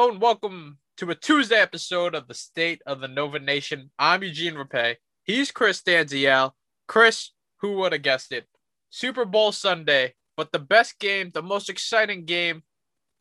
Hello 0.00 0.12
and 0.12 0.22
welcome 0.22 0.78
to 0.96 1.10
a 1.10 1.14
Tuesday 1.14 1.60
episode 1.60 2.14
of 2.14 2.26
the 2.26 2.32
State 2.32 2.80
of 2.86 3.00
the 3.00 3.06
Nova 3.06 3.38
Nation. 3.38 3.90
I'm 3.98 4.22
Eugene 4.22 4.54
Rapay. 4.54 4.96
He's 5.24 5.50
Chris 5.50 5.82
Danziel. 5.82 6.52
Chris, 6.88 7.32
who 7.58 7.74
would 7.74 7.92
have 7.92 8.00
guessed 8.00 8.32
it? 8.32 8.46
Super 8.88 9.26
Bowl 9.26 9.52
Sunday, 9.52 10.14
but 10.38 10.52
the 10.52 10.58
best 10.58 10.98
game, 11.00 11.32
the 11.34 11.42
most 11.42 11.68
exciting 11.68 12.24
game 12.24 12.62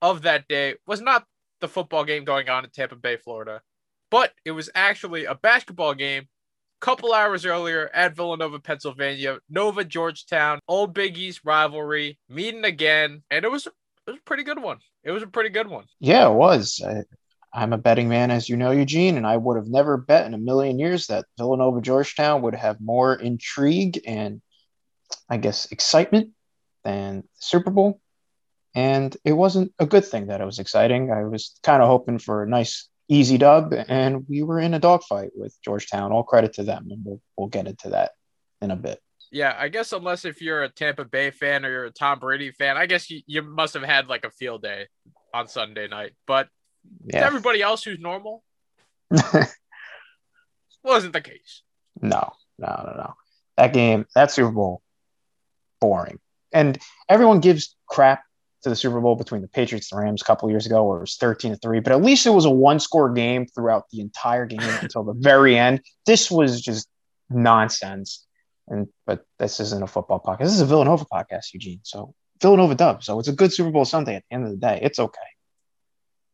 of 0.02 0.22
that 0.22 0.48
day 0.48 0.76
was 0.88 1.02
not 1.02 1.26
the 1.60 1.68
football 1.68 2.06
game 2.06 2.24
going 2.24 2.48
on 2.48 2.64
in 2.64 2.70
Tampa 2.70 2.96
Bay, 2.96 3.18
Florida, 3.18 3.62
but 4.10 4.32
it 4.46 4.52
was 4.52 4.70
actually 4.74 5.26
a 5.26 5.36
basketball 5.36 5.94
game 5.94 6.30
couple 6.80 7.14
hours 7.14 7.46
earlier 7.46 7.90
at 7.94 8.16
Villanova, 8.16 8.58
Pennsylvania. 8.58 9.40
Nova 9.50 9.84
Georgetown, 9.84 10.60
old 10.66 10.94
Big 10.94 11.18
East 11.18 11.42
rivalry, 11.44 12.18
meeting 12.30 12.64
again, 12.64 13.24
and 13.30 13.44
it 13.44 13.52
was 13.52 13.68
it 13.68 13.74
was 14.08 14.16
a 14.16 14.24
pretty 14.24 14.44
good 14.44 14.62
one. 14.62 14.80
It 15.10 15.12
was 15.12 15.24
a 15.24 15.28
pretty 15.28 15.50
good 15.50 15.68
one. 15.68 15.86
Yeah, 16.00 16.30
it 16.30 16.36
was. 16.36 16.84
I, 16.88 17.02
I'm 17.52 17.74
a 17.74 17.80
betting 17.80 18.10
man, 18.10 18.30
as 18.30 18.48
you 18.48 18.56
know, 18.56 18.70
Eugene, 18.70 19.18
and 19.18 19.26
I 19.26 19.38
would 19.38 19.58
have 19.58 19.66
never 19.66 19.98
bet 19.98 20.28
in 20.28 20.36
a 20.36 20.38
million 20.38 20.78
years 20.78 21.08
that 21.08 21.26
Villanova 21.36 21.82
Georgetown 21.82 22.44
would 22.44 22.54
have 22.54 22.80
more 22.80 23.16
intrigue 23.16 24.00
and, 24.06 24.40
I 25.28 25.38
guess, 25.38 25.72
excitement 25.72 26.30
than 26.84 27.24
Super 27.40 27.72
Bowl. 27.72 28.00
And 28.76 29.18
it 29.26 29.34
wasn't 29.34 29.74
a 29.80 29.88
good 29.88 30.06
thing 30.06 30.28
that 30.28 30.42
it 30.42 30.46
was 30.46 30.60
exciting. 30.60 31.12
I 31.12 31.24
was 31.24 31.58
kind 31.64 31.82
of 31.82 31.88
hoping 31.88 32.20
for 32.20 32.44
a 32.44 32.48
nice, 32.48 32.88
easy 33.08 33.40
dub, 33.40 33.74
and 33.74 34.28
we 34.30 34.44
were 34.44 34.60
in 34.60 34.76
a 34.76 34.80
dogfight 34.80 35.32
with 35.34 35.58
Georgetown. 35.66 36.12
All 36.12 36.22
credit 36.22 36.54
to 36.54 36.64
them, 36.64 36.86
and 36.92 37.04
we'll, 37.04 37.22
we'll 37.36 37.48
get 37.48 37.66
into 37.66 37.90
that 37.90 38.12
in 38.62 38.70
a 38.70 38.76
bit 38.76 39.02
yeah, 39.32 39.56
I 39.58 39.70
guess 39.70 39.92
unless 39.94 40.26
if 40.26 40.42
you're 40.42 40.64
a 40.64 40.70
Tampa 40.70 41.06
Bay 41.06 41.32
fan 41.32 41.66
or 41.66 41.70
you're 41.70 41.86
a 41.86 41.92
Tom 41.92 42.20
Brady 42.20 42.52
fan, 42.52 42.78
I 42.78 42.86
guess 42.86 43.10
you, 43.10 43.22
you 43.28 43.42
must 43.42 43.74
have 43.76 43.84
had 43.84 44.08
like 44.08 44.26
a 44.26 44.32
field 44.32 44.64
day 44.64 44.88
on 45.34 45.48
Sunday 45.48 45.88
night. 45.88 46.14
But 46.26 46.50
yeah. 47.06 47.26
everybody 47.26 47.62
else 47.62 47.84
who's 47.84 48.00
normal 48.00 48.44
wasn't 50.84 51.14
the 51.14 51.22
case. 51.22 51.62
No, 52.02 52.32
no, 52.58 52.84
no, 52.86 52.94
no. 52.98 53.14
That 53.58 53.74
game, 53.74 54.06
that 54.16 54.32
Super 54.32 54.52
Bowl, 54.52 54.82
boring. 55.80 56.20
And 56.52 56.80
everyone 57.08 57.40
gives 57.40 57.76
crap 57.88 58.24
to 58.64 58.70
the 58.70 58.76
Super 58.76 59.00
Bowl 59.00 59.16
between 59.16 59.42
the 59.42 59.48
Patriots 59.48 59.92
and 59.92 60.00
the 60.00 60.04
Rams 60.04 60.22
a 60.22 60.26
couple 60.26 60.50
years 60.50 60.66
ago, 60.66 60.84
where 60.84 60.98
it 60.98 61.02
was 61.02 61.16
13 61.18 61.52
to 61.52 61.58
3, 61.58 61.80
but 61.80 61.92
at 61.92 62.02
least 62.02 62.26
it 62.26 62.32
was 62.32 62.46
a 62.46 62.50
one 62.50 62.80
score 62.80 63.12
game 63.12 63.46
throughout 63.48 63.86
the 63.92 64.02
entire 64.02 64.46
game 64.46 64.60
until 64.82 65.04
the 65.04 65.14
very 65.14 65.58
end. 65.58 65.82
This 66.06 66.32
was 66.32 66.62
just 66.62 66.88
nonsense. 67.30 68.26
And 68.70 68.88
but 69.06 69.26
this 69.40 69.60
isn't 69.60 69.84
a 69.84 69.88
football 69.88 70.22
podcast. 70.22 70.40
This 70.40 70.54
is 70.54 70.62
a 70.62 70.66
Villanova 70.66 71.06
podcast, 71.06 71.54
Eugene. 71.54 71.82
So 71.84 72.14
Villanova 72.42 72.76
dub. 72.76 73.04
So 73.04 73.20
it's 73.20 73.28
a 73.28 73.34
good 73.34 73.52
Super 73.52 73.72
Bowl 73.72 73.86
Sunday 73.86 74.16
at 74.16 74.24
the 74.30 74.36
end 74.36 74.46
of 74.46 74.52
the 74.52 74.58
day. 74.58 74.80
It's 74.82 75.00
okay. 75.00 75.20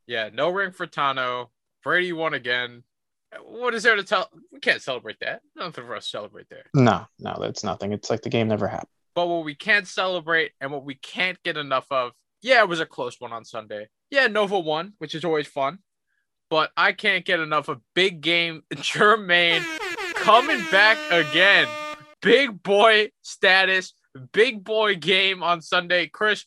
Yeah, 0.07 0.29
no 0.31 0.49
ring 0.49 0.71
for 0.71 0.85
Tano. 0.85 1.47
Brady 1.83 2.13
won 2.13 2.33
again. 2.33 2.83
What 3.43 3.73
is 3.73 3.83
there 3.83 3.95
to 3.95 4.03
tell? 4.03 4.29
We 4.51 4.59
can't 4.59 4.81
celebrate 4.81 5.19
that. 5.21 5.41
Nothing 5.55 5.85
for 5.85 5.95
us 5.95 6.05
to 6.05 6.09
celebrate 6.09 6.47
there. 6.49 6.65
No, 6.73 7.05
no, 7.19 7.37
that's 7.39 7.63
nothing. 7.63 7.91
It's 7.91 8.09
like 8.09 8.21
the 8.21 8.29
game 8.29 8.47
never 8.47 8.67
happened. 8.67 8.89
But 9.13 9.27
what 9.27 9.45
we 9.45 9.55
can't 9.55 9.87
celebrate 9.87 10.51
and 10.61 10.71
what 10.71 10.85
we 10.85 10.95
can't 10.95 11.41
get 11.43 11.57
enough 11.57 11.87
of, 11.89 12.11
yeah, 12.41 12.61
it 12.61 12.69
was 12.69 12.79
a 12.79 12.85
close 12.85 13.19
one 13.19 13.33
on 13.33 13.45
Sunday. 13.45 13.87
Yeah, 14.09 14.27
Nova 14.27 14.59
won, 14.59 14.93
which 14.99 15.15
is 15.15 15.25
always 15.25 15.47
fun. 15.47 15.79
But 16.49 16.71
I 16.77 16.91
can't 16.91 17.25
get 17.25 17.39
enough 17.39 17.67
of 17.67 17.81
big 17.95 18.21
game 18.21 18.63
Jermaine 18.73 19.63
coming 20.15 20.63
back 20.71 20.97
again 21.11 21.67
big 22.25 22.63
boy 22.63 23.11
status, 23.21 23.93
big 24.33 24.63
boy 24.63 24.95
game 24.95 25.43
on 25.43 25.61
Sunday. 25.61 26.07
Chris, 26.07 26.45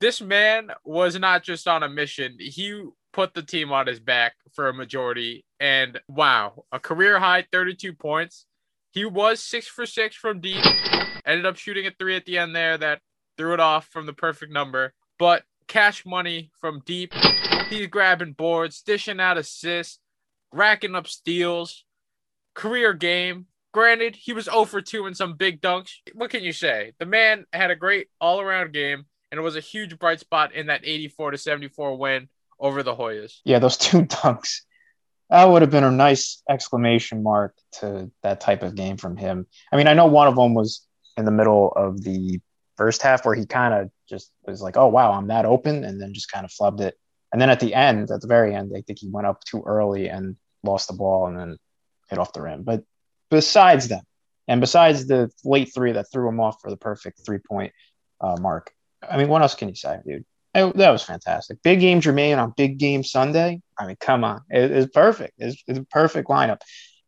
this 0.00 0.20
man 0.20 0.70
was 0.84 1.18
not 1.18 1.42
just 1.42 1.66
on 1.66 1.82
a 1.82 1.88
mission. 1.88 2.36
He 2.38 2.84
put 3.12 3.32
the 3.32 3.42
team 3.42 3.72
on 3.72 3.86
his 3.86 4.00
back 4.00 4.34
for 4.52 4.68
a 4.68 4.74
majority. 4.74 5.46
And 5.58 5.98
wow, 6.08 6.64
a 6.70 6.78
career 6.78 7.18
high 7.18 7.46
32 7.50 7.94
points. 7.94 8.44
He 8.92 9.06
was 9.06 9.40
six 9.40 9.66
for 9.66 9.86
six 9.86 10.14
from 10.14 10.40
deep, 10.40 10.64
ended 11.24 11.46
up 11.46 11.56
shooting 11.56 11.86
a 11.86 11.90
three 11.98 12.16
at 12.16 12.26
the 12.26 12.38
end 12.38 12.54
there 12.54 12.76
that 12.76 13.00
threw 13.38 13.54
it 13.54 13.60
off 13.60 13.86
from 13.86 14.06
the 14.06 14.12
perfect 14.12 14.52
number. 14.52 14.92
But 15.18 15.42
cash 15.66 16.04
money 16.04 16.50
from 16.60 16.82
deep. 16.84 17.14
He's 17.70 17.86
grabbing 17.86 18.34
boards, 18.34 18.82
dishing 18.82 19.20
out 19.20 19.38
assists, 19.38 20.00
racking 20.52 20.94
up 20.94 21.08
steals. 21.08 21.84
Career 22.54 22.92
game, 22.92 23.46
Granted, 23.74 24.14
he 24.14 24.32
was 24.32 24.44
0 24.44 24.66
for 24.66 24.80
2 24.80 25.08
in 25.08 25.16
some 25.16 25.34
big 25.34 25.60
dunks. 25.60 25.90
What 26.12 26.30
can 26.30 26.44
you 26.44 26.52
say? 26.52 26.92
The 27.00 27.06
man 27.06 27.44
had 27.52 27.72
a 27.72 27.76
great 27.76 28.06
all 28.20 28.40
around 28.40 28.72
game, 28.72 29.04
and 29.32 29.38
it 29.38 29.42
was 29.42 29.56
a 29.56 29.60
huge 29.60 29.98
bright 29.98 30.20
spot 30.20 30.54
in 30.54 30.68
that 30.68 30.82
84 30.84 31.32
to 31.32 31.38
74 31.38 31.98
win 31.98 32.28
over 32.60 32.84
the 32.84 32.94
Hoyas. 32.94 33.40
Yeah, 33.44 33.58
those 33.58 33.76
two 33.76 34.02
dunks. 34.02 34.60
That 35.28 35.46
would 35.46 35.62
have 35.62 35.72
been 35.72 35.82
a 35.82 35.90
nice 35.90 36.40
exclamation 36.48 37.24
mark 37.24 37.56
to 37.80 38.12
that 38.22 38.40
type 38.40 38.62
of 38.62 38.76
game 38.76 38.96
from 38.96 39.16
him. 39.16 39.44
I 39.72 39.76
mean, 39.76 39.88
I 39.88 39.94
know 39.94 40.06
one 40.06 40.28
of 40.28 40.36
them 40.36 40.54
was 40.54 40.86
in 41.16 41.24
the 41.24 41.32
middle 41.32 41.72
of 41.74 42.00
the 42.00 42.40
first 42.76 43.02
half 43.02 43.26
where 43.26 43.34
he 43.34 43.44
kind 43.44 43.74
of 43.74 43.90
just 44.08 44.30
was 44.46 44.62
like, 44.62 44.76
oh, 44.76 44.86
wow, 44.86 45.10
I'm 45.10 45.26
that 45.26 45.46
open, 45.46 45.82
and 45.82 46.00
then 46.00 46.14
just 46.14 46.30
kind 46.30 46.44
of 46.44 46.52
flubbed 46.52 46.80
it. 46.80 46.96
And 47.32 47.42
then 47.42 47.50
at 47.50 47.58
the 47.58 47.74
end, 47.74 48.08
at 48.12 48.20
the 48.20 48.28
very 48.28 48.54
end, 48.54 48.72
I 48.76 48.82
think 48.82 49.00
he 49.00 49.10
went 49.10 49.26
up 49.26 49.42
too 49.42 49.64
early 49.66 50.08
and 50.10 50.36
lost 50.62 50.86
the 50.86 50.94
ball 50.94 51.26
and 51.26 51.36
then 51.36 51.58
hit 52.08 52.20
off 52.20 52.32
the 52.32 52.40
rim. 52.40 52.62
But 52.62 52.84
besides 53.34 53.88
them, 53.88 54.02
and 54.48 54.60
besides 54.60 55.06
the 55.06 55.30
late 55.44 55.72
three 55.74 55.92
that 55.92 56.06
threw 56.10 56.28
him 56.28 56.40
off 56.40 56.56
for 56.62 56.70
the 56.70 56.76
perfect 56.76 57.20
three 57.24 57.38
point 57.38 57.72
uh, 58.20 58.36
mark, 58.40 58.72
I 59.08 59.16
mean, 59.16 59.28
what 59.28 59.42
else 59.42 59.54
can 59.54 59.68
you 59.68 59.74
say, 59.74 59.98
dude? 60.06 60.24
It, 60.54 60.76
that 60.76 60.90
was 60.90 61.02
fantastic. 61.02 61.62
Big 61.62 61.80
game 61.80 62.00
Jermaine 62.00 62.40
on 62.40 62.54
big 62.56 62.78
game 62.78 63.02
Sunday. 63.02 63.60
I 63.78 63.86
mean, 63.86 63.96
come 64.00 64.22
on, 64.22 64.42
it, 64.50 64.70
it's 64.70 64.92
perfect. 64.92 65.34
It's, 65.38 65.62
it's 65.66 65.80
a 65.80 65.84
perfect 65.84 66.28
lineup, 66.28 66.60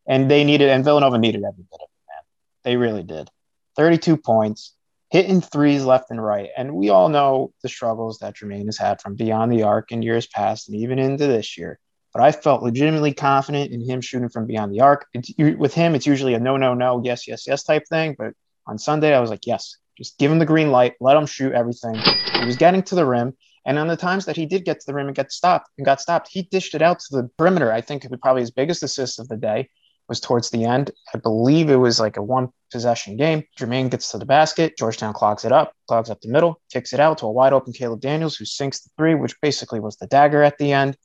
and 0.07 0.31
they 0.31 0.43
needed, 0.45 0.69
and 0.69 0.85
Villanova 0.85 1.19
needed 1.19 1.45
every 1.45 1.63
bit 1.63 1.81
of 1.81 1.89
it, 1.89 2.05
man. 2.09 2.25
They 2.65 2.77
really 2.77 3.05
did. 3.05 3.31
Thirty-two 3.77 4.17
points, 4.17 4.75
hitting 5.11 5.41
threes 5.41 5.85
left 5.85 6.11
and 6.11 6.23
right, 6.23 6.51
and 6.57 6.75
we 6.75 6.89
all 6.91 7.09
know 7.09 7.53
the 7.63 7.69
struggles 7.69 8.19
that 8.19 8.35
Jermaine 8.35 8.67
has 8.67 8.79
had 8.79 9.01
from 9.01 9.15
beyond 9.15 9.53
the 9.53 9.63
arc 9.63 9.93
in 9.93 10.03
years 10.03 10.27
past, 10.27 10.69
and 10.69 10.77
even 10.77 10.99
into 10.99 11.27
this 11.27 11.57
year 11.57 11.79
but 12.17 12.25
I 12.25 12.33
felt 12.33 12.63
legitimately 12.63 13.13
confident 13.13 13.73
in 13.73 13.87
him 13.87 14.01
shooting 14.01 14.31
from 14.31 14.47
beyond 14.47 14.73
the 14.73 14.81
arc. 14.81 15.07
It's, 15.13 15.31
with 15.37 15.75
him, 15.75 15.95
it's 15.95 16.07
usually 16.07 16.33
a 16.33 16.41
no, 16.41 16.57
no, 16.57 16.73
no, 16.73 17.03
yes, 17.05 17.29
yes, 17.29 17.47
yes 17.47 17.63
type 17.63 17.83
thing. 17.91 18.17
But 18.19 18.33
on 18.67 18.79
Sunday, 18.79 19.15
I 19.15 19.21
was 19.21 19.29
like, 19.29 19.47
yes, 19.47 19.77
just 19.99 20.17
give 20.17 20.33
him 20.33 20.39
the 20.39 20.47
green 20.47 20.71
light, 20.71 20.95
let 20.99 21.15
him 21.15 21.27
shoot 21.27 21.53
everything. 21.53 22.03
He 22.39 22.47
was 22.47 22.57
getting 22.57 22.83
to 22.85 22.95
the 22.95 23.05
rim. 23.05 23.35
And 23.67 23.79
on 23.79 23.87
the 23.87 23.99
times 23.99 24.25
that 24.25 24.37
he 24.37 24.47
did 24.47 24.65
get 24.65 24.81
to 24.81 24.87
the 24.87 24.95
rim 24.95 25.09
and 25.09 25.15
get 25.15 25.31
stopped 25.31 25.69
and 25.77 25.85
got 25.85 26.01
stopped, 26.01 26.31
he 26.33 26.41
dished 26.41 26.75
it 26.75 26.81
out 26.81 27.01
to 27.01 27.17
the 27.17 27.29
perimeter. 27.37 27.71
I 27.71 27.83
think 27.83 28.07
probably 28.23 28.41
his 28.41 28.51
biggest 28.51 28.83
assist 28.83 29.21
of 29.21 29.29
the 29.29 29.37
day 29.37 29.69
was 30.09 30.19
towards 30.19 30.49
the 30.49 30.65
end. 30.65 30.93
I 31.15 31.19
believe 31.19 31.69
it 31.69 31.77
was 31.77 32.01
like 32.01 32.17
a 32.17 32.23
one 32.23 32.49
possession 32.73 33.19
game. 33.19 33.45
Jermaine 33.59 33.91
gets 33.91 34.11
to 34.13 34.19
the 34.19 34.25
basket. 34.25 34.79
Georgetown 34.79 35.13
clogs 35.13 35.45
it 35.45 35.53
up, 35.53 35.75
clogs 35.87 36.09
up 36.09 36.23
the 36.23 36.31
middle, 36.31 36.63
kicks 36.73 36.95
it 36.95 37.01
out 37.01 37.19
to 37.19 37.27
a 37.27 37.31
wide 37.31 37.53
open 37.53 37.75
Caleb 37.75 38.01
Daniels, 38.01 38.37
who 38.37 38.47
sinks 38.47 38.81
the 38.81 38.91
three, 38.97 39.15
which 39.15 39.39
basically 39.43 39.81
was 39.81 39.97
the 39.97 40.07
dagger 40.07 40.43
at 40.43 40.57
the 40.57 40.73
end. 40.73 40.97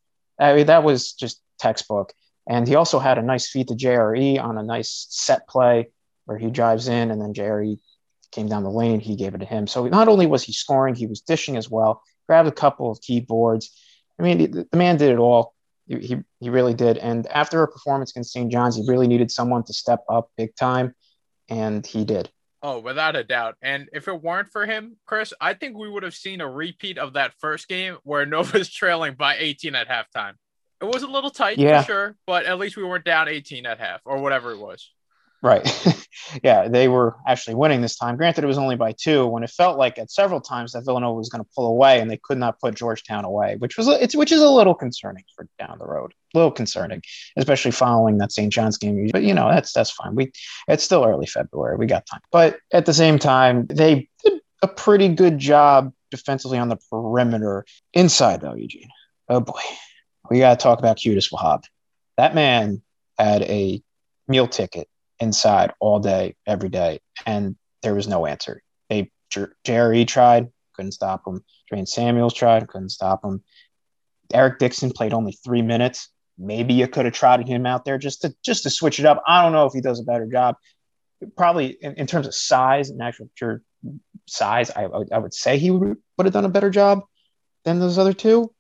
I 0.42 0.56
mean, 0.56 0.66
that 0.68 0.84
was 0.84 1.14
just 1.14 1.42
textbook. 1.60 2.14
And 2.48 2.68
he 2.68 2.76
also 2.76 3.00
had 3.00 3.18
a 3.18 3.22
nice 3.22 3.50
feed 3.50 3.68
to 3.68 3.76
JRE 3.76 4.42
on 4.42 4.58
a 4.58 4.64
nice 4.64 5.08
set 5.10 5.48
play. 5.48 5.90
where 6.26 6.38
he 6.38 6.50
drives 6.50 6.88
in 6.88 7.12
and 7.12 7.22
then 7.22 7.34
Jerry 7.34 7.80
came 8.32 8.48
down 8.48 8.64
the 8.64 8.70
lane. 8.70 9.00
He 9.00 9.16
gave 9.16 9.36
it 9.36 9.40
to 9.40 9.46
him. 9.46 9.68
So 9.68 9.88
not 9.88 10.08
only 10.08 10.26
was 10.26 10.44
he 10.44 10.54
scoring, 10.54 10.96
he 10.96 11.08
was 11.08 11.22
dishing 11.22 11.58
as 11.58 11.70
well. 11.70 12.02
Grabbed 12.28 12.48
a 12.48 12.52
couple 12.52 12.90
of 12.92 13.02
keyboards. 13.02 13.72
I 14.20 14.24
mean, 14.24 14.52
the, 14.52 14.78
man 14.78 14.98
did 14.98 15.12
it 15.12 15.18
all. 15.18 15.54
He, 15.88 16.18
he 16.40 16.50
really 16.50 16.74
did. 16.74 16.98
And 16.98 17.28
after 17.28 17.64
a 17.64 17.68
performance 17.68 18.12
against 18.12 18.32
St. 18.32 18.52
John's, 18.52 18.78
he 18.78 18.86
really 18.88 19.08
needed 19.08 19.30
someone 19.32 19.64
to 19.66 19.74
step 19.74 20.04
up 20.08 20.32
big 20.38 20.56
time, 20.56 20.96
and 21.50 21.86
he 21.86 22.06
did. 22.06 22.32
Oh, 22.64 22.80
without 22.80 23.16
a 23.16 23.24
doubt. 23.24 23.56
And 23.62 23.90
if 23.92 24.08
it 24.08 24.22
weren't 24.22 24.52
for 24.52 24.66
him, 24.68 24.98
Chris, 25.08 25.34
I 25.42 25.54
think 25.56 25.76
we 25.78 25.90
would 25.90 26.04
have 26.04 26.14
seen 26.14 26.42
a 26.42 26.50
repeat 26.50 26.98
of 27.00 27.14
that 27.14 27.34
first 27.40 27.68
game 27.68 27.98
where 28.04 28.26
Nova's 28.28 28.70
trailing 28.70 29.16
by 29.16 29.36
18 29.38 29.74
at 29.76 29.88
halftime. 29.88 30.34
It 30.80 30.86
was 30.86 31.04
a 31.04 31.08
little 31.08 31.30
tight 31.32 31.58
Yeah. 31.58 31.82
for 31.82 31.86
sure, 31.88 32.16
but 32.28 32.46
at 32.46 32.58
least 32.60 32.78
we 32.78 32.84
weren't 32.84 33.06
down 33.06 33.28
18 33.28 33.66
at 33.66 33.80
half 33.80 34.02
or 34.06 34.20
whatever 34.20 34.52
it 34.52 34.60
was. 34.60 34.92
Right. 35.44 36.08
yeah, 36.44 36.68
they 36.68 36.88
were 36.88 37.16
actually 37.28 37.56
winning 37.56 37.82
this 37.82 37.98
time. 37.98 38.16
Granted, 38.16 38.44
it 38.44 38.48
was 38.48 38.60
only 38.60 38.76
by 38.76 38.92
two 38.92 39.26
when 39.26 39.44
it 39.44 39.50
felt 39.50 39.78
like 39.80 39.98
at 39.98 40.12
several 40.12 40.40
times 40.40 40.74
that 40.74 40.86
Villanova 40.86 41.18
was 41.18 41.30
going 41.30 41.44
to 41.44 41.50
pull 41.56 41.66
away 41.66 42.00
and 42.00 42.12
they 42.12 42.20
could 42.24 42.38
not 42.38 42.60
put 42.60 42.76
Georgetown 42.76 43.26
away, 43.26 43.56
which 43.58 43.76
was 43.76 43.88
it's 43.88 44.16
which 44.16 44.32
is 44.32 44.42
a 44.42 44.50
little 44.50 44.76
concerning 44.76 45.24
for 45.36 45.48
down 45.58 45.78
the 45.80 45.88
road. 45.88 46.14
A 46.36 46.38
little 46.38 46.52
concerning, 46.52 47.02
especially 47.38 47.72
following 47.72 48.20
that 48.20 48.32
St. 48.32 48.54
John's 48.54 48.78
game. 48.78 49.10
But 49.12 49.24
you 49.24 49.34
know, 49.34 49.50
that's 49.50 49.74
that's 49.74 49.90
fine. 49.90 50.14
We 50.14 50.32
it's 50.68 50.84
still 50.84 51.04
early 51.04 51.26
February. 51.26 51.76
We 51.76 51.88
got 51.88 52.06
time. 52.06 52.22
But 52.32 52.60
at 52.72 52.86
the 52.86 52.94
same 52.94 53.18
time, 53.18 53.66
they 53.66 54.10
did 54.24 54.42
a 54.62 54.68
pretty 54.68 55.10
good 55.10 55.40
job 55.40 55.92
defensively 56.12 56.60
on 56.60 56.70
the 56.70 56.78
perimeter. 56.92 57.66
Inside 57.94 58.42
though, 58.42 58.56
Eugene. 58.56 58.90
Oh 59.28 59.40
boy. 59.40 59.62
We 60.30 60.38
got 60.38 60.60
to 60.60 60.64
talk 60.64 60.78
about 60.78 60.98
Qudus 60.98 61.32
Wahab. 61.32 61.64
That 62.18 62.36
man 62.36 62.84
had 63.18 63.42
a 63.42 63.82
meal 64.28 64.48
ticket 64.48 64.88
inside 65.22 65.72
all 65.80 66.00
day, 66.00 66.36
every 66.46 66.70
day, 66.70 67.00
and 67.26 67.56
there 67.84 67.94
was 67.94 68.08
no 68.08 68.26
answer. 68.26 68.62
They 68.90 69.12
Jer- 69.30 69.56
Jerry 69.64 70.04
tried, 70.04 70.48
couldn't 70.76 70.92
stop 70.92 71.26
him. 71.26 71.44
Drain 71.70 71.86
Samuels 71.86 72.34
tried, 72.34 72.68
couldn't 72.68 72.90
stop 72.90 73.24
him. 73.24 73.44
Eric 74.34 74.60
Dixon 74.60 74.92
played 74.92 75.14
only 75.14 75.32
three 75.32 75.62
minutes. 75.62 76.10
Maybe 76.38 76.74
you 76.74 76.88
could 76.88 77.06
have 77.06 77.14
trotted 77.14 77.48
him 77.48 77.66
out 77.66 77.86
there 77.86 77.98
just 77.98 78.24
to 78.24 78.34
just 78.44 78.64
to 78.64 78.70
switch 78.70 79.00
it 79.00 79.06
up. 79.06 79.22
I 79.28 79.44
don't 79.44 79.54
know 79.54 79.66
if 79.68 79.74
he 79.74 79.82
does 79.82 80.00
a 80.00 80.04
better 80.04 80.26
job. 80.26 80.56
Probably 81.38 81.78
in, 81.80 81.94
in 81.96 82.08
terms 82.08 82.26
of 82.28 82.34
size 82.34 82.90
and 82.90 83.02
actual 83.02 83.30
pure 83.38 83.62
size, 84.28 84.72
I, 84.72 84.84
I 84.86 85.18
would- 85.20 85.34
say 85.34 85.58
he 85.58 85.70
would 85.72 85.98
have 86.18 86.34
done 86.34 86.46
a 86.46 86.50
better 86.50 86.70
job 86.70 87.02
than 87.64 87.80
those 87.80 87.98
other 87.98 88.14
two. 88.14 88.54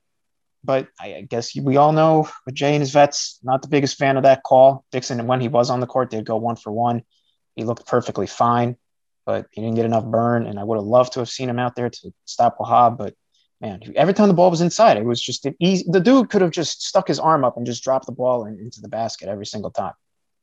But 0.63 0.87
I, 0.99 1.21
guess 1.21 1.55
we 1.55 1.77
all 1.77 1.91
know 1.91 2.29
with 2.45 2.55
Jay 2.55 2.73
and 2.73 2.81
his 2.81 2.91
vets, 2.91 3.39
not 3.43 3.61
the 3.61 3.67
biggest 3.67 3.97
fan 3.97 4.17
of 4.17 4.23
that 4.23 4.43
call. 4.43 4.85
Dixon, 4.91 5.25
when 5.25 5.41
he 5.41 5.47
was 5.47 5.69
on 5.69 5.79
the 5.79 5.87
court, 5.87 6.11
they'd 6.11 6.25
go 6.25 6.37
one 6.37 6.55
for 6.55 6.71
one. 6.71 7.01
He 7.55 7.63
looked 7.63 7.87
perfectly 7.87 8.27
fine, 8.27 8.77
but 9.25 9.47
he 9.51 9.61
didn't 9.61 9.75
get 9.75 9.85
enough 9.85 10.05
burn. 10.05 10.45
And 10.45 10.59
I 10.59 10.63
would 10.63 10.77
have 10.77 10.85
loved 10.85 11.13
to 11.13 11.19
have 11.19 11.29
seen 11.29 11.49
him 11.49 11.59
out 11.59 11.75
there 11.75 11.89
to 11.89 12.13
stop 12.25 12.59
Wahab. 12.59 12.97
But 12.97 13.15
man, 13.59 13.81
every 13.95 14.13
time 14.13 14.27
the 14.27 14.35
ball 14.35 14.51
was 14.51 14.61
inside, 14.61 14.97
it 14.97 15.05
was 15.05 15.21
just 15.21 15.47
easy. 15.59 15.85
The 15.87 15.99
dude 15.99 16.29
could 16.29 16.41
have 16.41 16.51
just 16.51 16.83
stuck 16.83 17.07
his 17.07 17.19
arm 17.19 17.43
up 17.43 17.57
and 17.57 17.65
just 17.65 17.83
dropped 17.83 18.05
the 18.05 18.11
ball 18.11 18.45
in, 18.45 18.59
into 18.59 18.81
the 18.81 18.87
basket 18.87 19.29
every 19.29 19.47
single 19.47 19.71
time. 19.71 19.93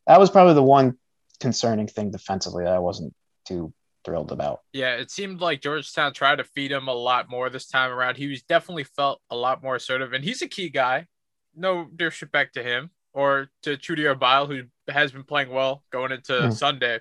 That 0.08 0.18
was 0.18 0.30
probably 0.30 0.54
the 0.54 0.62
one 0.62 0.98
concerning 1.38 1.86
thing 1.86 2.10
defensively 2.10 2.64
that 2.64 2.72
I 2.72 2.80
wasn't 2.80 3.14
too 3.46 3.72
thrilled 4.08 4.32
about. 4.32 4.60
Yeah, 4.72 4.94
it 4.94 5.10
seemed 5.10 5.40
like 5.40 5.60
Georgetown 5.60 6.12
tried 6.14 6.36
to 6.36 6.44
feed 6.44 6.72
him 6.72 6.88
a 6.88 6.94
lot 6.94 7.28
more 7.28 7.50
this 7.50 7.66
time 7.68 7.90
around. 7.90 8.16
He 8.16 8.26
was 8.28 8.42
definitely 8.42 8.84
felt 8.84 9.20
a 9.30 9.36
lot 9.36 9.62
more 9.62 9.76
assertive, 9.76 10.12
and 10.12 10.24
he's 10.24 10.42
a 10.42 10.48
key 10.48 10.70
guy. 10.70 11.06
No 11.54 11.86
disrespect 11.94 12.54
to 12.54 12.62
him 12.62 12.90
or 13.12 13.50
to 13.62 13.76
Chudier 13.76 14.18
Bile, 14.18 14.46
who 14.46 14.62
has 14.88 15.12
been 15.12 15.24
playing 15.24 15.50
well 15.50 15.82
going 15.90 16.12
into 16.12 16.42
Hmm. 16.46 16.50
Sunday, 16.50 17.00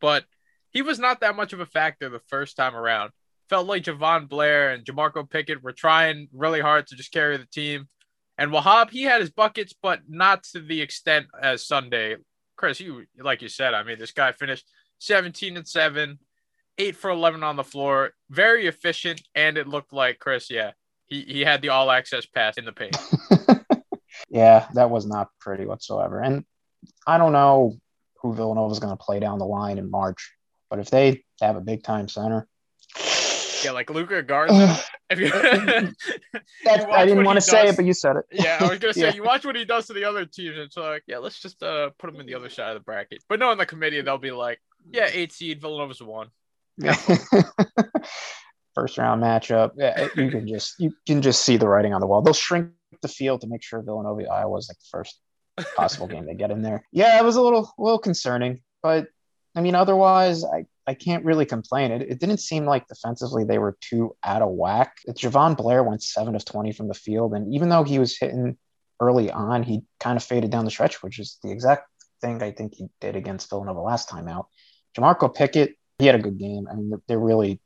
but 0.00 0.24
he 0.70 0.82
was 0.82 0.98
not 0.98 1.20
that 1.20 1.34
much 1.36 1.52
of 1.52 1.60
a 1.60 1.66
factor 1.66 2.08
the 2.08 2.20
first 2.28 2.56
time 2.56 2.76
around. 2.76 3.10
Felt 3.48 3.66
like 3.66 3.82
Jahvon 3.84 4.28
Blair 4.28 4.70
and 4.70 4.84
Jamorko 4.84 5.28
Pickett 5.28 5.62
were 5.62 5.72
trying 5.72 6.28
really 6.32 6.60
hard 6.60 6.86
to 6.88 6.94
just 6.96 7.12
carry 7.12 7.36
the 7.36 7.46
team. 7.46 7.86
And 8.38 8.52
Wahab, 8.52 8.90
he 8.90 9.02
had 9.02 9.20
his 9.20 9.30
buckets, 9.30 9.74
but 9.82 10.00
not 10.08 10.44
to 10.52 10.60
the 10.60 10.80
extent 10.80 11.26
as 11.42 11.66
Sunday. 11.66 12.16
Chris, 12.56 12.78
you 12.78 13.06
like 13.18 13.42
you 13.42 13.48
said, 13.48 13.74
I 13.74 13.82
mean, 13.82 13.98
this 13.98 14.12
guy 14.12 14.32
finished 14.32 14.66
17 15.00 15.56
and 15.56 15.66
7, 15.66 16.18
8 16.78 16.96
for 16.96 17.10
11 17.10 17.42
on 17.42 17.56
the 17.56 17.64
floor, 17.64 18.12
very 18.30 18.66
efficient, 18.66 19.20
and 19.34 19.58
it 19.58 19.66
looked 19.66 19.92
like 19.92 20.18
Chris, 20.18 20.50
yeah, 20.50 20.72
he, 21.06 21.22
he 21.22 21.40
had 21.40 21.60
the 21.62 21.70
all 21.70 21.90
access 21.90 22.24
pass 22.26 22.56
in 22.58 22.64
the 22.64 22.72
paint. 22.72 22.96
yeah, 24.28 24.66
that 24.74 24.90
was 24.90 25.06
not 25.06 25.28
pretty 25.40 25.66
whatsoever. 25.66 26.20
And 26.20 26.44
I 27.06 27.18
don't 27.18 27.32
know 27.32 27.76
who 28.22 28.34
Villanova 28.34 28.72
is 28.72 28.78
going 28.78 28.96
to 28.96 29.02
play 29.02 29.18
down 29.20 29.38
the 29.38 29.46
line 29.46 29.78
in 29.78 29.90
March, 29.90 30.32
but 30.68 30.78
if 30.78 30.90
they 30.90 31.24
have 31.40 31.56
a 31.56 31.60
big 31.60 31.82
time 31.82 32.06
center, 32.08 32.46
Yeah, 33.64 33.72
like 33.72 33.90
Luka 33.90 34.22
Garza. 34.22 34.78
If 35.12 35.18
you, 35.18 35.28
That- 36.64 36.88
I 36.88 37.04
didn't 37.04 37.24
want 37.24 37.36
to 37.36 37.40
say 37.40 37.66
it, 37.66 37.74
but 37.74 37.84
you 37.84 37.92
said 37.92 38.14
it. 38.14 38.24
Yeah, 38.30 38.58
I 38.60 38.68
was 38.68 38.78
gonna 38.78 38.94
say 38.94 39.08
Yeah. 39.08 39.14
you 39.14 39.24
watch 39.24 39.44
what 39.44 39.56
he 39.56 39.64
does 39.64 39.88
to 39.88 39.92
the 39.92 40.04
other 40.04 40.24
teams. 40.24 40.56
It's 40.56 40.76
like, 40.76 41.02
yeah, 41.08 41.18
let's 41.18 41.40
just 41.40 41.60
uh 41.64 41.90
put 41.98 42.14
him 42.14 42.20
in 42.20 42.26
the 42.26 42.36
other 42.36 42.48
side 42.48 42.68
of 42.68 42.74
the 42.74 42.84
bracket. 42.84 43.18
But 43.28 43.40
no, 43.40 43.50
in 43.50 43.58
the 43.58 43.66
committee 43.66 44.00
they'll 44.02 44.18
be 44.18 44.30
like, 44.30 44.60
yeah, 44.90 45.08
eight 45.12 45.32
seed 45.32 45.60
Villanova's 45.60 46.02
one. 46.02 46.28
Yeah. 46.76 46.94
First 48.74 48.98
round 48.98 49.22
matchup. 49.22 49.72
Yeah, 49.76 50.08
you 50.16 50.30
can 50.30 50.46
just 50.46 50.74
you 50.78 50.92
can 51.06 51.22
just 51.22 51.42
see 51.42 51.56
the 51.56 51.68
writing 51.68 51.92
on 51.92 52.00
the 52.00 52.06
wall. 52.06 52.22
They'll 52.22 52.32
shrink 52.32 52.70
the 53.02 53.08
field 53.08 53.40
to 53.40 53.48
make 53.48 53.62
sure 53.62 53.82
Villanova 53.82 54.28
Iowa 54.28 54.58
is 54.58 54.68
like 54.68 54.78
the 54.78 54.88
first 54.90 55.20
possible 55.76 56.06
game 56.06 56.26
they 56.26 56.34
get 56.34 56.50
in 56.50 56.62
there. 56.62 56.84
Yeah, 56.92 57.18
it 57.18 57.24
was 57.24 57.36
a 57.36 57.42
little 57.42 57.72
little 57.78 57.98
concerning, 57.98 58.60
but 58.82 59.08
I 59.56 59.60
mean, 59.60 59.74
otherwise, 59.74 60.44
I 60.44 60.66
I 60.86 60.94
can't 60.94 61.24
really 61.24 61.46
complain. 61.46 61.90
It, 61.90 62.02
it 62.02 62.20
didn't 62.20 62.38
seem 62.38 62.64
like 62.64 62.86
defensively 62.86 63.44
they 63.44 63.58
were 63.58 63.76
too 63.80 64.16
out 64.24 64.42
of 64.42 64.50
whack. 64.50 64.96
Jahvon 65.08 65.56
Blair 65.56 65.82
went 65.82 66.02
seven 66.02 66.34
of 66.36 66.44
twenty 66.44 66.72
from 66.72 66.88
the 66.88 66.94
field, 66.94 67.34
and 67.34 67.52
even 67.54 67.68
though 67.68 67.84
he 67.84 67.98
was 67.98 68.16
hitting 68.16 68.56
early 69.00 69.30
on, 69.30 69.62
he 69.62 69.82
kind 69.98 70.16
of 70.16 70.22
faded 70.22 70.50
down 70.50 70.64
the 70.64 70.70
stretch, 70.70 71.02
which 71.02 71.18
is 71.18 71.38
the 71.42 71.50
exact 71.50 71.88
thing 72.20 72.42
I 72.42 72.52
think 72.52 72.74
he 72.74 72.88
did 73.00 73.16
against 73.16 73.48
Villanova 73.48 73.80
last 73.80 74.08
time 74.08 74.28
out. 74.28 74.46
Jamorko 74.96 75.34
Pickett, 75.34 75.76
he 75.98 76.06
had 76.06 76.14
a 76.14 76.22
good 76.22 76.38
game. 76.38 76.66
I 76.70 76.74
mean, 76.74 76.92
they're 77.06 77.18
really, 77.18 77.60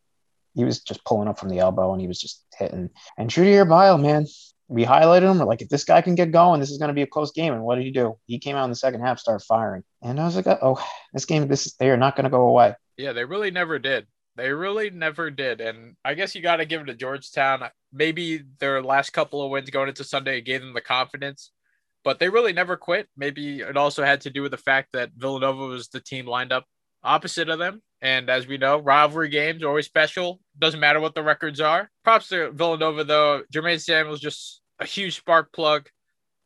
he 0.55 0.65
was 0.65 0.81
just 0.81 1.05
pulling 1.05 1.29
up 1.29 1.38
from 1.38 1.49
the 1.49 1.59
elbow 1.59 1.93
and 1.93 2.00
he 2.00 2.09
was 2.09 2.21
just 2.21 2.44
hitting. 2.56 2.91
And 3.17 3.31
Chudier 3.31 3.69
Bile, 3.69 3.99
man, 3.99 4.26
we 4.69 4.85
highlighted 4.85 5.31
him. 5.31 5.38
We're 5.38 5.44
like, 5.44 5.62
if 5.62 5.69
this 5.69 5.85
guy 5.85 6.00
can 6.00 6.15
get 6.15 6.32
going, 6.32 6.61
this 6.61 6.71
is 6.71 6.79
going 6.79 6.88
to 6.88 6.94
be 6.94 7.03
a 7.03 7.06
close 7.06 7.32
game. 7.32 7.53
And 7.53 7.62
what 7.62 7.76
did 7.76 7.85
he 7.85 7.91
do? 7.91 8.19
He 8.26 8.38
came 8.38 8.56
out 8.56 8.65
in 8.65 8.71
the 8.71 8.76
second 8.76 9.00
half, 9.00 9.19
started 9.19 9.44
firing. 9.44 9.85
And 10.03 10.21
I 10.21 10.25
was 10.25 10.37
like, 10.37 10.47
oh, 10.47 10.82
this 11.12 11.25
game, 11.25 11.47
this 11.49 11.75
they 11.75 11.91
are 11.91 11.97
not 11.97 12.17
going 12.17 12.25
to 12.25 12.31
go 12.31 12.49
away. 12.49 12.75
Yeah, 12.97 13.12
they 13.12 13.25
really 13.25 13.50
never 13.50 13.79
did. 13.79 14.06
They 14.37 14.51
really 14.51 14.91
never 14.91 15.31
did. 15.31 15.60
And 15.60 15.96
I 16.05 16.15
guess 16.15 16.34
you 16.34 16.43
got 16.43 16.56
to 16.56 16.65
give 16.65 16.82
it 16.82 16.87
to 16.87 16.94
Georgetown. 16.94 17.63
Maybe 17.93 18.43
their 18.58 18.82
last 18.82 19.10
couple 19.10 19.43
of 19.43 19.51
wins 19.51 19.70
going 19.70 19.89
into 19.89 20.03
Sunday 20.03 20.41
gave 20.41 20.60
them 20.60 20.75
the 20.75 20.81
confidence, 20.81 21.53
but 22.03 22.19
they 22.19 22.29
really 22.29 22.53
never 22.53 22.77
quit. 22.77 23.08
Maybe 23.17 23.60
it 23.60 23.77
also 23.77 24.03
had 24.03 24.22
to 24.22 24.31
do 24.31 24.43
with 24.43 24.51
the 24.51 24.56
fact 24.56 24.89
that 24.93 25.10
Villanova 25.17 25.67
was 25.67 25.89
the 25.89 26.01
team 26.01 26.27
lined 26.27 26.53
up 26.53 26.67
opposite 27.05 27.49
of 27.49 27.58
them. 27.58 27.82
And 28.01 28.29
as 28.29 28.46
we 28.46 28.58
know, 28.58 28.79
rivalry 28.79 29.29
games 29.29 29.63
are 29.63 29.69
always 29.69 29.87
special. 29.87 30.41
Doesn't 30.58 30.81
matter 30.81 31.01
what 31.01 31.15
the 31.15 31.23
records 31.23 31.61
are. 31.61 31.91
Props 32.03 32.29
to 32.29 32.51
Villanova, 32.51 33.05
though. 33.05 33.43
Jermaine 33.53 33.81
Samuels 33.81 34.20
just 34.20 34.61
a 34.79 34.87
huge 34.87 35.17
spark 35.17 35.53
plug. 35.53 35.89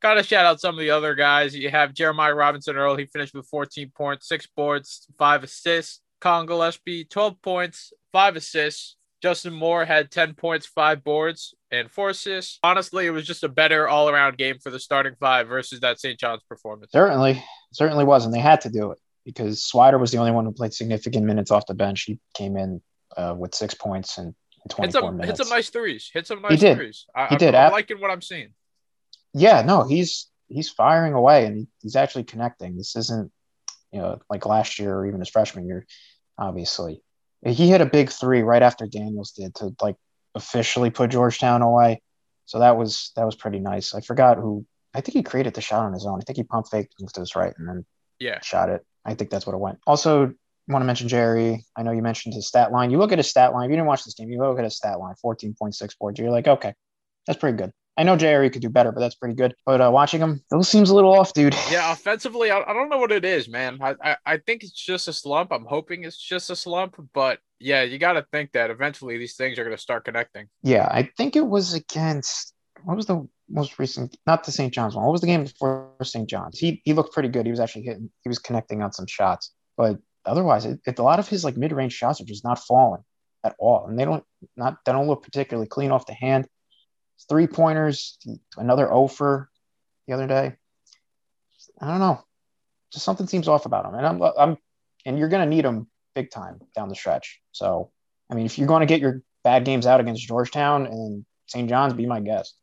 Got 0.01 0.15
to 0.15 0.23
shout 0.23 0.47
out 0.47 0.61
some 0.61 0.75
of 0.75 0.81
the 0.81 0.91
other 0.91 1.15
guys. 1.17 1.57
You 1.57 1.71
have 1.71 1.95
Jeremiah 1.95 2.35
Robinson 2.35 2.77
Earl. 2.77 2.97
He 2.97 3.07
finished 3.07 3.35
with 3.35 3.49
14 3.49 3.91
points, 3.97 4.29
six 4.29 4.47
boards, 4.47 5.07
five 5.19 5.43
assists. 5.43 6.01
Collin 6.21 6.47
Gillespie, 6.47 7.05
12 7.05 7.43
points, 7.43 7.93
five 8.13 8.37
assists. 8.37 8.97
Justin 9.21 9.53
Moore 9.53 9.85
had 9.85 10.13
10 10.13 10.35
points, 10.35 10.67
five 10.67 11.03
boards, 11.03 11.55
and 11.73 11.91
four 11.91 12.11
assists. 12.11 12.61
Honestly, 12.63 13.07
it 13.07 13.11
was 13.11 13.27
just 13.27 13.43
a 13.43 13.49
better 13.49 13.89
all 13.89 14.09
around 14.09 14.39
game 14.39 14.59
for 14.63 14.71
the 14.71 14.79
starting 14.79 15.15
five 15.19 15.49
versus 15.49 15.81
that 15.81 15.99
St. 15.99 16.19
John's 16.19 16.43
performance. 16.49 16.93
Certainly, 16.93 17.43
certainly 17.73 18.05
was. 18.05 18.25
And 18.25 18.33
they 18.33 18.39
had 18.39 18.61
to 18.61 18.71
do 18.71 18.93
it 18.93 18.99
because 19.29 19.61
Swider 19.63 20.01
was 20.01 20.11
the 20.11 20.17
only 20.17 20.31
one 20.33 20.47
who 20.47 20.53
played 20.53 20.73
significant 20.73 21.27
minutes 21.27 21.51
off 21.51 21.67
the 21.67 21.75
bench. 21.75 22.05
He 22.05 22.19
came 22.35 22.57
in 22.57 22.81
uh, 23.15 23.35
with 23.37 23.55
six 23.55 23.75
points 23.75 24.17
and 24.17 24.35
Hit 24.65 24.71
24 24.71 25.01
some, 25.03 25.21
hit 25.21 25.37
some 25.37 25.49
nice 25.51 25.69
threes. 25.69 26.11
Hit 26.15 26.27
some 26.27 26.41
nice 26.41 26.59
did. 26.61 26.77
threes. 26.79 27.05
I, 27.15 27.27
He 27.27 27.31
I'm- 27.33 27.39
did. 27.39 27.55
I'm 27.55 27.73
liking 27.73 28.01
what 28.01 28.11
I'm 28.11 28.23
seeing. 28.23 28.55
yeah, 29.35 29.61
no, 29.63 29.83
he's 29.85 30.29
he's 30.49 30.71
firing 30.71 31.13
away 31.13 31.45
and 31.45 31.67
he's 31.83 31.95
actually 31.95 32.25
connecting. 32.25 32.77
This 32.79 32.97
isn't 32.97 33.31
you 33.93 34.01
know 34.01 34.19
like 34.31 34.47
last 34.47 34.79
year 34.79 34.95
or 34.97 35.07
even 35.07 35.21
his 35.21 35.29
freshman 35.29 35.67
year, 35.67 35.87
obviously. 36.39 37.03
He 37.47 37.69
hit 37.69 37.81
a 37.83 37.87
big 37.87 38.11
three 38.11 38.43
right 38.43 38.63
after 38.63 38.87
Daniels 38.87 39.33
did 39.33 39.55
to 39.57 39.71
like 39.83 39.97
officially 40.35 40.91
put 40.91 41.11
Georgetown 41.11 41.63
away. 41.63 42.01
So 42.47 42.59
that 42.61 42.77
was 42.77 43.13
that 43.17 43.25
was 43.27 43.37
pretty 43.37 43.59
nice. 43.61 43.95
I 43.95 44.01
forgot 44.01 44.39
who 44.39 44.65
I 44.95 45.01
think 45.03 45.15
he 45.15 45.23
created 45.23 45.55
the 45.55 45.61
shot 45.61 45.85
on 45.85 45.93
his 45.93 46.07
own. 46.07 46.19
I 46.19 46.25
think 46.25 46.37
he 46.39 46.43
pump 46.45 46.67
faked 46.71 46.95
moved 47.01 47.15
to 47.15 47.21
his 47.21 47.37
right 47.37 47.55
and 47.59 47.69
then 47.69 47.87
Yeah. 48.19 48.41
shot 48.41 48.71
it. 48.71 48.85
I 49.09 49.15
think 49.15 49.31
that's 49.31 49.47
what 49.47 49.55
it 49.55 49.59
went. 49.59 49.79
Also, 49.87 50.35
want 50.69 50.83
to 50.83 50.87
mention 50.87 51.09
Jerry. 51.09 51.65
I 51.75 51.83
know 51.83 51.93
you 51.93 52.03
mentioned 52.03 52.35
his 52.35 52.47
stat 52.47 52.73
line. 52.73 52.91
You 52.91 52.99
look 52.99 53.11
at 53.11 53.19
his 53.19 53.31
stat 53.31 53.55
line. 53.55 53.65
If 53.65 53.71
you 53.71 53.77
didn't 53.77 53.87
watch 53.87 54.05
this 54.05 54.13
game, 54.13 54.31
you 54.31 54.39
look 54.39 54.59
at 54.59 54.65
his 54.65 54.77
stat 54.77 54.99
line, 54.99 55.15
14.6 55.25 55.99
boards. 55.99 56.21
You're 56.21 56.31
like, 56.31 56.47
okay, 56.47 56.75
that's 57.27 57.39
pretty 57.39 57.57
good. 57.57 57.73
I 57.97 58.03
know 58.03 58.17
JRE 58.17 58.53
could 58.53 58.61
do 58.61 58.69
better, 58.69 58.93
but 58.93 59.01
that's 59.01 59.15
pretty 59.15 59.35
good. 59.35 59.55
But 59.65 59.81
uh, 59.81 59.91
watching 59.91 60.21
him, 60.21 60.45
it 60.53 60.65
seems 60.65 60.91
a 60.91 60.95
little 60.95 61.19
off, 61.19 61.33
dude. 61.33 61.57
Yeah, 61.71 61.91
offensively, 61.91 62.51
I, 62.51 62.61
I 62.61 62.75
don't 62.75 62.91
know 62.91 62.99
what 62.99 63.11
it 63.11 63.25
is, 63.25 63.49
man. 63.49 63.79
I, 63.81 63.95
I, 64.03 64.17
I 64.27 64.37
think 64.37 64.63
it's 64.63 64.73
just 64.73 65.09
a 65.09 65.13
slump. 65.13 65.53
I'm 65.53 65.65
hoping 65.65 66.05
it's 66.05 66.17
just 66.17 66.51
a 66.51 66.57
slump, 66.57 66.97
but 67.15 67.39
yeah, 67.59 67.83
you 67.83 67.99
got 67.99 68.13
to 68.13 68.27
think 68.31 68.53
that 68.53 68.71
eventually 68.71 69.17
these 69.17 69.37
things 69.37 69.59
are 69.59 69.65
going 69.65 69.77
to 69.77 69.83
start 69.83 70.05
connecting. 70.05 70.49
Yeah, 70.63 70.87
I 70.89 71.11
think 71.17 71.35
it 71.35 71.47
was 71.47 71.73
against 71.73 72.53
what 72.85 72.97
was 72.97 73.07
the 73.07 73.27
most 73.49 73.79
recent? 73.79 74.17
Not 74.27 74.45
the 74.45 74.53
St. 74.53 74.73
John's 74.73 74.95
one. 74.95 75.05
What 75.05 75.13
was 75.13 75.21
the 75.21 75.27
game 75.27 75.45
before 75.45 75.91
St. 76.03 76.29
John's? 76.29 76.59
He 76.59 76.81
he 76.85 76.93
looked 76.93 77.13
pretty 77.13 77.29
good. 77.29 77.47
He 77.47 77.51
was 77.51 77.61
actually 77.61 77.83
hitting. 77.83 78.11
He 78.23 78.29
was 78.29 78.39
connecting 78.39 78.83
on 78.83 78.93
some 78.93 79.07
shots, 79.07 79.53
but 79.77 79.99
otherwise, 80.25 80.65
it, 80.65 80.81
it, 80.87 80.99
a 80.99 81.03
lot 81.03 81.19
of 81.19 81.29
his 81.29 81.45
like 81.45 81.57
mid 81.57 81.73
range 81.73 81.93
shots 81.93 82.21
are 82.21 82.25
just 82.25 82.45
not 82.45 82.59
falling 82.59 83.03
at 83.45 83.55
all, 83.59 83.87
and 83.87 83.99
they 83.99 84.05
don't 84.05 84.25
not 84.57 84.79
they 84.85 84.93
don't 84.93 85.07
look 85.07 85.23
particularly 85.23 85.69
clean 85.69 85.91
off 85.91 86.07
the 86.07 86.15
hand. 86.15 86.47
Three 87.29 87.47
pointers, 87.47 88.19
another 88.57 88.93
offer 88.93 89.51
the 90.07 90.15
other 90.15 90.27
day. 90.27 90.55
I 91.81 91.89
don't 91.89 91.99
know, 91.99 92.23
just 92.93 93.05
something 93.05 93.27
seems 93.27 93.49
off 93.49 93.67
about 93.67 93.87
him, 93.87 93.95
and 93.95 94.07
I'm 94.07 94.23
I'm 94.23 94.57
and 95.05 95.19
you're 95.19 95.29
gonna 95.29 95.47
need 95.47 95.65
him 95.65 95.89
big 96.19 96.31
time 96.31 96.59
down 96.75 96.89
the 96.89 96.97
stretch. 96.97 97.41
So, 97.53 97.93
I 98.31 98.35
mean, 98.35 98.45
if 98.45 98.59
you're 98.59 98.67
going 98.67 98.81
to 98.81 98.87
get 98.87 99.01
your 99.01 99.23
bad 99.45 99.65
games 99.65 99.87
out 99.87 100.01
against 100.01 100.27
Georgetown 100.27 100.87
and 100.87 101.25
St. 101.47 101.69
John's, 101.69 101.93
be 101.93 102.07
my 102.07 102.21
guest. 102.21 102.57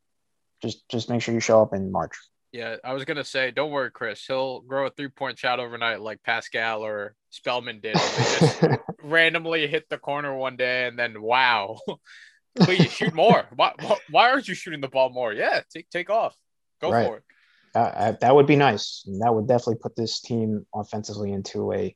Just 0.65 0.89
just 0.89 1.09
make 1.09 1.21
sure 1.21 1.33
you 1.33 1.39
show 1.39 1.61
up 1.61 1.73
in 1.73 1.91
March. 1.91 2.15
Yeah, 2.51 2.77
I 2.83 2.93
was 2.93 3.05
gonna 3.05 3.23
say, 3.23 3.51
don't 3.51 3.71
worry, 3.71 3.91
Chris. 3.91 4.25
He'll 4.25 4.61
grow 4.61 4.87
a 4.87 4.89
three 4.89 5.09
point 5.09 5.37
shot 5.37 5.59
overnight 5.59 6.01
like 6.01 6.23
Paschall 6.25 6.79
or 6.79 7.15
Spellman 7.29 7.81
did. 7.81 7.95
just 7.95 8.63
randomly 9.03 9.67
hit 9.67 9.89
the 9.89 9.97
corner 9.97 10.35
one 10.35 10.55
day, 10.55 10.87
and 10.87 10.97
then 10.97 11.21
wow, 11.21 11.77
please 12.59 12.91
shoot 12.91 13.13
more. 13.13 13.45
Why, 13.55 13.73
why 14.09 14.31
aren't 14.31 14.47
you 14.47 14.55
shooting 14.55 14.81
the 14.81 14.87
ball 14.87 15.09
more? 15.09 15.33
Yeah, 15.33 15.61
take 15.71 15.89
take 15.89 16.09
off, 16.09 16.35
go 16.81 16.91
right. 16.91 17.05
for 17.05 17.17
it. 17.17 17.23
Uh, 17.75 18.13
that 18.21 18.33
would 18.33 18.47
be 18.47 18.55
nice. 18.55 19.03
That 19.19 19.35
would 19.35 19.47
definitely 19.47 19.79
put 19.81 19.95
this 19.95 20.21
team 20.21 20.65
offensively 20.73 21.33
into 21.33 21.73
a 21.73 21.95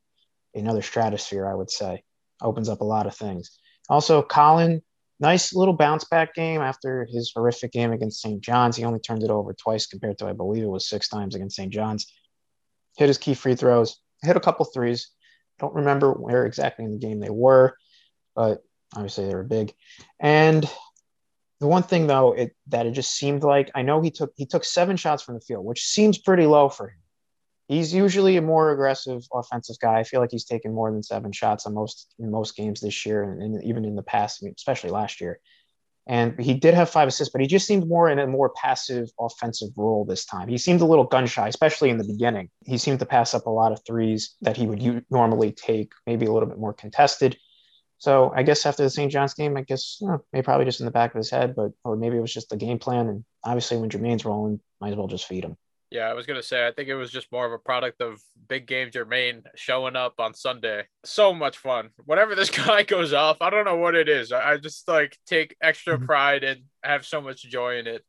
another 0.53 0.81
stratosphere. 0.81 1.47
I 1.47 1.55
would 1.55 1.71
say 1.71 2.03
opens 2.41 2.69
up 2.69 2.81
a 2.81 2.85
lot 2.85 3.07
of 3.07 3.15
things. 3.15 3.57
Also, 3.89 4.21
Collin 4.21 4.81
nice 5.19 5.53
little 5.53 5.73
bounce 5.73 6.05
back 6.05 6.33
game 6.33 6.61
after 6.61 7.05
his 7.11 7.31
horrific 7.35 7.71
game 7.71 7.91
against 7.91 8.21
St. 8.21 8.41
John's. 8.41 8.77
He 8.77 8.85
only 8.85 8.99
turned 8.99 9.23
it 9.23 9.29
over 9.29 9.53
twice 9.53 9.85
compared 9.85 10.17
to, 10.19 10.27
I 10.27 10.33
believe 10.33 10.63
it 10.63 10.67
was 10.67 10.87
six 10.87 11.09
times 11.09 11.35
against 11.35 11.55
St. 11.55 11.71
John's. 11.71 12.11
Hit 12.97 13.07
his 13.07 13.17
key 13.17 13.33
free 13.33 13.55
throws, 13.55 13.99
hit 14.21 14.37
a 14.37 14.41
couple 14.41 14.65
threes. 14.65 15.09
Don't 15.59 15.75
remember 15.75 16.13
where 16.13 16.45
exactly 16.45 16.85
in 16.85 16.91
the 16.91 16.97
game 16.97 17.19
they 17.19 17.29
were, 17.29 17.75
but 18.35 18.63
obviously 18.95 19.27
they 19.27 19.35
were 19.35 19.43
big. 19.43 19.73
And 20.19 20.69
the 21.59 21.67
one 21.67 21.83
thing 21.83 22.07
though, 22.07 22.31
it 22.31 22.55
that 22.67 22.85
it 22.85 22.91
just 22.91 23.11
seemed 23.11 23.43
like 23.43 23.69
I 23.75 23.81
know 23.81 24.01
he 24.01 24.11
took 24.11 24.31
he 24.35 24.45
took 24.45 24.63
seven 24.63 24.95
shots 24.95 25.21
from 25.21 25.35
the 25.35 25.41
field, 25.41 25.65
which 25.65 25.85
seems 25.85 26.17
pretty 26.17 26.45
low 26.45 26.69
for 26.69 26.87
him 26.87 26.98
he's 27.69 27.93
usually 27.93 28.35
a 28.35 28.41
more 28.41 28.71
aggressive 28.71 29.25
offensive 29.31 29.77
guy. 29.79 29.99
I 29.99 30.03
feel 30.03 30.19
like 30.19 30.31
he's 30.31 30.43
taken 30.43 30.73
more 30.73 30.91
than 30.91 31.03
seven 31.03 31.31
shots 31.31 31.65
on 31.65 31.73
most 31.73 32.13
in 32.19 32.29
most 32.29 32.57
games 32.57 32.81
this 32.81 33.05
year, 33.05 33.23
and, 33.23 33.41
and 33.41 33.63
even 33.63 33.85
in 33.85 33.95
the 33.95 34.03
past, 34.03 34.43
especially 34.43 34.89
last 34.89 35.21
year. 35.21 35.39
And 36.07 36.39
he 36.39 36.55
did 36.55 36.73
have 36.73 36.89
five 36.89 37.07
assists, 37.07 37.31
but 37.31 37.39
he 37.39 37.45
just 37.45 37.67
seemed 37.67 37.87
more 37.87 38.09
in 38.09 38.17
a 38.17 38.25
more 38.25 38.49
passive 38.49 39.09
offensive 39.19 39.69
role 39.77 40.05
this 40.05 40.25
time. 40.25 40.47
He 40.47 40.57
seemed 40.57 40.81
a 40.81 40.85
little 40.85 41.03
gun 41.03 41.27
shy, 41.27 41.47
especially 41.47 41.91
in 41.91 41.99
the 41.99 42.03
beginning. 42.03 42.49
He 42.65 42.79
seemed 42.79 42.97
to 42.99 43.05
pass 43.05 43.35
up 43.35 43.45
a 43.45 43.51
lot 43.51 43.71
of 43.71 43.81
threes 43.85 44.35
that 44.41 44.57
he 44.57 44.65
would 44.65 44.81
u- 44.81 45.03
normally 45.11 45.51
take, 45.51 45.91
maybe 46.07 46.25
a 46.25 46.31
little 46.31 46.49
bit 46.49 46.57
more 46.57 46.73
contested. 46.73 47.37
So 47.99 48.31
I 48.35 48.41
guess 48.41 48.65
after 48.65 48.81
the 48.81 48.89
St. 48.89 49.11
John's 49.11 49.35
game, 49.35 49.55
I 49.55 49.61
guess 49.61 49.97
you 50.01 50.07
know, 50.07 50.23
maybe 50.33 50.43
probably 50.43 50.65
just 50.65 50.79
in 50.79 50.87
the 50.87 50.91
back 50.91 51.13
of 51.13 51.17
his 51.17 51.29
head, 51.29 51.53
but 51.55 51.73
or 51.83 51.95
maybe 51.95 52.17
it 52.17 52.21
was 52.21 52.33
just 52.33 52.49
the 52.49 52.57
game 52.57 52.79
plan. 52.79 53.07
And 53.07 53.23
obviously, 53.43 53.77
when 53.77 53.91
Jermaine's 53.91 54.25
rolling, 54.25 54.61
might 54.81 54.91
as 54.91 54.95
well 54.95 55.07
just 55.07 55.27
feed 55.27 55.43
him. 55.43 55.57
Yeah, 55.91 56.07
I 56.07 56.13
was 56.13 56.27
gonna 56.27 56.43
say 56.43 56.67
I 56.67 56.71
think 56.71 56.87
it 56.87 56.95
was 56.95 57.11
just 57.11 57.31
more 57.31 57.45
of 57.45 57.51
a 57.51 57.57
product 57.57 58.01
of 58.01 58.21
big 58.47 58.67
game 58.67 58.91
Jermaine 58.91 59.41
showing 59.55 59.95
up 59.95 60.15
on 60.19 60.33
Sunday. 60.33 60.83
So 61.03 61.33
much 61.33 61.57
fun. 61.57 61.89
Whenever 62.05 62.35
this 62.35 62.49
guy 62.65 62.83
goes 62.83 63.13
off, 63.13 63.37
I 63.41 63.49
don't 63.49 63.65
know 63.65 63.77
what 63.77 63.95
it 63.95 64.07
is. 64.07 64.31
I 64.31 64.57
just 64.57 64.87
like 64.87 65.17
take 65.25 65.55
extra 65.61 65.95
mm-hmm. 65.95 66.05
pride 66.05 66.43
and 66.43 66.61
have 66.83 67.05
so 67.05 67.21
much 67.21 67.41
joy 67.41 67.79
in 67.79 67.87
it. 67.87 68.03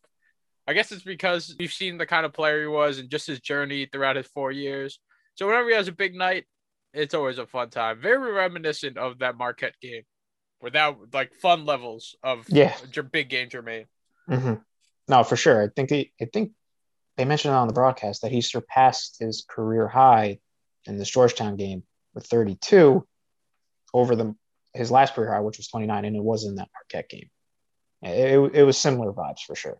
I 0.67 0.75
guess 0.75 0.93
it's 0.93 1.03
because 1.03 1.57
we've 1.59 1.73
seen 1.73 1.99
the 1.99 2.07
kind 2.07 2.27
of 2.27 2.33
player 2.33 2.61
he 2.61 2.67
was 2.67 2.99
and 2.99 3.11
just 3.11 3.27
his 3.27 3.41
journey 3.41 3.87
throughout 3.91 4.17
his 4.17 4.27
four 4.29 4.53
years. 4.53 5.01
So 5.35 5.47
whenever 5.47 5.69
he 5.69 5.75
has 5.75 5.89
a 5.89 5.93
big 5.93 6.15
night, 6.15 6.45
it's 6.93 7.15
always 7.15 7.39
a 7.39 7.47
fun 7.47 7.71
time. 7.71 8.01
Very 8.01 8.33
reminiscent 8.33 8.99
of 8.99 9.21
that 9.21 9.37
Marquette 9.37 9.75
game, 9.81 10.03
without 10.61 10.99
like 11.13 11.35
fun 11.35 11.65
levels 11.65 12.15
of 12.23 12.45
yeah 12.49 12.75
big 13.11 13.31
game 13.31 13.49
Jermaine. 13.49 13.87
Mm-hmm. 14.29 14.55
No, 15.09 15.25
for 15.25 15.37
sure. 15.37 15.63
I 15.65 15.69
think 15.75 15.91
he, 15.91 16.13
I 16.21 16.27
think 16.33 16.53
they 17.21 17.27
mentioned 17.27 17.53
on 17.53 17.69
the 17.69 17.75
broadcast 17.75 18.23
that 18.23 18.33
he 18.33 18.41
surpassed 18.41 19.19
his 19.21 19.45
career 19.47 19.87
high 19.87 20.39
in 20.87 20.97
this 20.97 21.11
Georgetown 21.11 21.57
game 21.57 21.83
with 22.15 22.25
32 22.25 23.07
over 23.93 24.17
the 24.17 24.35
his 24.73 24.91
last 24.91 25.15
career 25.15 25.31
high, 25.31 25.41
which 25.41 25.59
was 25.59 25.69
29, 25.69 26.07
and 26.07 26.17
it 26.17 26.23
was 26.23 26.47
in 26.47 26.55
that 26.55 26.71
Marquette 26.73 27.11
game. 27.11 27.29
It, 28.01 28.09
it, 28.09 28.55
it 28.55 28.63
was 28.63 28.79
similar 28.79 29.13
vibes 29.13 29.41
for 29.47 29.55
sure. 29.55 29.79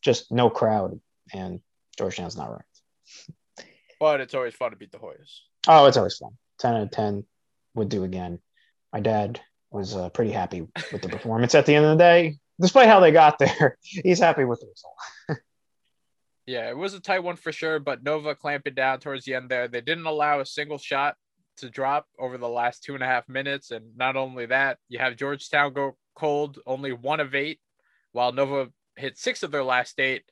Just 0.00 0.30
no 0.30 0.48
crowd, 0.48 1.00
and 1.34 1.58
Georgetown's 1.98 2.36
not 2.36 2.50
ranked. 2.50 3.66
But 3.98 4.20
it's 4.20 4.34
always 4.34 4.54
fun 4.54 4.70
to 4.70 4.76
beat 4.76 4.92
the 4.92 4.98
Hoyas. 4.98 5.40
Oh, 5.66 5.86
it's 5.86 5.96
always 5.96 6.18
fun. 6.18 6.36
10 6.60 6.74
out 6.74 6.82
of 6.82 6.90
10 6.92 7.24
would 7.74 7.88
do 7.88 8.04
again. 8.04 8.38
My 8.92 9.00
dad 9.00 9.40
was 9.72 9.96
uh, 9.96 10.10
pretty 10.10 10.30
happy 10.30 10.68
with 10.92 11.02
the 11.02 11.08
performance 11.08 11.56
at 11.56 11.66
the 11.66 11.74
end 11.74 11.84
of 11.84 11.98
the 11.98 12.04
day. 12.04 12.38
Despite 12.60 12.86
how 12.86 13.00
they 13.00 13.10
got 13.10 13.40
there, 13.40 13.76
he's 13.82 14.20
happy 14.20 14.44
with 14.44 14.60
the 14.60 14.68
result. 14.68 15.40
Yeah, 16.46 16.70
it 16.70 16.76
was 16.76 16.94
a 16.94 17.00
tight 17.00 17.24
one 17.24 17.36
for 17.36 17.50
sure, 17.50 17.80
but 17.80 18.04
Nova 18.04 18.36
clamping 18.36 18.74
down 18.74 19.00
towards 19.00 19.24
the 19.24 19.34
end 19.34 19.48
there. 19.48 19.66
They 19.66 19.80
didn't 19.80 20.06
allow 20.06 20.40
a 20.40 20.46
single 20.46 20.78
shot 20.78 21.16
to 21.58 21.68
drop 21.68 22.06
over 22.18 22.38
the 22.38 22.48
last 22.48 22.84
two 22.84 22.94
and 22.94 23.02
a 23.02 23.06
half 23.06 23.28
minutes. 23.28 23.72
And 23.72 23.96
not 23.96 24.16
only 24.16 24.46
that, 24.46 24.78
you 24.88 24.98
have 25.00 25.16
Georgetown 25.16 25.72
go 25.72 25.96
cold, 26.14 26.60
only 26.64 26.92
one 26.92 27.18
of 27.18 27.34
eight, 27.34 27.58
while 28.12 28.30
Nova 28.32 28.70
hit 28.94 29.18
six 29.18 29.42
of 29.42 29.50
their 29.50 29.64
last 29.64 29.98
eight. 29.98 30.22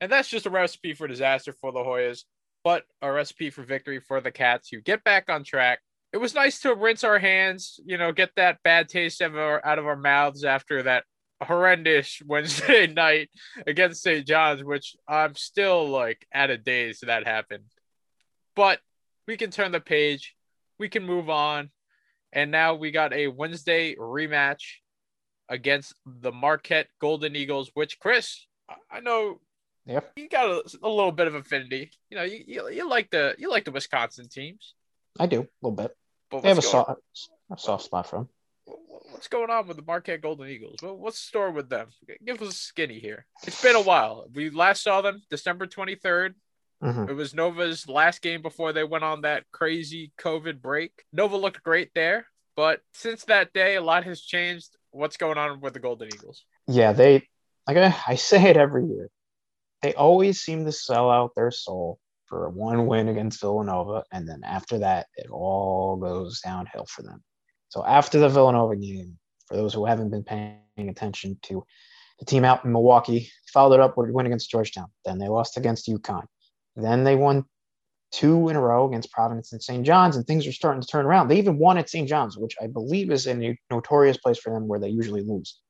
And 0.00 0.10
that's 0.10 0.28
just 0.28 0.46
a 0.46 0.50
recipe 0.50 0.92
for 0.92 1.06
disaster 1.06 1.52
for 1.52 1.70
the 1.70 1.80
Hoyas, 1.80 2.24
but 2.64 2.84
a 3.00 3.12
recipe 3.12 3.50
for 3.50 3.62
victory 3.62 4.00
for 4.00 4.20
the 4.20 4.32
Cats 4.32 4.70
who 4.70 4.80
get 4.80 5.04
back 5.04 5.28
on 5.28 5.44
track. 5.44 5.80
It 6.12 6.16
was 6.16 6.34
nice 6.34 6.60
to 6.60 6.74
rinse 6.74 7.04
our 7.04 7.20
hands, 7.20 7.78
you 7.84 7.96
know, 7.96 8.10
get 8.10 8.30
that 8.34 8.58
bad 8.64 8.88
taste 8.88 9.20
of 9.20 9.36
our, 9.36 9.64
out 9.64 9.78
of 9.78 9.86
our 9.86 9.96
mouths 9.96 10.44
after 10.44 10.82
that 10.82 11.04
horrendous 11.42 12.20
Wednesday 12.26 12.86
night 12.86 13.30
against 13.66 14.02
St. 14.02 14.26
John's, 14.26 14.62
which 14.62 14.96
I'm 15.08 15.34
still 15.34 15.88
like 15.88 16.26
at 16.32 16.50
a 16.50 16.58
daze 16.58 17.00
that 17.00 17.26
happened. 17.26 17.64
But 18.54 18.80
we 19.26 19.36
can 19.36 19.50
turn 19.50 19.72
the 19.72 19.80
page, 19.80 20.34
we 20.78 20.88
can 20.88 21.04
move 21.04 21.30
on. 21.30 21.70
And 22.32 22.50
now 22.52 22.74
we 22.74 22.92
got 22.92 23.12
a 23.12 23.26
Wednesday 23.26 23.96
rematch 23.96 24.76
against 25.48 25.94
the 26.06 26.30
Marquette 26.30 26.86
Golden 27.00 27.34
Eagles, 27.34 27.70
which 27.74 27.98
Chris, 27.98 28.46
I 28.88 29.00
know 29.00 29.40
yep. 29.84 30.12
you 30.14 30.28
got 30.28 30.48
a, 30.48 30.62
a 30.84 30.88
little 30.88 31.10
bit 31.10 31.26
of 31.26 31.34
affinity. 31.34 31.90
You 32.08 32.18
know, 32.18 32.22
you, 32.22 32.44
you, 32.46 32.68
you, 32.70 32.88
like 32.88 33.10
the 33.10 33.34
you 33.36 33.50
like 33.50 33.64
the 33.64 33.72
Wisconsin 33.72 34.28
teams. 34.28 34.74
I 35.18 35.26
do 35.26 35.40
a 35.40 35.46
little 35.60 35.76
bit. 35.76 35.96
But 36.30 36.42
they 36.42 36.48
have 36.48 36.58
a 36.58 36.62
soft, 36.62 37.00
a 37.50 37.58
soft 37.58 37.84
spot 37.84 38.06
for 38.06 38.20
them 38.20 38.28
what's 39.10 39.28
going 39.28 39.50
on 39.50 39.66
with 39.66 39.76
the 39.76 39.82
Marquette 39.82 40.22
Golden 40.22 40.48
Eagles? 40.48 40.78
what's 40.82 41.20
the 41.20 41.26
story 41.26 41.52
with 41.52 41.68
them? 41.68 41.88
Give 42.24 42.40
us 42.42 42.48
a 42.48 42.52
skinny 42.52 42.98
here. 42.98 43.26
It's 43.46 43.62
been 43.62 43.76
a 43.76 43.80
while. 43.80 44.26
We 44.32 44.50
last 44.50 44.82
saw 44.82 45.00
them 45.00 45.22
December 45.30 45.66
23rd. 45.66 46.34
Mm-hmm. 46.82 47.10
It 47.10 47.14
was 47.14 47.34
Nova's 47.34 47.88
last 47.88 48.22
game 48.22 48.42
before 48.42 48.72
they 48.72 48.84
went 48.84 49.04
on 49.04 49.22
that 49.22 49.44
crazy 49.52 50.12
COVID 50.18 50.62
break. 50.62 50.92
Nova 51.12 51.36
looked 51.36 51.62
great 51.62 51.90
there, 51.94 52.26
but 52.56 52.80
since 52.94 53.24
that 53.24 53.52
day, 53.52 53.76
a 53.76 53.82
lot 53.82 54.04
has 54.04 54.20
changed. 54.22 54.76
What's 54.90 55.18
going 55.18 55.38
on 55.38 55.60
with 55.60 55.74
the 55.74 55.80
Golden 55.80 56.08
Eagles? 56.08 56.44
Yeah, 56.66 56.92
they, 56.92 57.28
like 57.68 57.76
I, 57.76 57.94
I 58.08 58.14
say 58.14 58.48
it 58.48 58.56
every 58.56 58.86
year, 58.86 59.10
they 59.82 59.94
always 59.94 60.40
seem 60.40 60.64
to 60.64 60.72
sell 60.72 61.10
out 61.10 61.32
their 61.36 61.50
soul 61.50 61.98
for 62.26 62.48
one 62.48 62.86
win 62.86 63.08
against 63.08 63.40
Villanova, 63.40 64.04
and 64.10 64.26
then 64.26 64.42
after 64.44 64.78
that, 64.78 65.08
it 65.16 65.30
all 65.30 65.96
goes 65.96 66.40
downhill 66.40 66.86
for 66.88 67.02
them. 67.02 67.22
So 67.70 67.84
after 67.86 68.18
the 68.18 68.28
Villanova 68.28 68.76
game, 68.76 69.16
for 69.46 69.56
those 69.56 69.72
who 69.72 69.86
haven't 69.86 70.10
been 70.10 70.24
paying 70.24 70.58
attention 70.76 71.38
to 71.44 71.64
the 72.18 72.24
team 72.24 72.44
out 72.44 72.64
in 72.64 72.72
Milwaukee, 72.72 73.30
followed 73.52 73.74
it 73.74 73.80
up 73.80 73.96
with 73.96 74.10
a 74.10 74.12
win 74.12 74.26
against 74.26 74.50
Georgetown. 74.50 74.88
Then 75.04 75.18
they 75.18 75.28
lost 75.28 75.56
against 75.56 75.88
UConn. 75.88 76.24
Then 76.74 77.04
they 77.04 77.14
won 77.14 77.44
two 78.10 78.48
in 78.48 78.56
a 78.56 78.60
row 78.60 78.88
against 78.88 79.12
Providence 79.12 79.52
and 79.52 79.62
St. 79.62 79.86
John's, 79.86 80.16
and 80.16 80.26
things 80.26 80.48
are 80.48 80.52
starting 80.52 80.82
to 80.82 80.86
turn 80.86 81.06
around. 81.06 81.28
They 81.28 81.38
even 81.38 81.58
won 81.58 81.78
at 81.78 81.88
St. 81.88 82.08
John's, 82.08 82.36
which 82.36 82.56
I 82.60 82.66
believe 82.66 83.12
is 83.12 83.28
a 83.28 83.56
notorious 83.70 84.16
place 84.16 84.38
for 84.38 84.52
them 84.52 84.66
where 84.66 84.80
they 84.80 84.88
usually 84.88 85.22
lose. 85.22 85.60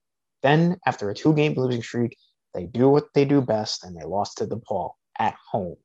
Then, 0.42 0.78
after 0.86 1.10
a 1.10 1.14
two 1.14 1.34
game 1.34 1.54
losing 1.54 1.82
streak, 1.82 2.16
they 2.54 2.64
do 2.64 2.88
what 2.88 3.08
they 3.14 3.26
do 3.26 3.42
best 3.42 3.84
and 3.84 3.94
they 3.94 4.04
lost 4.04 4.38
to 4.38 4.46
DePaul 4.46 4.92
at 5.18 5.36
home. 5.50 5.76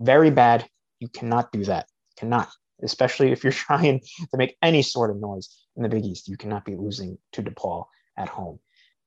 Very 0.00 0.30
bad. 0.30 0.66
You 0.98 1.08
cannot 1.08 1.52
do 1.52 1.64
that. 1.64 1.86
Cannot 2.16 2.48
especially 2.82 3.32
if 3.32 3.42
you're 3.42 3.52
trying 3.68 4.00
to 4.00 4.36
make 4.36 4.56
any 4.62 4.82
sort 4.82 5.10
of 5.10 5.20
noise 5.20 5.48
in 5.76 5.82
the 5.82 5.88
Big 5.88 6.04
East. 6.04 6.28
You 6.28 6.36
cannot 6.36 6.64
be 6.64 6.76
losing 6.76 7.18
to 7.32 7.42
DePaul 7.42 7.86
at 8.16 8.28
home. 8.28 8.58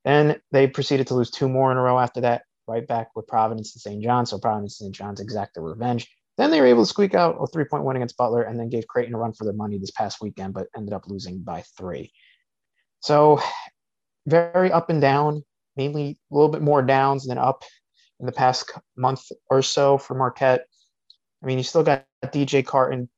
Then 0.04 0.40
they 0.50 0.66
proceeded 0.66 1.06
to 1.08 1.14
lose 1.14 1.30
two 1.30 1.48
more 1.48 1.70
in 1.70 1.78
a 1.78 1.82
row 1.82 1.98
after 1.98 2.20
that 2.22 2.42
right 2.66 2.86
back 2.86 3.08
with 3.14 3.26
Providence 3.26 3.74
and 3.74 3.80
St. 3.80 4.02
John. 4.02 4.26
So 4.26 4.38
Providence 4.38 4.80
and 4.80 4.86
St. 4.86 4.94
John's 4.94 5.20
exact 5.20 5.54
their 5.54 5.62
revenge. 5.62 6.08
Then 6.38 6.50
they 6.50 6.60
were 6.60 6.66
able 6.66 6.82
to 6.82 6.88
squeak 6.88 7.14
out 7.14 7.36
a 7.40 7.46
three 7.46 7.64
point 7.64 7.84
win 7.84 7.96
against 7.96 8.16
Butler 8.16 8.42
and 8.42 8.58
then 8.58 8.70
gave 8.70 8.86
Creighton 8.86 9.14
a 9.14 9.18
run 9.18 9.32
for 9.32 9.44
their 9.44 9.52
money 9.52 9.78
this 9.78 9.90
past 9.90 10.20
weekend, 10.20 10.54
but 10.54 10.68
ended 10.76 10.94
up 10.94 11.06
losing 11.06 11.40
by 11.40 11.62
three. 11.76 12.12
So 13.00 13.40
very 14.26 14.72
up 14.72 14.90
and 14.90 15.00
down, 15.00 15.44
mainly 15.76 16.18
a 16.30 16.34
little 16.34 16.48
bit 16.48 16.62
more 16.62 16.82
downs 16.82 17.26
than 17.26 17.38
up 17.38 17.64
in 18.20 18.26
the 18.26 18.32
past 18.32 18.72
month 18.96 19.24
or 19.50 19.62
so 19.62 19.98
for 19.98 20.14
Marquette. 20.14 20.66
I 21.42 21.46
mean, 21.46 21.58
you 21.58 21.64
still 21.64 21.82
got 21.82 22.06
DJ 22.24 22.64
Carton 22.64 23.10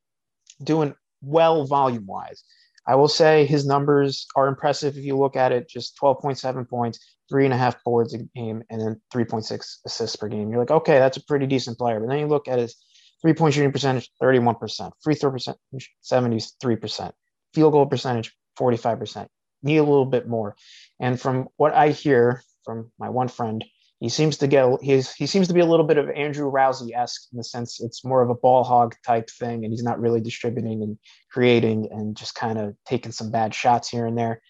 doing 0.63 0.93
well 1.21 1.65
volume 1.65 2.05
wise. 2.05 2.43
I 2.87 2.95
will 2.95 3.07
say 3.07 3.45
his 3.45 3.65
numbers 3.65 4.27
are 4.35 4.47
impressive 4.47 4.97
if 4.97 5.03
you 5.03 5.17
look 5.17 5.35
at 5.35 5.51
it 5.51 5.67
just 5.67 5.97
12.7 5.99 6.69
points, 6.69 6.99
three 7.29 7.45
and 7.45 7.53
a 7.53 7.57
half 7.57 7.83
boards 7.83 8.13
a 8.13 8.19
game, 8.19 8.63
and 8.69 8.79
then 8.79 9.01
3.6 9.13 9.77
assists 9.85 10.15
per 10.15 10.27
game. 10.27 10.49
You're 10.49 10.59
like, 10.59 10.71
okay, 10.71 10.99
that's 10.99 11.17
a 11.17 11.23
pretty 11.25 11.47
decent 11.47 11.77
player. 11.77 11.99
But 11.99 12.09
then 12.09 12.19
you 12.19 12.27
look 12.27 12.47
at 12.47 12.59
his 12.59 12.75
three 13.21 13.33
point 13.33 13.55
shooting 13.55 13.71
percentage, 13.71 14.11
31%, 14.21 14.91
free 15.01 15.15
throw 15.15 15.31
percentage, 15.31 15.91
73%, 16.03 17.11
field 17.53 17.73
goal 17.73 17.85
percentage, 17.87 18.35
45%. 18.59 19.27
Need 19.63 19.77
a 19.77 19.83
little 19.83 20.05
bit 20.05 20.27
more. 20.27 20.55
And 20.99 21.19
from 21.19 21.47
what 21.57 21.73
I 21.73 21.89
hear 21.89 22.43
from 22.63 22.91
my 22.99 23.09
one 23.09 23.29
friend, 23.29 23.65
he 23.99 24.09
seems 24.09 24.37
to 24.37 24.47
get 24.47 24.67
he's 24.81 25.13
he 25.13 25.25
seems 25.25 25.47
to 25.47 25.53
be 25.53 25.61
a 25.61 25.65
little 25.65 25.85
bit 25.85 25.97
of 25.97 26.09
Andrew 26.09 26.49
Rowsey 26.49 26.93
esque 26.93 27.27
in 27.31 27.37
the 27.37 27.43
sense 27.43 27.79
it's 27.79 28.03
more 28.03 28.21
of 28.21 28.29
a 28.29 28.35
ball 28.35 28.63
hog 28.63 28.95
type 29.05 29.29
thing, 29.29 29.63
and 29.63 29.73
he's 29.73 29.83
not 29.83 29.99
really 29.99 30.21
distributing 30.21 30.83
and 30.83 30.97
creating 31.31 31.89
and 31.91 32.15
just 32.15 32.35
kind 32.35 32.57
of 32.59 32.75
taking 32.85 33.11
some 33.11 33.31
bad 33.31 33.53
shots 33.53 33.89
here 33.89 34.05
and 34.05 34.17
there. 34.17 34.41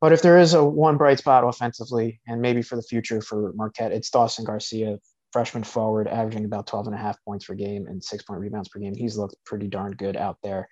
But 0.00 0.12
if 0.12 0.22
there 0.22 0.38
is 0.38 0.54
a 0.54 0.64
one 0.64 0.96
bright 0.96 1.18
spot 1.18 1.44
offensively, 1.44 2.20
and 2.26 2.40
maybe 2.40 2.62
for 2.62 2.76
the 2.76 2.82
future 2.82 3.20
for 3.20 3.52
Marquette, 3.54 3.92
it's 3.92 4.10
Dawson 4.10 4.44
Garcia, 4.44 4.98
freshman 5.32 5.62
forward, 5.62 6.08
averaging 6.08 6.44
about 6.44 6.66
12 6.66 6.86
and 6.86 6.94
a 6.94 6.98
half 6.98 7.22
points 7.24 7.44
per 7.44 7.54
game 7.54 7.86
and 7.86 8.02
six 8.02 8.24
point 8.24 8.40
rebounds 8.40 8.68
per 8.68 8.80
game. 8.80 8.94
He's 8.94 9.16
looked 9.16 9.36
pretty 9.44 9.68
darn 9.68 9.92
good 9.92 10.16
out 10.16 10.38
there. 10.42 10.68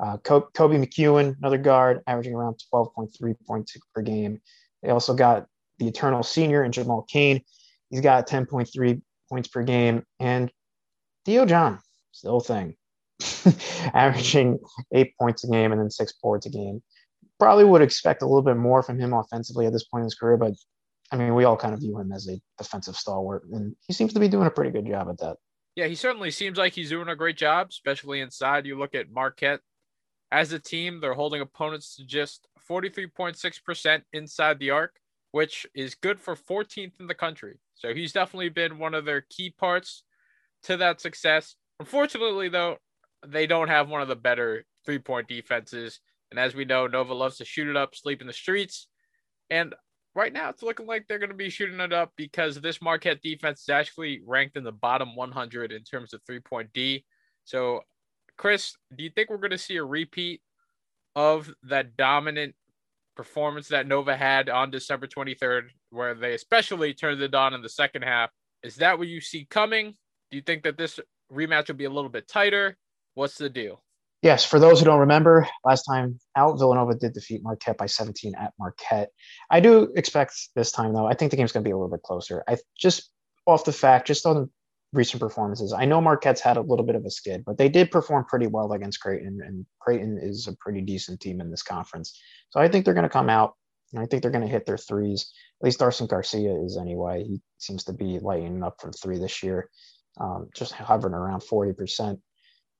Uh, 0.00 0.16
Koby 0.18 0.84
McEwen, 0.84 1.36
another 1.38 1.58
guard, 1.58 2.00
averaging 2.06 2.34
around 2.34 2.60
12.3 2.72 3.34
points 3.46 3.76
per 3.94 4.02
game. 4.02 4.40
They 4.82 4.90
also 4.90 5.14
got 5.14 5.46
the 5.78 5.86
eternal 5.86 6.22
senior 6.22 6.62
and 6.62 6.74
Jamal 6.74 7.06
Cain. 7.08 7.42
He's 7.92 8.00
got 8.00 8.26
10.3 8.26 9.02
points 9.28 9.48
per 9.48 9.62
game. 9.62 10.02
And 10.18 10.50
Theo 11.24 11.44
John, 11.44 11.78
still 12.10 12.40
thing, 12.40 12.74
averaging 13.94 14.58
eight 14.92 15.14
points 15.18 15.44
a 15.44 15.48
game 15.48 15.70
and 15.70 15.80
then 15.80 15.90
six 15.90 16.12
boards 16.20 16.46
a 16.46 16.50
game. 16.50 16.82
Probably 17.38 17.64
would 17.64 17.82
expect 17.82 18.22
a 18.22 18.26
little 18.26 18.42
bit 18.42 18.56
more 18.56 18.82
from 18.82 18.98
him 18.98 19.12
offensively 19.12 19.66
at 19.66 19.72
this 19.72 19.84
point 19.84 20.02
in 20.02 20.06
his 20.06 20.14
career, 20.14 20.36
but 20.36 20.54
I 21.12 21.16
mean, 21.16 21.34
we 21.34 21.44
all 21.44 21.56
kind 21.56 21.74
of 21.74 21.80
view 21.80 21.98
him 21.98 22.10
as 22.12 22.26
a 22.28 22.40
defensive 22.56 22.96
stalwart, 22.96 23.44
and 23.52 23.76
he 23.86 23.92
seems 23.92 24.14
to 24.14 24.20
be 24.20 24.28
doing 24.28 24.46
a 24.46 24.50
pretty 24.50 24.70
good 24.70 24.86
job 24.86 25.08
at 25.10 25.18
that. 25.18 25.36
Yeah, 25.76 25.86
he 25.86 25.94
certainly 25.94 26.30
seems 26.30 26.56
like 26.56 26.72
he's 26.72 26.88
doing 26.88 27.08
a 27.08 27.16
great 27.16 27.36
job, 27.36 27.68
especially 27.70 28.20
inside. 28.20 28.64
You 28.64 28.78
look 28.78 28.94
at 28.94 29.10
Marquette 29.10 29.60
as 30.30 30.52
a 30.52 30.58
team, 30.58 31.00
they're 31.00 31.12
holding 31.12 31.42
opponents 31.42 31.96
to 31.96 32.06
just 32.06 32.46
43.6% 32.68 34.02
inside 34.14 34.58
the 34.58 34.70
arc, 34.70 34.96
which 35.32 35.66
is 35.74 35.94
good 35.94 36.18
for 36.18 36.34
14th 36.34 36.92
in 36.98 37.06
the 37.06 37.14
country. 37.14 37.58
So 37.74 37.94
he's 37.94 38.12
definitely 38.12 38.50
been 38.50 38.78
one 38.78 38.94
of 38.94 39.04
their 39.04 39.24
key 39.28 39.50
parts 39.50 40.04
to 40.64 40.76
that 40.78 41.00
success. 41.00 41.56
Unfortunately, 41.80 42.48
though, 42.48 42.76
they 43.26 43.46
don't 43.46 43.68
have 43.68 43.88
one 43.88 44.02
of 44.02 44.08
the 44.08 44.16
better 44.16 44.64
three 44.84 44.98
point 44.98 45.28
defenses. 45.28 46.00
And 46.30 46.38
as 46.38 46.54
we 46.54 46.64
know, 46.64 46.86
Nova 46.86 47.14
loves 47.14 47.38
to 47.38 47.44
shoot 47.44 47.68
it 47.68 47.76
up, 47.76 47.94
sleep 47.94 48.20
in 48.20 48.26
the 48.26 48.32
streets. 48.32 48.88
And 49.50 49.74
right 50.14 50.32
now, 50.32 50.48
it's 50.48 50.62
looking 50.62 50.86
like 50.86 51.06
they're 51.08 51.18
going 51.18 51.30
to 51.30 51.36
be 51.36 51.50
shooting 51.50 51.80
it 51.80 51.92
up 51.92 52.12
because 52.16 52.60
this 52.60 52.80
Marquette 52.80 53.22
defense 53.22 53.62
is 53.62 53.68
actually 53.68 54.20
ranked 54.26 54.56
in 54.56 54.64
the 54.64 54.72
bottom 54.72 55.14
100 55.14 55.72
in 55.72 55.82
terms 55.82 56.14
of 56.14 56.20
three 56.26 56.40
point 56.40 56.70
D. 56.72 57.04
So, 57.44 57.82
Chris, 58.38 58.74
do 58.96 59.04
you 59.04 59.10
think 59.10 59.30
we're 59.30 59.36
going 59.36 59.50
to 59.50 59.58
see 59.58 59.76
a 59.76 59.84
repeat 59.84 60.40
of 61.14 61.52
that 61.64 61.96
dominant 61.96 62.54
performance 63.16 63.68
that 63.68 63.86
Nova 63.86 64.16
had 64.16 64.48
on 64.48 64.70
December 64.70 65.06
23rd, 65.06 65.68
where 65.90 66.14
they 66.14 66.34
especially 66.34 66.94
turned 66.94 67.20
it 67.22 67.34
on 67.34 67.54
in 67.54 67.62
the 67.62 67.68
second 67.68 68.02
half. 68.02 68.30
Is 68.62 68.76
that 68.76 68.98
what 68.98 69.08
you 69.08 69.20
see 69.20 69.46
coming? 69.50 69.94
Do 70.30 70.36
you 70.36 70.42
think 70.42 70.62
that 70.64 70.78
this 70.78 70.98
rematch 71.32 71.68
will 71.68 71.74
be 71.74 71.84
a 71.84 71.90
little 71.90 72.10
bit 72.10 72.28
tighter? 72.28 72.76
What's 73.14 73.36
the 73.36 73.50
deal? 73.50 73.82
Yes, 74.22 74.44
for 74.44 74.60
those 74.60 74.78
who 74.78 74.84
don't 74.84 75.00
remember, 75.00 75.48
last 75.64 75.82
time 75.82 76.18
out, 76.36 76.56
Villanova 76.56 76.94
did 76.94 77.12
defeat 77.12 77.42
Marquette 77.42 77.76
by 77.76 77.86
17 77.86 78.34
at 78.36 78.52
Marquette. 78.56 79.10
I 79.50 79.58
do 79.58 79.92
expect 79.96 80.34
this 80.54 80.70
time, 80.70 80.92
though, 80.92 81.06
I 81.06 81.14
think 81.14 81.32
the 81.32 81.36
game's 81.36 81.50
going 81.50 81.64
to 81.64 81.68
be 81.68 81.72
a 81.72 81.76
little 81.76 81.90
bit 81.90 82.02
closer. 82.02 82.44
I 82.48 82.58
just 82.78 83.10
off 83.46 83.64
the 83.64 83.72
fact, 83.72 84.06
just 84.06 84.24
on 84.24 84.48
recent 84.92 85.20
performances. 85.20 85.72
I 85.72 85.84
know 85.84 86.00
Marquette's 86.00 86.40
had 86.40 86.56
a 86.56 86.60
little 86.60 86.84
bit 86.84 86.96
of 86.96 87.04
a 87.04 87.10
skid, 87.10 87.44
but 87.46 87.56
they 87.56 87.68
did 87.68 87.90
perform 87.90 88.24
pretty 88.26 88.46
well 88.46 88.72
against 88.72 89.00
Creighton, 89.00 89.40
and 89.44 89.64
Creighton 89.80 90.18
is 90.20 90.46
a 90.46 90.56
pretty 90.56 90.82
decent 90.82 91.20
team 91.20 91.40
in 91.40 91.50
this 91.50 91.62
conference. 91.62 92.20
So 92.50 92.60
I 92.60 92.68
think 92.68 92.84
they're 92.84 92.94
going 92.94 93.04
to 93.04 93.08
come 93.08 93.30
out, 93.30 93.54
and 93.92 94.02
I 94.02 94.06
think 94.06 94.22
they're 94.22 94.30
going 94.30 94.44
to 94.44 94.50
hit 94.50 94.66
their 94.66 94.78
threes. 94.78 95.32
At 95.60 95.64
least 95.64 95.78
Dawson 95.78 96.06
Garcia 96.06 96.54
is 96.62 96.76
anyway. 96.76 97.24
He 97.24 97.40
seems 97.58 97.84
to 97.84 97.92
be 97.92 98.18
lighting 98.18 98.62
up 98.62 98.80
for 98.80 98.92
three 98.92 99.18
this 99.18 99.42
year, 99.42 99.70
um, 100.20 100.48
just 100.54 100.72
hovering 100.72 101.14
around 101.14 101.40
40%. 101.40 102.20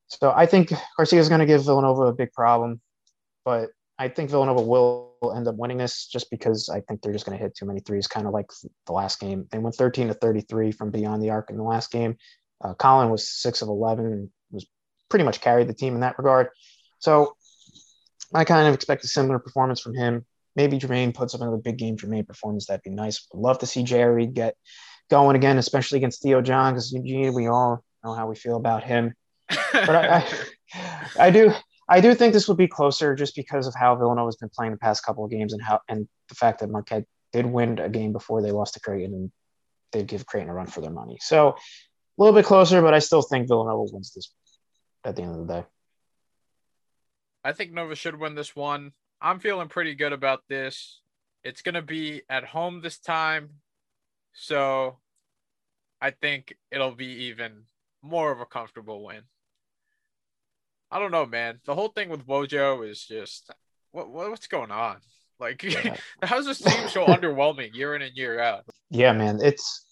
So 0.08 0.32
I 0.34 0.44
think 0.44 0.72
Garcia 0.96 1.20
is 1.20 1.28
going 1.28 1.40
to 1.40 1.46
give 1.46 1.64
Villanova 1.64 2.02
a 2.02 2.12
big 2.12 2.32
problem, 2.32 2.80
but 3.44 3.70
I 3.98 4.08
think 4.08 4.30
Villanova 4.30 4.60
will 4.60 5.11
end 5.30 5.48
up 5.48 5.56
winning 5.56 5.78
this 5.78 6.06
just 6.06 6.30
because 6.30 6.68
I 6.68 6.80
think 6.80 7.00
they're 7.00 7.12
just 7.12 7.24
going 7.24 7.38
to 7.38 7.42
hit 7.42 7.54
too 7.54 7.66
many 7.66 7.80
threes, 7.80 8.06
kind 8.06 8.26
of 8.26 8.32
like 8.32 8.50
the 8.86 8.92
last 8.92 9.20
game. 9.20 9.46
They 9.50 9.58
went 9.58 9.76
13 9.76 10.08
to 10.08 10.14
33 10.14 10.72
from 10.72 10.90
beyond 10.90 11.22
the 11.22 11.30
arc 11.30 11.50
in 11.50 11.56
the 11.56 11.62
last 11.62 11.90
game. 11.90 12.16
Uh, 12.62 12.74
Collin 12.74 13.10
was 13.10 13.30
six 13.30 13.62
of 13.62 13.68
11 13.68 14.06
and 14.06 14.30
was 14.50 14.66
pretty 15.08 15.24
much 15.24 15.40
carried 15.40 15.68
the 15.68 15.74
team 15.74 15.94
in 15.94 16.00
that 16.00 16.18
regard. 16.18 16.48
So 16.98 17.36
I 18.34 18.44
kind 18.44 18.68
of 18.68 18.74
expect 18.74 19.04
a 19.04 19.08
similar 19.08 19.38
performance 19.38 19.80
from 19.80 19.94
him. 19.94 20.24
Maybe 20.54 20.78
Jermaine 20.78 21.14
puts 21.14 21.34
up 21.34 21.40
another 21.40 21.56
big 21.56 21.78
game 21.78 21.96
Jermaine 21.96 22.26
performance. 22.26 22.66
That'd 22.66 22.82
be 22.82 22.90
nice. 22.90 23.26
Would 23.32 23.40
love 23.40 23.58
to 23.60 23.66
see 23.66 23.82
Jerry 23.82 24.26
get 24.26 24.56
going 25.10 25.36
again, 25.36 25.58
especially 25.58 25.98
against 25.98 26.22
Theo 26.22 26.42
John, 26.42 26.74
because 26.74 26.92
we 26.92 27.46
all 27.46 27.82
know 28.04 28.14
how 28.14 28.26
we 28.26 28.34
feel 28.34 28.56
about 28.56 28.84
him. 28.84 29.14
But 29.48 29.90
I, 29.90 30.26
I, 30.74 31.06
I 31.26 31.30
do 31.30 31.52
I 31.88 32.00
do 32.00 32.14
think 32.14 32.32
this 32.32 32.48
will 32.48 32.54
be 32.54 32.68
closer 32.68 33.14
just 33.14 33.34
because 33.34 33.66
of 33.66 33.74
how 33.74 33.94
Villanova 33.96 34.28
has 34.28 34.36
been 34.36 34.48
playing 34.48 34.72
the 34.72 34.78
past 34.78 35.04
couple 35.04 35.24
of 35.24 35.30
games 35.30 35.52
and 35.52 35.62
how 35.62 35.80
and 35.88 36.08
the 36.28 36.34
fact 36.34 36.60
that 36.60 36.70
Marquette 36.70 37.04
did 37.32 37.46
win 37.46 37.78
a 37.78 37.88
game 37.88 38.12
before 38.12 38.42
they 38.42 38.50
lost 38.50 38.74
to 38.74 38.80
Creighton 38.80 39.14
and 39.14 39.32
they'd 39.90 40.06
give 40.06 40.26
Creighton 40.26 40.50
a 40.50 40.54
run 40.54 40.66
for 40.66 40.80
their 40.80 40.90
money. 40.90 41.18
So 41.20 41.48
a 41.48 41.54
little 42.18 42.34
bit 42.34 42.44
closer, 42.44 42.82
but 42.82 42.94
I 42.94 42.98
still 42.98 43.22
think 43.22 43.48
Villanova 43.48 43.92
wins 43.92 44.12
this 44.14 44.32
at 45.04 45.16
the 45.16 45.22
end 45.22 45.32
of 45.32 45.46
the 45.46 45.54
day. 45.54 45.66
I 47.44 47.52
think 47.52 47.72
Nova 47.72 47.96
should 47.96 48.18
win 48.18 48.34
this 48.34 48.54
one. 48.54 48.92
I'm 49.20 49.40
feeling 49.40 49.68
pretty 49.68 49.94
good 49.94 50.12
about 50.12 50.42
this. 50.48 51.00
It's 51.42 51.62
going 51.62 51.74
to 51.74 51.82
be 51.82 52.22
at 52.28 52.44
home 52.44 52.80
this 52.80 52.98
time. 52.98 53.50
So 54.32 54.98
I 56.00 56.10
think 56.10 56.54
it'll 56.70 56.94
be 56.94 57.24
even 57.24 57.64
more 58.02 58.30
of 58.32 58.40
a 58.40 58.46
comfortable 58.46 59.04
win. 59.04 59.22
I 60.92 60.98
don't 60.98 61.10
know, 61.10 61.24
man. 61.24 61.58
The 61.64 61.74
whole 61.74 61.88
thing 61.88 62.10
with 62.10 62.26
Wojo 62.26 62.88
is 62.88 63.02
just 63.02 63.50
what, 63.92 64.10
what 64.10 64.28
what's 64.28 64.46
going 64.46 64.70
on? 64.70 64.98
Like, 65.40 65.62
yeah. 65.64 65.96
how's 66.22 66.44
this 66.44 66.58
team 66.58 66.88
so 66.88 67.06
underwhelming 67.06 67.74
year 67.74 67.94
in 67.96 68.02
and 68.02 68.14
year 68.14 68.38
out? 68.38 68.64
Yeah, 68.90 69.12
man. 69.12 69.40
It's 69.42 69.84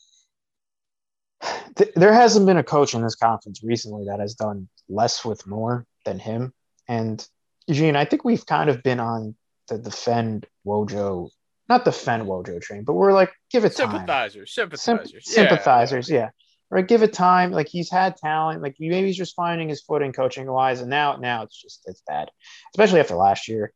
th- 1.76 1.92
there 1.96 2.12
hasn't 2.12 2.46
been 2.46 2.58
a 2.58 2.62
coach 2.62 2.92
in 2.94 3.02
this 3.02 3.14
conference 3.14 3.62
recently 3.64 4.04
that 4.06 4.20
has 4.20 4.34
done 4.34 4.68
less 4.90 5.24
with 5.24 5.46
more 5.46 5.86
than 6.04 6.18
him. 6.18 6.52
And 6.86 7.26
Eugene, 7.66 7.96
I 7.96 8.04
think 8.04 8.24
we've 8.24 8.44
kind 8.44 8.68
of 8.68 8.82
been 8.82 9.00
on 9.00 9.34
the 9.68 9.78
defend 9.78 10.46
Wojo, 10.66 11.30
not 11.68 11.84
defend 11.86 12.24
Wojo 12.24 12.60
train, 12.60 12.84
but 12.84 12.92
we're 12.92 13.12
like, 13.12 13.32
give 13.50 13.64
it 13.64 13.74
time. 13.74 13.90
Sympathizers, 13.90 14.52
sympathizers, 14.52 15.24
Symp- 15.24 15.24
yeah, 15.24 15.48
sympathizers, 15.48 16.10
yeah. 16.10 16.30
Right? 16.70 16.86
Give 16.86 17.02
it 17.02 17.12
time. 17.12 17.50
Like 17.50 17.68
he's 17.68 17.90
had 17.90 18.16
talent. 18.16 18.62
Like 18.62 18.76
maybe 18.78 19.06
he's 19.06 19.16
just 19.16 19.34
finding 19.34 19.68
his 19.68 19.80
footing 19.82 20.12
coaching 20.12 20.50
wise, 20.50 20.80
and 20.80 20.90
now 20.90 21.16
now 21.16 21.42
it's 21.42 21.60
just 21.60 21.82
it's 21.86 22.02
bad, 22.06 22.30
especially 22.74 23.00
after 23.00 23.16
last 23.16 23.48
year. 23.48 23.72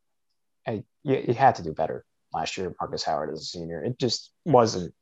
I, 0.67 0.85
you, 1.03 1.25
you 1.29 1.35
had 1.35 1.57
to 1.57 1.63
do 1.63 1.73
better 1.73 2.05
last 2.33 2.57
year. 2.57 2.75
Marcus 2.81 3.03
Howard 3.03 3.33
as 3.33 3.41
a 3.41 3.45
senior, 3.45 3.83
it 3.83 3.99
just 3.99 4.31
wasn't. 4.45 4.95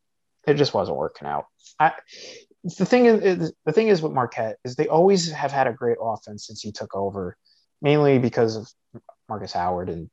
It 0.47 0.55
just 0.55 0.75
wasn't 0.75 0.97
working 0.97 1.29
out. 1.29 1.47
I, 1.79 1.93
the 2.65 2.87
thing 2.87 3.07
is, 3.07 3.53
the 3.65 3.73
thing 3.73 3.89
is 3.89 4.03
with 4.03 4.13
Marquette 4.13 4.57
is 4.65 4.77
they 4.77 4.89
always 4.89 5.31
have 5.31 5.53
had 5.53 5.67
a 5.67 5.73
great 5.73 5.99
offense 6.01 6.47
since 6.47 6.61
he 6.61 6.73
took 6.73 6.95
over, 6.95 7.37
mainly 7.81 8.19
because 8.19 8.57
of 8.57 8.69
Marcus 9.29 9.53
Howard 9.53 9.89
and 9.89 10.11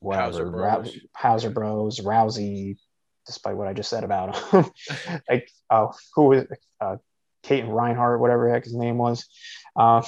whatever 0.00 0.24
Hauser 0.24 0.50
Bros, 0.50 0.98
Hauser 1.14 1.50
Bros 1.50 2.00
Rowsey, 2.00 2.76
despite 3.26 3.56
what 3.56 3.68
I 3.68 3.72
just 3.72 3.90
said 3.90 4.04
about 4.04 4.36
him. 4.36 4.64
like, 5.28 5.50
uh, 5.70 5.88
who 6.14 6.24
was 6.26 6.46
uh, 6.80 6.96
Katin 7.42 7.70
Reinhardt, 7.70 8.20
whatever 8.20 8.50
heck 8.50 8.64
his 8.64 8.74
name 8.74 8.98
was. 8.98 9.26
Uh, 9.76 10.02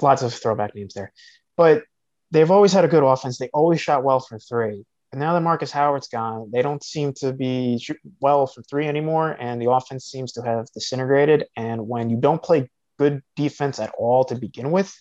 lots 0.00 0.22
of 0.22 0.32
throwback 0.32 0.74
names 0.74 0.94
there, 0.94 1.12
but 1.56 1.84
they've 2.30 2.50
always 2.50 2.72
had 2.72 2.84
a 2.84 2.88
good 2.88 3.02
offense. 3.02 3.38
They 3.38 3.48
always 3.48 3.80
shot 3.80 4.04
well 4.04 4.20
for 4.20 4.38
three, 4.38 4.84
And 5.12 5.20
now 5.20 5.34
that 5.34 5.40
Marcus 5.40 5.70
Howard's 5.70 6.08
gone, 6.08 6.50
they 6.52 6.62
don't 6.62 6.82
seem 6.82 7.12
to 7.14 7.32
be 7.32 7.84
well 8.20 8.46
for 8.46 8.62
three 8.62 8.86
anymore, 8.86 9.36
and 9.38 9.60
the 9.60 9.70
offense 9.70 10.06
seems 10.06 10.32
to 10.32 10.42
have 10.42 10.66
disintegrated. 10.72 11.46
And 11.56 11.88
when 11.88 12.10
you 12.10 12.16
don't 12.16 12.42
play 12.42 12.68
good 12.98 13.22
defense 13.36 13.78
at 13.78 13.92
all 13.98 14.24
to 14.24 14.34
begin 14.34 14.70
with, 14.70 14.94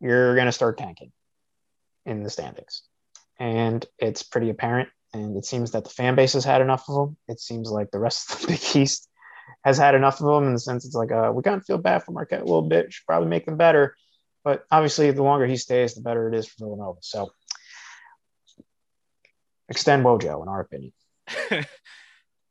you're 0.00 0.34
going 0.34 0.46
to 0.46 0.52
start 0.52 0.78
tanking 0.78 1.12
in 2.04 2.22
the 2.22 2.30
standings. 2.30 2.82
And 3.38 3.84
it's 3.98 4.22
pretty 4.22 4.50
apparent. 4.50 4.88
And 5.12 5.36
it 5.36 5.44
seems 5.44 5.72
that 5.72 5.84
the 5.84 5.90
fan 5.90 6.14
base 6.14 6.32
has 6.32 6.44
had 6.44 6.60
enough 6.60 6.88
of 6.88 6.94
them. 6.94 7.16
It 7.28 7.40
seems 7.40 7.70
like 7.70 7.90
the 7.90 7.98
rest 7.98 8.30
of 8.32 8.40
the 8.40 8.46
Big 8.48 8.76
East 8.76 9.08
has 9.64 9.78
had 9.78 9.94
enough 9.94 10.20
of 10.20 10.26
them 10.26 10.46
in 10.46 10.52
the 10.52 10.60
sense 10.60 10.84
it's 10.84 10.94
like, 10.94 11.12
uh, 11.12 11.30
we 11.34 11.42
kind 11.42 11.56
of 11.56 11.64
feel 11.64 11.78
bad 11.78 12.02
for 12.02 12.12
Marquette 12.12 12.42
a 12.42 12.44
little 12.44 12.68
bit. 12.68 12.92
Should 12.92 13.06
probably 13.06 13.28
make 13.28 13.46
them 13.46 13.56
better. 13.56 13.94
But 14.42 14.64
obviously, 14.70 15.10
the 15.10 15.22
longer 15.22 15.46
he 15.46 15.56
stays, 15.56 15.94
the 15.94 16.02
better 16.02 16.28
it 16.28 16.34
is 16.34 16.46
for 16.46 16.66
Villanova. 16.66 16.98
So 17.00 17.30
extend 19.68 20.04
Wojo, 20.04 20.42
in 20.42 20.48
our 20.48 20.60
opinion. 20.60 20.92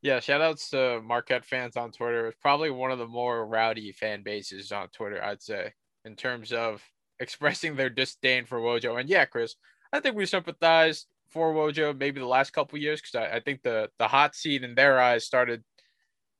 yeah, 0.02 0.18
shout 0.18 0.40
outs 0.40 0.70
to 0.70 1.00
Marquette 1.02 1.44
fans 1.44 1.76
on 1.76 1.92
Twitter. 1.92 2.26
It's 2.26 2.38
probably 2.40 2.70
one 2.70 2.90
of 2.90 2.98
the 2.98 3.06
more 3.06 3.46
rowdy 3.46 3.92
fan 3.92 4.22
bases 4.22 4.72
on 4.72 4.88
Twitter, 4.88 5.22
I'd 5.22 5.42
say, 5.42 5.72
in 6.04 6.16
terms 6.16 6.52
of 6.52 6.82
expressing 7.20 7.76
their 7.76 7.90
disdain 7.90 8.44
for 8.44 8.58
Wojo. 8.58 8.98
And 8.98 9.08
yeah, 9.08 9.24
Chris, 9.24 9.54
I 9.94 10.00
think 10.00 10.16
we 10.16 10.26
sympathize 10.26 11.06
for 11.30 11.54
Wojo 11.54 11.96
maybe 11.96 12.18
the 12.18 12.26
last 12.26 12.52
couple 12.52 12.78
years 12.78 13.00
because 13.00 13.14
I, 13.14 13.36
I, 13.36 13.40
think 13.40 13.62
the 13.62 13.90
the 13.98 14.08
hot 14.08 14.34
seat 14.34 14.64
in 14.64 14.74
their 14.74 15.00
eyes 15.00 15.24
started 15.24 15.62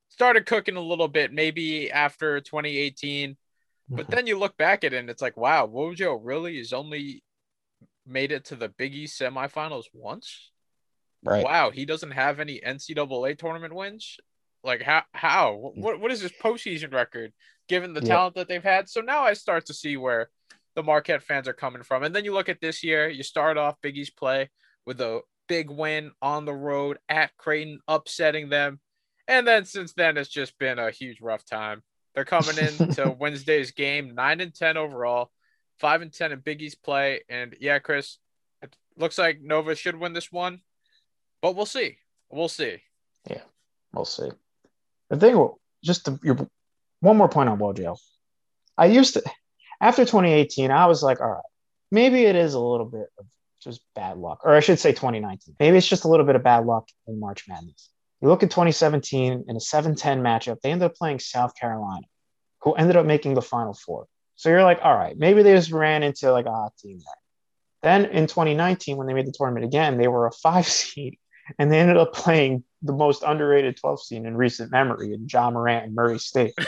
started 0.09 0.45
cooking 0.45 0.75
a 0.75 0.81
little 0.81 1.07
bit 1.07 1.33
maybe 1.33 1.90
after 1.90 2.40
2018. 2.40 3.37
But 3.88 4.07
mm-hmm. 4.07 4.14
then 4.14 4.27
you 4.27 4.38
look 4.38 4.57
back 4.57 4.83
at 4.83 4.93
it 4.93 4.97
and 4.97 5.09
it's 5.09 5.23
like, 5.23 5.37
wow, 5.37 5.69
Wojo 5.69 6.19
really 6.21 6.59
is 6.59 6.73
only 6.73 7.23
made 8.05 8.33
it 8.33 8.47
to 8.47 8.57
the 8.57 8.69
Big 8.69 8.93
East 8.93 9.21
semifinals 9.21 9.85
once. 9.93 10.51
Right. 11.23 11.45
Wow, 11.45 11.71
he 11.71 11.85
doesn't 11.85 12.11
have 12.11 12.40
any 12.40 12.61
NCAA 12.61 13.38
tournament 13.38 13.73
wins. 13.73 14.17
Like 14.64 14.83
how 14.83 15.03
how 15.12 15.73
what 15.77 16.01
what 16.01 16.11
is 16.11 16.21
his 16.21 16.33
postseason 16.33 16.93
record 16.93 17.33
given 17.69 17.93
the 17.93 18.01
yeah. 18.01 18.09
talent 18.09 18.35
that 18.35 18.49
they've 18.49 18.64
had? 18.64 18.88
So 18.88 19.01
now 19.01 19.23
I 19.23 19.35
start 19.35 19.67
to 19.67 19.75
see 19.75 19.97
where 19.97 20.31
the 20.75 20.83
Marquette 20.83 21.23
fans 21.23 21.49
are 21.49 21.55
coming 21.55 21.83
from. 21.83 22.03
And 22.03 22.15
then 22.15 22.25
you 22.25 22.33
look 22.33 22.49
at 22.49 22.61
this 22.61 22.83
year, 22.83 23.09
you 23.09 23.23
start 23.23 23.57
off 23.57 23.81
Big 23.83 23.97
East 23.97 24.17
play 24.17 24.51
with 24.87 25.01
a 25.01 25.21
big 25.49 25.71
win 25.71 26.11
on 26.21 26.45
the 26.45 26.55
road 26.55 26.99
at 27.09 27.37
Creighton, 27.37 27.81
upsetting 27.89 28.49
them. 28.49 28.81
And 29.29 29.47
then 29.47 29.65
since 29.65 29.93
then, 29.95 30.17
it's 30.17 30.29
just 30.29 30.59
been 30.59 30.79
a 30.79 30.91
huge 30.91 31.21
rough 31.21 31.45
time. 31.45 31.83
They're 32.15 32.25
coming 32.25 32.59
into 32.59 33.15
Wednesday's 33.19 33.73
game, 33.73 34.15
nine 34.15 34.41
and 34.41 34.55
ten 34.55 34.77
overall, 34.77 35.31
five 35.79 36.03
and 36.03 36.13
ten 36.13 36.33
in 36.33 36.41
Big 36.41 36.63
East 36.63 36.83
play. 36.83 37.23
And 37.29 37.57
yeah, 37.61 37.79
Chris, 37.79 38.19
it 38.63 38.75
looks 38.97 39.19
like 39.19 39.41
Nova 39.41 39.75
should 39.75 39.99
win 39.99 40.13
this 40.13 40.31
one. 40.31 40.61
But 41.41 41.57
we'll 41.57 41.67
see. 41.67 41.99
We'll 42.31 42.49
see. 42.49 42.83
Yeah, 43.29 43.43
we'll 43.93 44.05
see. 44.05 44.31
The 45.11 45.17
thing, 45.17 45.49
just 45.83 46.07
to, 46.07 46.19
your 46.23 46.37
one 47.01 47.17
more 47.17 47.29
point 47.29 47.49
on 47.49 47.59
Wojo. 47.59 47.99
I 48.77 48.87
used 48.87 49.15
to 49.15 49.23
after 49.81 50.05
2018, 50.05 50.71
I 50.71 50.87
was 50.87 51.03
like, 51.03 51.21
all 51.21 51.31
right, 51.31 51.43
maybe 51.91 52.25
it 52.25 52.37
is 52.37 52.55
a 52.55 52.61
little 52.61 52.87
bit 52.87 53.07
of 53.19 53.27
just 53.63 53.81
bad 53.95 54.19
luck, 54.19 54.41
or 54.45 54.55
I 54.55 54.61
should 54.61 54.79
say 54.79 54.93
2019. 54.93 55.57
Maybe 55.59 55.77
it's 55.77 55.87
just 55.87 56.05
a 56.05 56.09
little 56.09 56.27
bit 56.27 56.37
of 56.37 56.43
bad 56.43 56.67
luck 56.67 56.89
in 57.07 57.19
March 57.19 57.47
Madness. 57.49 57.91
You 58.21 58.29
look 58.29 58.43
at 58.43 58.51
2017 58.51 59.45
in 59.49 59.57
a 59.57 59.59
7-10 59.59 60.21
matchup, 60.21 60.61
they 60.61 60.71
ended 60.71 60.87
up 60.87 60.97
playing 60.97 61.19
South 61.19 61.55
Carolina, 61.59 62.07
who 62.63 62.75
ended 62.75 62.97
up 62.97 63.07
making 63.07 63.35
the 63.35 63.43
Final 63.43 63.75
Four. 63.75 64.07
So 64.37 64.49
you're 64.49 64.65
like, 64.65 64.81
all 64.83 64.95
right, 64.95 65.17
maybe 65.17 65.43
they 65.43 65.55
just 65.55 65.71
ran 65.71 66.03
into 66.03 66.33
like 66.33 66.47
a 66.47 66.51
hot 66.51 66.77
team 66.79 66.99
there. 66.99 67.15
Then 67.83 68.11
in 68.11 68.27
2019, 68.27 68.97
when 68.97 69.07
they 69.07 69.15
made 69.15 69.27
the 69.27 69.35
tournament 69.37 69.67
again, 69.67 69.99
they 69.99 70.09
were 70.09 70.27
a 70.27 70.33
five 70.33 70.67
seed 70.79 71.19
and 71.59 71.71
they 71.71 71.79
ended 71.79 71.97
up 71.97 72.15
playing 72.15 72.65
the 72.83 72.93
most 72.93 73.23
underrated 73.23 73.77
12 73.77 74.03
seed 74.03 74.25
in 74.25 74.37
recent 74.37 74.73
memory 74.73 75.13
in 75.13 75.29
Ja 75.31 75.51
Morant 75.51 75.85
and 75.85 75.95
Murray 75.95 76.19
State. 76.19 76.55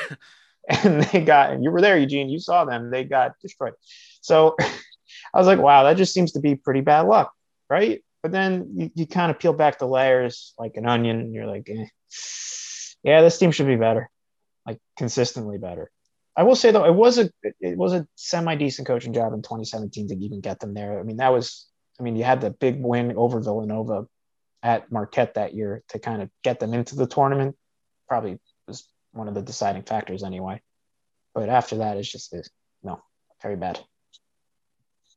and 0.84 1.02
they 1.02 1.20
got, 1.20 1.52
and 1.52 1.62
you 1.62 1.70
were 1.70 1.80
there, 1.80 1.98
Eugene, 1.98 2.28
you 2.28 2.38
saw 2.38 2.64
them, 2.64 2.90
they 2.90 3.04
got 3.04 3.32
destroyed. 3.40 3.74
So 4.20 4.56
I 4.60 5.38
was 5.38 5.46
like, 5.46 5.58
wow, 5.58 5.84
that 5.84 5.96
just 5.96 6.14
seems 6.14 6.32
to 6.32 6.40
be 6.40 6.56
pretty 6.56 6.80
bad 6.80 7.02
luck, 7.02 7.32
right? 7.70 8.02
But 8.22 8.32
then 8.32 8.72
you, 8.74 8.90
you 8.94 9.06
kind 9.06 9.30
of 9.30 9.38
peel 9.38 9.52
back 9.52 9.78
the 9.78 9.86
layers 9.86 10.54
like 10.58 10.76
an 10.76 10.88
onion 10.88 11.20
and 11.20 11.34
you're 11.34 11.46
like, 11.46 11.68
eh, 11.70 11.86
yeah, 13.02 13.22
this 13.22 13.38
team 13.38 13.52
should 13.52 13.66
be 13.66 13.76
better, 13.76 14.10
like 14.66 14.78
consistently 14.96 15.58
better. 15.58 15.90
I 16.36 16.42
will 16.42 16.56
say 16.56 16.70
though, 16.70 16.84
it 16.84 16.94
was 16.94 17.18
a 17.18 17.30
it 17.60 17.78
was 17.78 17.94
a 17.94 18.06
semi 18.14 18.56
decent 18.56 18.86
coaching 18.86 19.14
job 19.14 19.32
in 19.32 19.40
2017 19.40 20.08
to 20.08 20.16
even 20.16 20.40
get 20.40 20.60
them 20.60 20.74
there. 20.74 21.00
I 21.00 21.02
mean, 21.02 21.16
that 21.16 21.32
was 21.32 21.66
I 21.98 22.02
mean, 22.02 22.16
you 22.16 22.24
had 22.24 22.40
the 22.40 22.50
big 22.50 22.82
win 22.82 23.16
over 23.16 23.40
Villanova 23.40 24.06
at 24.62 24.90
Marquette 24.92 25.34
that 25.34 25.54
year 25.54 25.82
to 25.90 25.98
kind 25.98 26.20
of 26.20 26.30
get 26.42 26.60
them 26.60 26.74
into 26.74 26.96
the 26.96 27.06
tournament. 27.06 27.56
Probably 28.08 28.38
was 28.68 28.86
one 29.16 29.28
of 29.28 29.34
the 29.34 29.42
deciding 29.42 29.82
factors 29.82 30.22
anyway. 30.22 30.60
But 31.34 31.48
after 31.48 31.78
that, 31.78 31.96
it's 31.96 32.10
just 32.10 32.32
it's, 32.32 32.50
no, 32.82 33.00
very 33.42 33.56
bad. 33.56 33.80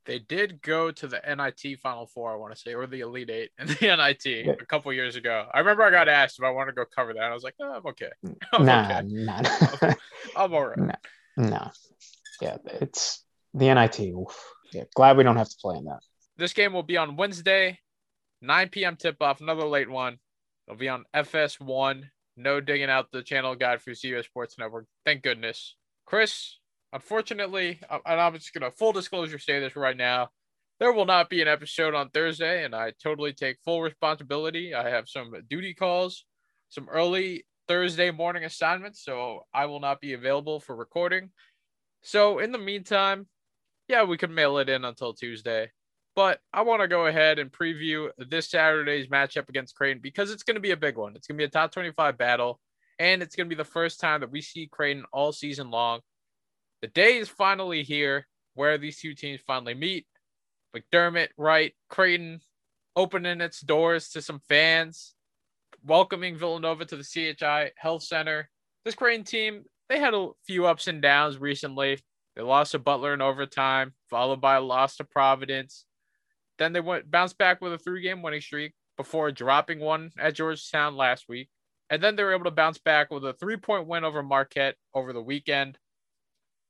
They 0.05 0.19
did 0.19 0.61
go 0.61 0.91
to 0.91 1.07
the 1.07 1.21
NIT 1.27 1.79
Final 1.81 2.07
Four, 2.07 2.33
I 2.33 2.35
want 2.35 2.53
to 2.55 2.59
say, 2.59 2.73
or 2.73 2.87
the 2.87 3.01
Elite 3.01 3.29
Eight 3.29 3.51
and 3.57 3.69
the 3.79 3.95
NIT 3.95 4.25
yeah. 4.25 4.53
a 4.53 4.65
couple 4.65 4.91
years 4.93 5.15
ago. 5.15 5.47
I 5.53 5.59
remember 5.59 5.83
I 5.83 5.91
got 5.91 6.07
asked 6.07 6.39
if 6.39 6.45
I 6.45 6.49
wanted 6.49 6.71
to 6.71 6.75
go 6.75 6.85
cover 6.85 7.13
that. 7.13 7.23
I 7.23 7.33
was 7.33 7.43
like, 7.43 7.55
oh, 7.61 7.71
I'm 7.71 7.85
okay. 7.85 8.09
I'm 8.53 8.65
nah, 8.65 8.85
okay. 8.85 9.01
nah. 9.05 9.41
I'm, 9.81 9.95
I'm 10.35 10.53
all 10.53 10.67
right. 10.67 10.77
Nah, 10.77 10.95
nah. 11.37 11.69
Yeah, 12.41 12.57
it's 12.65 13.23
the 13.53 13.73
NIT. 13.73 13.99
Oof. 13.99 14.53
Yeah, 14.71 14.83
glad 14.95 15.17
we 15.17 15.23
don't 15.23 15.37
have 15.37 15.49
to 15.49 15.57
play 15.61 15.77
in 15.77 15.85
that. 15.85 15.99
This 16.37 16.53
game 16.53 16.73
will 16.73 16.83
be 16.83 16.97
on 16.97 17.15
Wednesday, 17.17 17.79
9 18.41 18.69
p.m. 18.69 18.95
tip 18.95 19.21
off, 19.21 19.41
another 19.41 19.65
late 19.65 19.89
one. 19.89 20.19
It'll 20.67 20.77
be 20.77 20.89
on 20.89 21.05
FS1. 21.13 22.03
No 22.39 22.61
digging 22.61 22.89
out 22.89 23.11
the 23.11 23.21
channel 23.21 23.53
guide 23.53 23.81
for 23.81 23.91
CBS 23.91 24.23
Sports 24.23 24.57
Network. 24.57 24.85
Thank 25.05 25.23
goodness. 25.23 25.75
Chris, 26.05 26.57
unfortunately, 26.93 27.81
and 27.89 28.21
I'm 28.21 28.33
just 28.33 28.53
going 28.53 28.69
to 28.69 28.75
full 28.77 28.93
disclosure 28.93 29.37
say 29.37 29.59
this 29.59 29.75
right 29.75 29.97
now. 29.97 30.29
There 30.79 30.93
will 30.93 31.05
not 31.05 31.29
be 31.29 31.41
an 31.41 31.49
episode 31.49 31.93
on 31.93 32.11
Thursday, 32.11 32.63
and 32.63 32.73
I 32.73 32.93
totally 33.03 33.33
take 33.33 33.57
full 33.65 33.81
responsibility. 33.81 34.73
I 34.73 34.89
have 34.89 35.09
some 35.09 35.33
duty 35.49 35.73
calls, 35.73 36.23
some 36.69 36.87
early 36.87 37.45
Thursday 37.67 38.09
morning 38.09 38.45
assignments, 38.45 39.03
so 39.03 39.41
I 39.53 39.65
will 39.65 39.81
not 39.81 39.99
be 39.99 40.13
available 40.13 40.61
for 40.61 40.77
recording. 40.77 41.31
So, 42.03 42.39
in 42.39 42.53
the 42.53 42.57
meantime, 42.57 43.27
yeah, 43.89 44.05
we 44.05 44.17
could 44.17 44.31
mail 44.31 44.59
it 44.59 44.69
in 44.69 44.85
until 44.85 45.13
Tuesday. 45.13 45.71
But 46.19 46.41
I 46.51 46.63
want 46.63 46.81
to 46.81 46.89
go 46.89 47.05
ahead 47.05 47.39
and 47.39 47.49
preview 47.49 48.09
this 48.17 48.49
Saturday's 48.49 49.07
matchup 49.07 49.47
against 49.47 49.73
Creighton 49.73 50.01
because 50.01 50.31
it's 50.31 50.43
going 50.43 50.55
to 50.55 50.59
be 50.59 50.71
a 50.71 50.75
big 50.75 50.97
one. 50.97 51.15
It's 51.15 51.27
going 51.27 51.37
to 51.37 51.41
be 51.41 51.45
a 51.45 51.49
top 51.49 51.71
25 51.71 52.17
battle, 52.17 52.59
and 52.99 53.23
it's 53.23 53.37
going 53.37 53.47
to 53.47 53.55
be 53.55 53.57
the 53.57 53.63
first 53.63 54.01
time 54.01 54.19
that 54.19 54.29
we 54.29 54.41
see 54.41 54.67
Creighton 54.67 55.05
all 55.13 55.31
season 55.31 55.71
long. 55.71 56.01
The 56.81 56.89
day 56.89 57.19
is 57.19 57.29
finally 57.29 57.83
here 57.83 58.27
where 58.53 58.77
these 58.77 58.99
two 58.99 59.13
teams 59.13 59.39
finally 59.47 59.75
meet. 59.75 60.07
McDermott, 60.75 61.29
Wright, 61.37 61.73
Creighton 61.89 62.41
opening 62.97 63.39
its 63.39 63.61
doors 63.61 64.09
to 64.09 64.21
some 64.21 64.41
fans, 64.49 65.15
welcoming 65.85 66.35
Villanova 66.35 66.83
to 66.83 66.97
the 66.97 67.35
CHI 67.39 67.71
Health 67.77 68.03
Center. 68.03 68.49
This 68.83 68.93
Creighton 68.93 69.23
team, 69.23 69.63
they 69.87 69.99
had 69.99 70.13
a 70.13 70.31
few 70.45 70.65
ups 70.65 70.89
and 70.89 71.01
downs 71.01 71.37
recently. 71.37 71.97
They 72.35 72.41
lost 72.41 72.73
to 72.73 72.79
Butler 72.79 73.13
in 73.13 73.21
overtime, 73.21 73.93
followed 74.09 74.41
by 74.41 74.55
a 74.55 74.61
loss 74.61 74.97
to 74.97 75.05
Providence. 75.05 75.85
Then 76.59 76.73
they 76.73 76.81
went 76.81 77.09
bounced 77.09 77.37
back 77.37 77.61
with 77.61 77.73
a 77.73 77.77
three 77.77 78.01
game 78.01 78.21
winning 78.21 78.41
streak 78.41 78.73
before 78.97 79.31
dropping 79.31 79.79
one 79.79 80.11
at 80.19 80.35
Georgetown 80.35 80.95
last 80.95 81.27
week. 81.29 81.49
And 81.89 82.03
then 82.03 82.15
they 82.15 82.23
were 82.23 82.33
able 82.35 82.43
to 82.43 82.51
bounce 82.51 82.77
back 82.77 83.09
with 83.09 83.25
a 83.25 83.33
three 83.33 83.57
point 83.57 83.87
win 83.87 84.03
over 84.03 84.21
Marquette 84.21 84.75
over 84.93 85.13
the 85.13 85.21
weekend. 85.21 85.79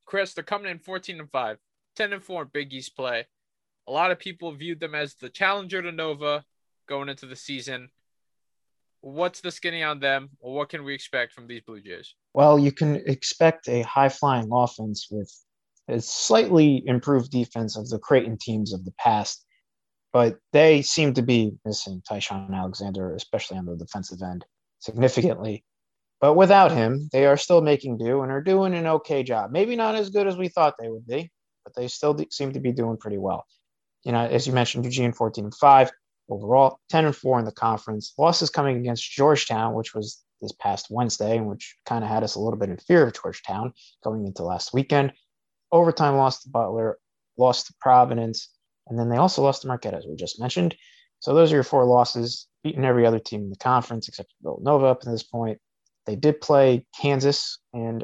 Chris, 0.05 0.33
they're 0.33 0.43
coming 0.43 0.71
in 0.71 0.79
14 0.79 1.19
and 1.19 1.29
5, 1.29 1.57
10 1.95 2.13
and 2.13 2.23
4 2.23 2.43
in 2.43 2.47
Big 2.53 2.73
East 2.73 2.95
play. 2.95 3.25
A 3.87 3.91
lot 3.91 4.11
of 4.11 4.19
people 4.19 4.51
viewed 4.51 4.79
them 4.79 4.95
as 4.95 5.15
the 5.15 5.29
challenger 5.29 5.81
to 5.81 5.91
Nova 5.91 6.45
going 6.87 7.09
into 7.09 7.25
the 7.25 7.35
season. 7.35 7.89
What's 9.01 9.41
the 9.41 9.51
skinny 9.51 9.81
on 9.81 9.99
them, 9.99 10.29
or 10.39 10.55
what 10.55 10.69
can 10.69 10.83
we 10.83 10.93
expect 10.93 11.33
from 11.33 11.47
these 11.47 11.61
Blue 11.61 11.79
Jays? 11.79 12.13
Well, 12.33 12.59
you 12.59 12.71
can 12.71 13.01
expect 13.07 13.69
a 13.69 13.81
high 13.83 14.09
flying 14.09 14.49
offense 14.51 15.07
with 15.09 15.33
a 15.87 16.01
slightly 16.01 16.83
improved 16.85 17.31
defense 17.31 17.77
of 17.77 17.87
the 17.89 17.97
Creighton 17.97 18.37
teams 18.39 18.73
of 18.73 18.83
the 18.85 18.91
past 18.99 19.45
but 20.11 20.37
they 20.53 20.81
seem 20.81 21.13
to 21.13 21.21
be 21.21 21.53
missing 21.65 22.01
Ty-Shon 22.07 22.53
Alexander, 22.53 23.15
especially 23.15 23.57
on 23.57 23.65
the 23.65 23.75
defensive 23.75 24.21
end, 24.21 24.45
significantly. 24.79 25.63
But 26.21 26.33
without 26.33 26.71
him, 26.71 27.09
they 27.11 27.25
are 27.25 27.37
still 27.37 27.61
making 27.61 27.97
do 27.97 28.21
and 28.21 28.31
are 28.31 28.41
doing 28.41 28.73
an 28.73 28.87
okay 28.87 29.23
job. 29.23 29.51
Maybe 29.51 29.75
not 29.75 29.95
as 29.95 30.09
good 30.09 30.27
as 30.27 30.35
we 30.35 30.49
thought 30.49 30.75
they 30.77 30.89
would 30.89 31.07
be, 31.07 31.31
but 31.63 31.73
they 31.75 31.87
still 31.87 32.17
seem 32.31 32.53
to 32.53 32.59
be 32.59 32.71
doing 32.71 32.97
pretty 32.97 33.17
well. 33.17 33.45
You 34.03 34.11
know, 34.11 34.25
as 34.25 34.47
you 34.47 34.53
mentioned, 34.53 34.85
Eugene 34.85 35.13
14 35.13 35.45
and 35.45 35.55
5 35.55 35.91
overall, 36.29 36.79
10 36.89 37.05
and 37.05 37.15
4 37.15 37.39
in 37.39 37.45
the 37.45 37.51
conference. 37.51 38.13
Losses 38.17 38.49
coming 38.49 38.77
against 38.77 39.09
Georgetown, 39.09 39.73
which 39.73 39.93
was 39.93 40.21
this 40.41 40.51
past 40.53 40.87
Wednesday, 40.89 41.37
and 41.37 41.47
which 41.47 41.75
kind 41.85 42.03
of 42.03 42.09
had 42.09 42.23
us 42.23 42.35
a 42.35 42.39
little 42.39 42.59
bit 42.59 42.69
in 42.69 42.77
fear 42.77 43.07
of 43.07 43.13
Georgetown 43.13 43.73
going 44.03 44.25
into 44.25 44.43
last 44.43 44.73
weekend. 44.73 45.13
Overtime 45.71 46.15
loss 46.15 46.43
to 46.43 46.49
Butler, 46.49 46.97
lost 47.37 47.67
to 47.67 47.73
Providence, 47.79 48.49
and 48.89 48.97
then 48.97 49.09
they 49.09 49.17
also 49.17 49.41
lost 49.41 49.61
to 49.61 49.67
Marquette, 49.67 49.93
as 49.93 50.05
we 50.07 50.15
just 50.15 50.39
mentioned. 50.39 50.75
So 51.19 51.33
those 51.33 51.51
are 51.51 51.55
your 51.55 51.63
four 51.63 51.85
losses, 51.85 52.47
beating 52.63 52.85
every 52.85 53.05
other 53.05 53.19
team 53.19 53.41
in 53.41 53.49
the 53.49 53.55
conference 53.57 54.07
except 54.07 54.33
Villanova 54.41 54.85
up 54.87 55.01
to 55.01 55.09
this 55.09 55.23
point. 55.23 55.59
They 56.05 56.15
did 56.15 56.41
play 56.41 56.85
Kansas 56.99 57.59
and 57.73 58.03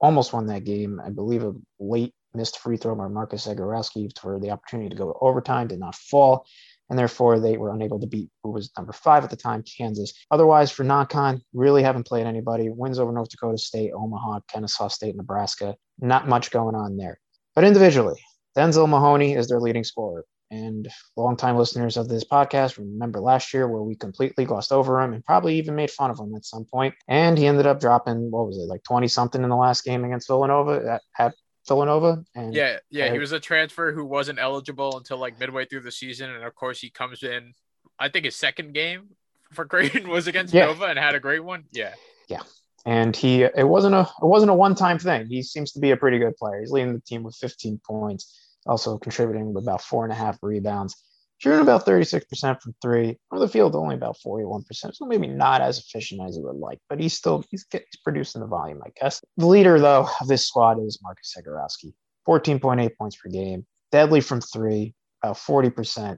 almost 0.00 0.32
won 0.32 0.46
that 0.46 0.64
game. 0.64 1.00
I 1.04 1.10
believe 1.10 1.44
a 1.44 1.52
late 1.78 2.12
missed 2.34 2.58
free 2.58 2.76
throw 2.76 2.94
by 2.94 3.08
Marcus 3.08 3.46
Zegarowski 3.46 4.10
for 4.18 4.40
the 4.40 4.50
opportunity 4.50 4.88
to 4.88 4.96
go 4.96 5.12
to 5.12 5.18
overtime 5.20 5.68
did 5.68 5.78
not 5.78 5.94
fall 5.94 6.46
and 6.90 6.98
therefore 6.98 7.40
they 7.40 7.56
were 7.56 7.72
unable 7.72 7.98
to 8.00 8.06
beat 8.06 8.30
who 8.42 8.50
was 8.50 8.70
number 8.76 8.92
five 8.92 9.24
at 9.24 9.30
the 9.30 9.36
time, 9.36 9.62
Kansas. 9.62 10.12
Otherwise, 10.30 10.70
for 10.70 10.84
non-con, 10.84 11.42
really 11.52 11.82
haven't 11.82 12.06
played 12.06 12.26
anybody. 12.26 12.68
Wins 12.68 12.98
over 12.98 13.12
North 13.12 13.30
Dakota 13.30 13.58
State, 13.58 13.92
Omaha, 13.94 14.40
Kennesaw 14.48 14.88
State, 14.88 15.16
Nebraska. 15.16 15.76
Not 15.98 16.28
much 16.28 16.50
going 16.50 16.74
on 16.74 16.96
there. 16.96 17.18
But 17.54 17.64
individually, 17.64 18.20
Denzel 18.56 18.88
Mahoney 18.88 19.34
is 19.34 19.48
their 19.48 19.60
leading 19.60 19.84
scorer. 19.84 20.24
And 20.50 20.88
longtime 21.16 21.56
listeners 21.56 21.96
of 21.96 22.08
this 22.08 22.22
podcast 22.22 22.78
remember 22.78 23.20
last 23.20 23.52
year 23.52 23.66
where 23.66 23.82
we 23.82 23.96
completely 23.96 24.44
glossed 24.44 24.72
over 24.72 25.00
him 25.00 25.12
and 25.12 25.24
probably 25.24 25.56
even 25.58 25.74
made 25.74 25.90
fun 25.90 26.10
of 26.10 26.18
him 26.18 26.34
at 26.36 26.44
some 26.44 26.64
point. 26.64 26.94
And 27.08 27.36
he 27.36 27.46
ended 27.46 27.66
up 27.66 27.80
dropping, 27.80 28.30
what 28.30 28.46
was 28.46 28.58
it, 28.58 28.68
like 28.68 28.84
20 28.84 29.08
something 29.08 29.42
in 29.42 29.48
the 29.48 29.56
last 29.56 29.84
game 29.84 30.04
against 30.04 30.28
Villanova 30.28 31.00
at, 31.00 31.02
at 31.18 31.34
Villanova. 31.66 32.24
And 32.34 32.54
yeah, 32.54 32.78
yeah, 32.90 33.12
he 33.12 33.18
was 33.18 33.32
a 33.32 33.40
transfer 33.40 33.92
who 33.92 34.04
wasn't 34.04 34.38
eligible 34.38 34.96
until 34.96 35.18
like 35.18 35.38
midway 35.38 35.64
through 35.64 35.80
the 35.80 35.92
season, 35.92 36.30
and 36.30 36.44
of 36.44 36.54
course 36.54 36.80
he 36.80 36.90
comes 36.90 37.22
in. 37.22 37.54
I 37.98 38.08
think 38.08 38.24
his 38.24 38.36
second 38.36 38.74
game 38.74 39.10
for 39.52 39.64
Creighton 39.66 40.08
was 40.08 40.26
against 40.26 40.52
yeah. 40.52 40.66
Nova 40.66 40.86
and 40.86 40.98
had 40.98 41.14
a 41.14 41.20
great 41.20 41.44
one. 41.44 41.64
Yeah, 41.72 41.94
yeah, 42.28 42.40
and 42.84 43.14
he 43.16 43.42
it 43.42 43.66
wasn't 43.66 43.94
a 43.94 44.02
it 44.02 44.26
wasn't 44.26 44.50
a 44.50 44.54
one 44.54 44.74
time 44.74 44.98
thing. 44.98 45.26
He 45.26 45.42
seems 45.42 45.72
to 45.72 45.80
be 45.80 45.90
a 45.90 45.96
pretty 45.96 46.18
good 46.18 46.36
player. 46.36 46.60
He's 46.60 46.70
leading 46.70 46.94
the 46.94 47.00
team 47.00 47.22
with 47.22 47.36
15 47.36 47.80
points, 47.86 48.38
also 48.66 48.98
contributing 48.98 49.52
with 49.52 49.64
about 49.64 49.82
four 49.82 50.04
and 50.04 50.12
a 50.12 50.16
half 50.16 50.38
rebounds 50.42 50.96
shooting 51.38 51.60
about 51.60 51.84
36% 51.84 52.62
from 52.62 52.74
three, 52.80 53.18
on 53.30 53.38
the 53.38 53.48
field 53.48 53.74
only 53.74 53.94
about 53.94 54.16
41%. 54.24 54.64
So 54.72 55.04
maybe 55.04 55.26
not 55.26 55.60
as 55.60 55.78
efficient 55.78 56.22
as 56.26 56.36
he 56.36 56.42
would 56.42 56.56
like, 56.56 56.78
but 56.88 57.00
he's 57.00 57.14
still 57.14 57.44
he's, 57.50 57.66
he's 57.70 58.00
producing 58.02 58.40
the 58.40 58.46
volume, 58.46 58.80
I 58.84 58.90
guess. 59.00 59.20
The 59.36 59.46
leader 59.46 59.78
though 59.78 60.08
of 60.20 60.28
this 60.28 60.46
squad 60.46 60.82
is 60.82 61.00
Marcus 61.02 61.34
Zegarowski, 61.36 61.92
14.8 62.26 62.96
points 62.96 63.16
per 63.16 63.28
game, 63.28 63.66
deadly 63.92 64.20
from 64.20 64.40
three, 64.40 64.94
about 65.22 65.36
40%. 65.36 66.16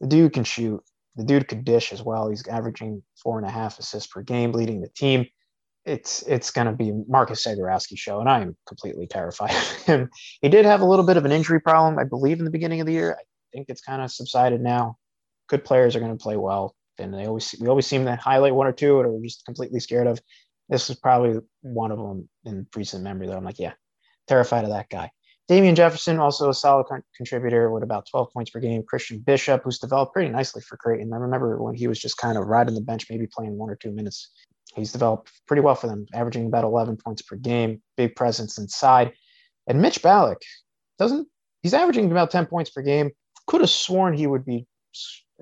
The 0.00 0.06
dude 0.06 0.32
can 0.32 0.44
shoot. 0.44 0.82
The 1.16 1.24
dude 1.24 1.48
could 1.48 1.64
dish 1.64 1.92
as 1.92 2.02
well. 2.02 2.30
He's 2.30 2.46
averaging 2.48 3.02
four 3.22 3.38
and 3.38 3.46
a 3.46 3.50
half 3.50 3.78
assists 3.78 4.10
per 4.10 4.22
game, 4.22 4.52
leading 4.52 4.80
the 4.80 4.88
team. 4.88 5.26
It's 5.84 6.22
it's 6.22 6.50
going 6.50 6.68
to 6.68 6.72
be 6.72 6.92
Marcus 7.08 7.44
Zegarowski 7.44 7.98
show, 7.98 8.20
and 8.20 8.28
I 8.28 8.40
am 8.40 8.56
completely 8.66 9.06
terrified 9.06 9.50
of 9.56 9.82
him. 9.82 10.10
He 10.40 10.48
did 10.48 10.64
have 10.64 10.80
a 10.80 10.84
little 10.84 11.04
bit 11.04 11.16
of 11.16 11.24
an 11.24 11.32
injury 11.32 11.60
problem, 11.60 11.98
I 11.98 12.04
believe, 12.04 12.38
in 12.38 12.44
the 12.44 12.50
beginning 12.50 12.80
of 12.80 12.86
the 12.86 12.92
year. 12.92 13.16
I 13.18 13.22
think 13.52 13.66
it's 13.68 13.80
kind 13.80 14.00
of 14.00 14.10
subsided 14.12 14.60
now. 14.60 14.96
Good 15.48 15.64
players 15.64 15.96
are 15.96 16.00
going 16.00 16.16
to 16.16 16.22
play 16.22 16.36
well, 16.36 16.76
and 16.98 17.12
they 17.12 17.26
always 17.26 17.54
we 17.60 17.68
always 17.68 17.86
seem 17.86 18.04
to 18.04 18.14
highlight 18.16 18.54
one 18.54 18.68
or 18.68 18.72
two 18.72 19.02
that 19.02 19.08
we're 19.08 19.22
just 19.22 19.44
completely 19.44 19.80
scared 19.80 20.06
of. 20.06 20.20
This 20.68 20.88
is 20.88 20.96
probably 20.96 21.40
one 21.62 21.90
of 21.90 21.98
them 21.98 22.28
in 22.44 22.66
recent 22.76 23.02
memory 23.02 23.26
that 23.26 23.36
I'm 23.36 23.44
like, 23.44 23.58
yeah, 23.58 23.72
terrified 24.28 24.64
of 24.64 24.70
that 24.70 24.88
guy. 24.88 25.10
Damien 25.48 25.74
Jefferson, 25.74 26.18
also 26.18 26.48
a 26.48 26.54
solid 26.54 26.86
con- 26.86 27.02
contributor 27.16 27.70
with 27.70 27.82
about 27.82 28.06
12 28.08 28.32
points 28.32 28.50
per 28.50 28.60
game. 28.60 28.82
Christian 28.86 29.18
Bishop, 29.18 29.62
who's 29.64 29.78
developed 29.78 30.14
pretty 30.14 30.30
nicely 30.30 30.62
for 30.62 30.76
Creighton. 30.76 31.12
I 31.12 31.16
remember 31.16 31.60
when 31.60 31.74
he 31.74 31.88
was 31.88 31.98
just 31.98 32.16
kind 32.16 32.38
of 32.38 32.46
riding 32.46 32.74
the 32.74 32.80
bench, 32.80 33.06
maybe 33.10 33.26
playing 33.26 33.58
one 33.58 33.68
or 33.68 33.76
two 33.76 33.90
minutes. 33.90 34.30
He's 34.74 34.92
developed 34.92 35.30
pretty 35.46 35.60
well 35.60 35.74
for 35.74 35.86
them, 35.86 36.06
averaging 36.14 36.46
about 36.46 36.64
11 36.64 36.96
points 36.96 37.22
per 37.22 37.36
game, 37.36 37.82
big 37.96 38.16
presence 38.16 38.58
inside. 38.58 39.12
And 39.66 39.80
Mitch 39.80 40.02
Ballock 40.02 40.42
doesn't, 40.98 41.28
he's 41.62 41.74
averaging 41.74 42.10
about 42.10 42.30
10 42.30 42.46
points 42.46 42.70
per 42.70 42.82
game, 42.82 43.10
could 43.46 43.60
have 43.60 43.70
sworn 43.70 44.14
he 44.14 44.26
would 44.26 44.44
be 44.44 44.66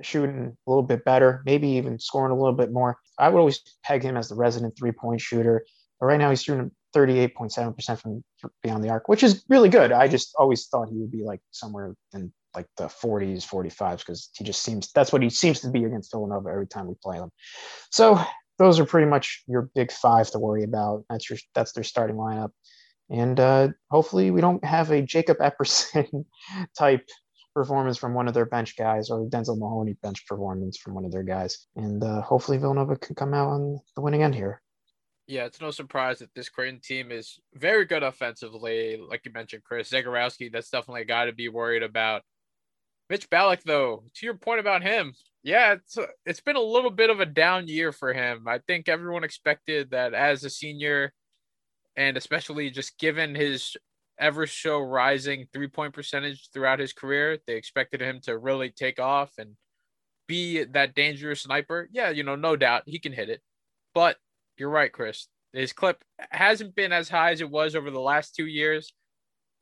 shooting 0.02 0.56
a 0.66 0.70
little 0.70 0.82
bit 0.82 1.04
better, 1.04 1.42
maybe 1.44 1.68
even 1.68 1.98
scoring 1.98 2.32
a 2.32 2.36
little 2.36 2.54
bit 2.54 2.72
more. 2.72 2.98
I 3.18 3.28
would 3.28 3.38
always 3.38 3.60
peg 3.84 4.02
him 4.02 4.16
as 4.16 4.28
the 4.28 4.34
resident 4.34 4.76
three 4.76 4.92
point 4.92 5.20
shooter. 5.20 5.64
But 5.98 6.06
right 6.06 6.18
now 6.18 6.30
he's 6.30 6.42
shooting 6.42 6.70
38.7% 6.94 7.98
from 8.00 8.22
beyond 8.62 8.82
the 8.82 8.88
arc, 8.88 9.08
which 9.08 9.22
is 9.22 9.44
really 9.48 9.68
good. 9.68 9.92
I 9.92 10.08
just 10.08 10.34
always 10.38 10.66
thought 10.66 10.88
he 10.88 10.98
would 10.98 11.10
be 11.10 11.22
like 11.22 11.40
somewhere 11.50 11.94
in 12.14 12.32
like 12.54 12.66
the 12.76 12.86
40s, 12.86 13.46
45s, 13.46 13.98
because 13.98 14.30
he 14.34 14.44
just 14.44 14.62
seems 14.62 14.90
that's 14.92 15.12
what 15.12 15.22
he 15.22 15.30
seems 15.30 15.60
to 15.60 15.70
be 15.70 15.84
against 15.84 16.10
Villanova 16.10 16.48
every 16.48 16.66
time 16.66 16.88
we 16.88 16.94
play 17.02 17.18
them. 17.18 17.30
So 17.90 18.20
those 18.60 18.78
are 18.78 18.84
pretty 18.84 19.08
much 19.08 19.42
your 19.48 19.70
big 19.74 19.90
five 19.90 20.30
to 20.30 20.38
worry 20.38 20.64
about. 20.64 21.04
That's 21.08 21.30
your 21.30 21.38
that's 21.54 21.72
their 21.72 21.82
starting 21.82 22.16
lineup. 22.16 22.50
And 23.08 23.40
uh, 23.40 23.68
hopefully 23.90 24.30
we 24.30 24.42
don't 24.42 24.62
have 24.62 24.90
a 24.90 25.00
Jacob 25.00 25.38
Epperson 25.40 26.26
type 26.78 27.08
performance 27.54 27.96
from 27.96 28.12
one 28.12 28.28
of 28.28 28.34
their 28.34 28.44
bench 28.44 28.76
guys 28.76 29.08
or 29.08 29.26
Denzel 29.26 29.58
Mahoney 29.58 29.94
bench 30.02 30.26
performance 30.26 30.76
from 30.76 30.94
one 30.94 31.06
of 31.06 31.10
their 31.10 31.22
guys. 31.22 31.66
And 31.74 32.04
uh, 32.04 32.20
hopefully 32.20 32.58
Villanova 32.58 32.96
can 32.96 33.14
come 33.14 33.32
out 33.32 33.48
on 33.48 33.80
the 33.96 34.02
winning 34.02 34.22
end 34.22 34.34
here. 34.34 34.60
Yeah, 35.26 35.46
it's 35.46 35.60
no 35.60 35.70
surprise 35.70 36.18
that 36.18 36.34
this 36.34 36.50
Creighton 36.50 36.80
team 36.80 37.10
is 37.10 37.40
very 37.54 37.86
good 37.86 38.02
offensively. 38.02 39.00
Like 39.08 39.22
you 39.24 39.32
mentioned, 39.32 39.64
Chris 39.64 39.90
Zegarowski, 39.90 40.52
that's 40.52 40.70
definitely 40.70 41.02
a 41.02 41.06
guy 41.06 41.24
to 41.24 41.32
be 41.32 41.48
worried 41.48 41.82
about. 41.82 42.22
Mitch 43.08 43.30
Ballock, 43.30 43.62
though, 43.64 44.04
to 44.16 44.26
your 44.26 44.34
point 44.34 44.60
about 44.60 44.82
him, 44.82 45.14
yeah, 45.42 45.74
it's 45.74 45.98
it's 46.26 46.40
been 46.40 46.56
a 46.56 46.60
little 46.60 46.90
bit 46.90 47.10
of 47.10 47.20
a 47.20 47.26
down 47.26 47.68
year 47.68 47.92
for 47.92 48.12
him. 48.12 48.46
I 48.46 48.58
think 48.66 48.88
everyone 48.88 49.24
expected 49.24 49.90
that 49.90 50.14
as 50.14 50.44
a 50.44 50.50
senior, 50.50 51.12
and 51.96 52.16
especially 52.16 52.70
just 52.70 52.98
given 52.98 53.34
his 53.34 53.76
ever 54.18 54.46
so 54.46 54.78
rising 54.80 55.46
three 55.52 55.68
point 55.68 55.94
percentage 55.94 56.50
throughout 56.52 56.78
his 56.78 56.92
career. 56.92 57.38
They 57.46 57.54
expected 57.56 58.00
him 58.02 58.20
to 58.24 58.38
really 58.38 58.70
take 58.70 59.00
off 59.00 59.32
and 59.38 59.56
be 60.28 60.64
that 60.64 60.94
dangerous 60.94 61.42
sniper. 61.42 61.88
Yeah, 61.90 62.10
you 62.10 62.22
know, 62.22 62.36
no 62.36 62.54
doubt 62.54 62.82
he 62.86 62.98
can 62.98 63.12
hit 63.12 63.30
it. 63.30 63.40
But 63.94 64.16
you're 64.58 64.70
right, 64.70 64.92
Chris. 64.92 65.26
His 65.52 65.72
clip 65.72 66.04
hasn't 66.30 66.76
been 66.76 66.92
as 66.92 67.08
high 67.08 67.32
as 67.32 67.40
it 67.40 67.50
was 67.50 67.74
over 67.74 67.90
the 67.90 67.98
last 67.98 68.36
two 68.36 68.46
years. 68.46 68.92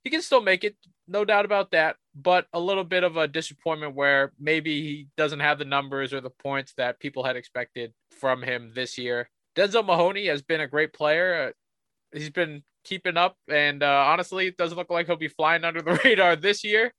He 0.05 0.11
can 0.11 0.23
still 0.23 0.43
make 0.43 0.65
it, 0.65 0.77
no 1.07 1.25
doubt 1.25 1.45
about 1.45 1.71
that, 1.71 1.97
but 2.21 2.47
a 2.53 2.61
little 2.61 2.85
bit 2.85 3.05
of 3.05 3.17
a 3.17 3.29
disappointment 3.29 3.95
where 3.95 4.33
maybe 4.39 4.83
he 4.83 5.07
doesn't 5.17 5.41
have 5.41 5.59
the 5.59 5.65
numbers 5.65 6.13
or 6.13 6.21
the 6.21 6.31
points 6.31 6.75
that 6.77 6.99
people 6.99 7.23
had 7.23 7.37
expected 7.37 7.93
from 8.11 8.43
him 8.43 8.73
this 8.75 8.99
year. 8.99 9.31
Denzel 9.57 9.87
Mahoney 9.87 10.27
has 10.27 10.43
been 10.43 10.61
a 10.61 10.67
great 10.67 10.93
player. 10.93 11.53
He's 12.13 12.31
been 12.31 12.63
keeping 12.85 13.17
up. 13.17 13.37
And 13.49 13.83
uh, 13.83 14.05
honestly, 14.09 14.49
it 14.49 14.57
doesn't 14.57 14.77
look 14.77 14.91
like 14.91 15.07
he'll 15.07 15.17
be 15.17 15.29
flying 15.29 15.65
under 15.65 15.81
the 15.81 16.01
radar 16.05 16.35
this 16.35 16.65
year. 16.65 16.93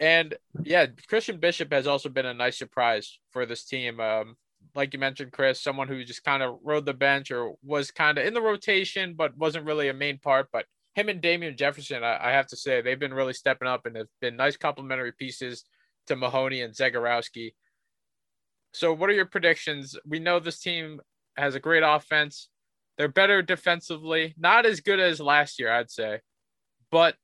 And 0.00 0.34
yeah, 0.62 0.86
Christian 1.08 1.38
Bishop 1.38 1.72
has 1.72 1.86
also 1.86 2.08
been 2.08 2.26
a 2.26 2.34
nice 2.34 2.58
surprise 2.58 3.18
for 3.30 3.44
this 3.44 3.64
team. 3.64 4.00
Um, 4.00 4.36
like 4.74 4.94
you 4.94 4.98
mentioned, 4.98 5.32
Chris, 5.32 5.60
someone 5.60 5.88
who 5.88 6.04
just 6.04 6.24
kind 6.24 6.42
of 6.42 6.58
rode 6.62 6.86
the 6.86 6.94
bench 6.94 7.30
or 7.30 7.54
was 7.62 7.90
kind 7.90 8.16
of 8.16 8.26
in 8.26 8.34
the 8.34 8.40
rotation, 8.40 9.14
but 9.14 9.36
wasn't 9.36 9.66
really 9.66 9.88
a 9.88 9.94
main 9.94 10.18
part. 10.18 10.48
But 10.52 10.64
him 10.94 11.08
and 11.08 11.20
Damien 11.20 11.56
Jefferson, 11.56 12.04
I, 12.04 12.18
I 12.28 12.32
have 12.32 12.46
to 12.48 12.56
say, 12.56 12.80
they've 12.80 12.98
been 12.98 13.14
really 13.14 13.32
stepping 13.32 13.68
up 13.68 13.86
and 13.86 13.96
have 13.96 14.08
been 14.20 14.36
nice 14.36 14.56
complementary 14.56 15.12
pieces 15.12 15.64
to 16.06 16.16
Mahoney 16.16 16.60
and 16.60 16.74
Zegarowski. 16.74 17.54
So, 18.74 18.92
what 18.92 19.10
are 19.10 19.14
your 19.14 19.26
predictions? 19.26 19.96
We 20.06 20.18
know 20.18 20.38
this 20.38 20.60
team 20.60 21.00
has 21.36 21.54
a 21.54 21.60
great 21.60 21.82
offense. 21.84 22.48
They're 22.98 23.08
better 23.08 23.42
defensively, 23.42 24.34
not 24.38 24.66
as 24.66 24.80
good 24.80 25.00
as 25.00 25.20
last 25.20 25.58
year, 25.58 25.72
I'd 25.72 25.90
say. 25.90 26.20
But 26.90 27.16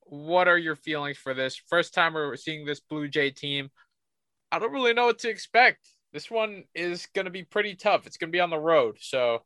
what 0.00 0.48
are 0.48 0.58
your 0.58 0.76
feelings 0.76 1.16
for 1.16 1.32
this? 1.32 1.60
First 1.68 1.94
time 1.94 2.14
we're 2.14 2.36
seeing 2.36 2.66
this 2.66 2.80
Blue 2.80 3.08
Jay 3.08 3.30
team. 3.30 3.70
I 4.50 4.58
don't 4.58 4.72
really 4.72 4.94
know 4.94 5.06
what 5.06 5.20
to 5.20 5.30
expect. 5.30 5.88
This 6.12 6.30
one 6.30 6.64
is 6.74 7.06
going 7.14 7.24
to 7.24 7.30
be 7.30 7.44
pretty 7.44 7.74
tough. 7.74 8.06
It's 8.06 8.16
going 8.16 8.30
to 8.30 8.36
be 8.36 8.40
on 8.40 8.50
the 8.50 8.58
road, 8.58 8.96
so 9.00 9.42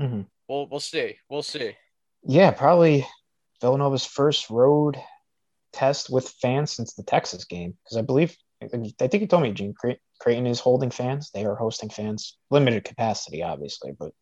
mm-hmm. 0.00 0.22
we'll 0.48 0.68
we'll 0.68 0.80
see. 0.80 1.16
We'll 1.28 1.42
see. 1.42 1.72
Yeah, 2.22 2.52
probably 2.52 3.06
Villanova's 3.60 4.04
first 4.04 4.50
road 4.50 4.96
test 5.72 6.10
with 6.10 6.28
fans 6.28 6.72
since 6.72 6.94
the 6.94 7.02
Texas 7.02 7.44
game 7.44 7.74
because 7.84 7.96
I 7.96 8.02
believe 8.02 8.36
I 8.62 8.68
think 8.68 9.20
you 9.20 9.26
told 9.26 9.42
me 9.42 9.52
Gene 9.52 9.74
Creighton 10.18 10.46
is 10.46 10.60
holding 10.60 10.90
fans. 10.90 11.30
They 11.30 11.44
are 11.44 11.54
hosting 11.54 11.90
fans, 11.90 12.38
limited 12.50 12.84
capacity, 12.84 13.42
obviously, 13.42 13.92
but 13.98 14.12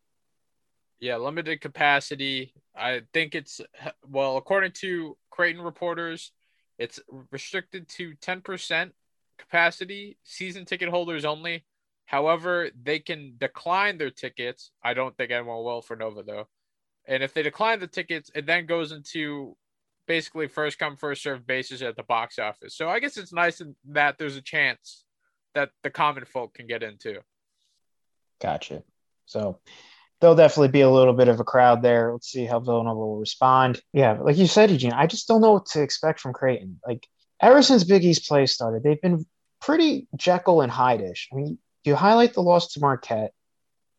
yeah, 0.98 1.16
limited 1.16 1.60
capacity. 1.60 2.52
I 2.74 3.02
think 3.12 3.34
it's 3.34 3.60
well, 4.08 4.36
according 4.36 4.72
to 4.80 5.16
Creighton 5.30 5.62
reporters, 5.62 6.32
it's 6.78 6.98
restricted 7.30 7.88
to 7.90 8.14
10% 8.16 8.90
capacity, 9.38 10.18
season 10.24 10.64
ticket 10.64 10.88
holders 10.88 11.24
only. 11.24 11.64
However, 12.06 12.70
they 12.80 12.98
can 12.98 13.34
decline 13.38 13.98
their 13.98 14.10
tickets. 14.10 14.72
I 14.82 14.94
don't 14.94 15.16
think 15.16 15.30
anyone 15.30 15.62
will 15.62 15.82
for 15.82 15.96
Nova 15.96 16.22
though. 16.22 16.48
And 17.06 17.22
if 17.22 17.34
they 17.34 17.42
decline 17.42 17.80
the 17.80 17.86
tickets, 17.86 18.30
it 18.34 18.46
then 18.46 18.66
goes 18.66 18.92
into 18.92 19.56
basically 20.06 20.48
first 20.48 20.78
come 20.78 20.96
first 20.96 21.22
serve 21.22 21.46
basis 21.46 21.82
at 21.82 21.96
the 21.96 22.02
box 22.02 22.38
office. 22.38 22.74
So 22.76 22.88
I 22.88 23.00
guess 23.00 23.16
it's 23.16 23.32
nice 23.32 23.60
that 23.90 24.18
there's 24.18 24.36
a 24.36 24.42
chance 24.42 25.04
that 25.54 25.70
the 25.82 25.90
common 25.90 26.24
folk 26.24 26.54
can 26.54 26.66
get 26.66 26.82
into. 26.82 27.20
Gotcha. 28.40 28.82
So 29.26 29.60
there'll 30.20 30.36
definitely 30.36 30.68
be 30.68 30.80
a 30.82 30.90
little 30.90 31.14
bit 31.14 31.28
of 31.28 31.40
a 31.40 31.44
crowd 31.44 31.82
there. 31.82 32.12
Let's 32.12 32.30
see 32.30 32.44
how 32.44 32.60
Villanova 32.60 32.98
will 32.98 33.18
respond. 33.18 33.80
Yeah, 33.92 34.18
like 34.20 34.36
you 34.36 34.46
said, 34.46 34.70
Eugene, 34.70 34.92
I 34.92 35.06
just 35.06 35.28
don't 35.28 35.40
know 35.40 35.52
what 35.52 35.66
to 35.66 35.82
expect 35.82 36.20
from 36.20 36.32
Creighton. 36.32 36.80
Like 36.86 37.06
ever 37.40 37.62
since 37.62 37.84
Big 37.84 38.04
East 38.04 38.28
play 38.28 38.46
started, 38.46 38.82
they've 38.82 39.00
been 39.00 39.26
pretty 39.60 40.08
Jekyll 40.16 40.60
and 40.60 40.72
Hyde-ish. 40.72 41.28
I 41.32 41.36
mean, 41.36 41.58
you 41.84 41.94
highlight 41.94 42.34
the 42.34 42.42
loss 42.42 42.72
to 42.72 42.80
Marquette. 42.80 43.32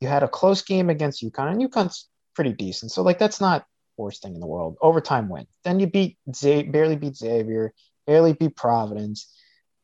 You 0.02 0.08
had 0.08 0.24
a 0.24 0.28
close 0.28 0.62
game 0.62 0.90
against 0.90 1.24
UConn, 1.24 1.52
and 1.52 1.62
UConn's 1.62 2.08
pretty 2.36 2.54
decent. 2.54 2.92
So 2.92 3.02
like 3.02 3.20
that's 3.20 3.42
not 3.42 3.66
worst 3.98 4.22
thing 4.22 4.36
in 4.36 4.42
the 4.42 4.48
world. 4.48 4.78
Overtime 4.82 5.30
win. 5.30 5.48
Then 5.64 5.80
you 5.80 5.88
beat 5.88 6.18
barely 6.42 6.96
beat 6.96 7.16
Xavier, 7.16 7.74
barely 8.06 8.34
beat 8.34 8.56
Providence. 8.56 9.32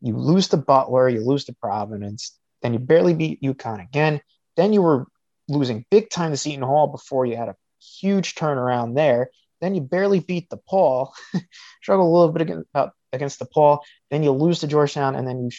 You 0.01 0.17
lose 0.17 0.49
to 0.49 0.57
Butler, 0.57 1.09
you 1.09 1.25
lose 1.25 1.45
to 1.45 1.53
Providence. 1.53 2.37
Then 2.61 2.73
you 2.73 2.79
barely 2.79 3.13
beat 3.13 3.41
UConn 3.41 3.83
again. 3.83 4.21
Then 4.55 4.73
you 4.73 4.81
were 4.81 5.07
losing 5.47 5.85
big 5.89 6.09
time 6.09 6.31
to 6.31 6.37
Seton 6.37 6.63
Hall 6.63 6.87
before 6.87 7.25
you 7.25 7.35
had 7.37 7.49
a 7.49 7.55
huge 7.99 8.35
turnaround 8.35 8.95
there. 8.95 9.29
Then 9.59 9.75
you 9.75 9.81
barely 9.81 10.19
beat 10.19 10.49
DePaul, 10.49 11.11
struggle 11.81 12.09
a 12.09 12.13
little 12.17 12.33
bit 12.33 12.41
uh, 12.41 12.45
against, 12.73 12.97
against 13.13 13.39
DePaul. 13.39 13.79
Then 14.09 14.23
you 14.23 14.31
lose 14.31 14.59
to 14.59 14.67
Georgetown, 14.67 15.15
and 15.15 15.27
then 15.27 15.39
you 15.39 15.49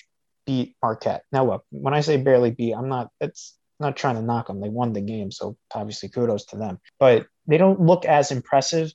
beat 0.45 0.77
Marquette. 0.83 1.23
Now, 1.31 1.47
look, 1.47 1.65
when 1.71 1.95
I 1.95 2.01
say 2.01 2.17
barely 2.17 2.51
beat, 2.51 2.73
I'm 2.73 2.89
not. 2.89 3.11
It's 3.21 3.57
not 3.83 3.97
trying 3.97 4.15
to 4.15 4.23
knock 4.23 4.47
them. 4.47 4.61
They 4.61 4.71
won 4.71 4.95
the 4.95 5.01
game, 5.01 5.31
so 5.31 5.57
obviously 5.75 6.09
kudos 6.09 6.47
to 6.47 6.57
them. 6.57 6.79
But 6.99 7.27
they 7.47 7.59
don't 7.59 7.81
look 7.81 8.05
as 8.05 8.31
impressive. 8.31 8.93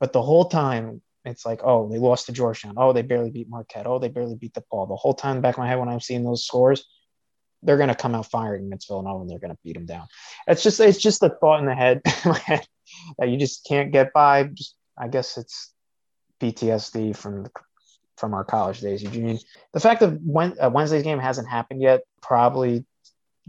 But 0.00 0.12
the 0.12 0.22
whole 0.22 0.46
time, 0.46 1.00
it's 1.24 1.46
like, 1.46 1.60
oh, 1.62 1.88
they 1.88 1.98
lost 1.98 2.26
to 2.26 2.32
Georgetown. 2.32 2.74
Oh, 2.76 2.92
they 2.92 3.02
barely 3.02 3.30
beat 3.30 3.48
Marquette. 3.48 3.86
Oh, 3.86 3.98
they 3.98 4.08
barely 4.08 4.34
beat 4.34 4.54
DePaul. 4.54 4.88
The 4.88 4.96
whole 4.96 5.14
time, 5.14 5.40
back 5.40 5.56
in 5.56 5.62
my 5.62 5.68
head, 5.68 5.78
when 5.78 5.88
I'm 5.88 6.00
seeing 6.00 6.24
those 6.24 6.44
scores, 6.44 6.84
they're 7.62 7.76
going 7.76 7.88
to 7.88 7.94
come 7.94 8.14
out 8.14 8.28
firing 8.28 8.66
against 8.66 8.88
Villanova 8.88 9.20
and 9.20 9.30
they're 9.30 9.38
going 9.38 9.52
to 9.52 9.58
beat 9.62 9.74
them 9.74 9.86
down. 9.86 10.08
It's 10.48 10.62
just, 10.62 10.80
it's 10.80 10.98
just 10.98 11.20
the 11.20 11.30
thought 11.30 11.60
in 11.60 11.66
the 11.66 11.74
head, 11.74 12.02
my 12.24 12.38
head 12.38 12.66
that 13.18 13.28
you 13.28 13.36
just 13.36 13.64
can't 13.64 13.92
get 13.92 14.12
by. 14.12 14.44
Just, 14.44 14.74
I 14.98 15.06
guess 15.08 15.38
it's 15.38 15.72
PTSD 16.40 17.14
from 17.16 17.44
the, 17.44 17.50
from 18.16 18.34
our 18.34 18.44
college 18.44 18.80
days, 18.80 19.02
Eugene. 19.02 19.38
The 19.72 19.80
fact 19.80 20.00
that 20.00 20.56
uh, 20.60 20.70
Wednesday's 20.70 21.04
game 21.04 21.20
hasn't 21.20 21.48
happened 21.48 21.80
yet 21.80 22.02
probably 22.20 22.84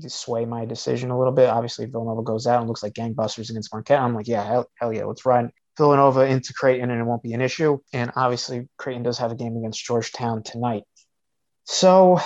sway 0.08 0.45
my 0.45 0.65
decision 0.65 1.12
a 1.12 1.17
little 1.17 1.34
bit. 1.34 1.49
Obviously, 1.49 1.86
Villanova 1.86 2.23
goes 2.23 2.47
out 2.47 2.60
and 2.60 2.67
looks 2.67 2.84
like 2.84 2.93
gangbusters 2.93 3.49
against 3.49 3.73
Marquette. 3.73 3.99
I'm 3.99 4.15
like, 4.15 4.27
yeah, 4.27 4.45
hell, 4.45 4.69
hell 4.75 4.93
yeah, 4.93 5.06
let's 5.06 5.25
run 5.25 5.51
Villanova 5.77 6.21
into 6.21 6.53
Creighton 6.53 6.89
and 6.91 6.99
it 6.99 7.06
won't 7.06 7.23
be 7.23 7.34
an 7.34 7.41
issue. 7.41 7.79
And 7.93 8.12
obviously, 8.15 8.67
Creighton 8.77 9.03
does 9.03 9.17
have 9.19 9.32
a 9.32 9.36
game 9.36 9.58
against 9.58 9.84
Georgetown 9.84 10.43
tonight. 10.43 10.84
So 11.65 12.19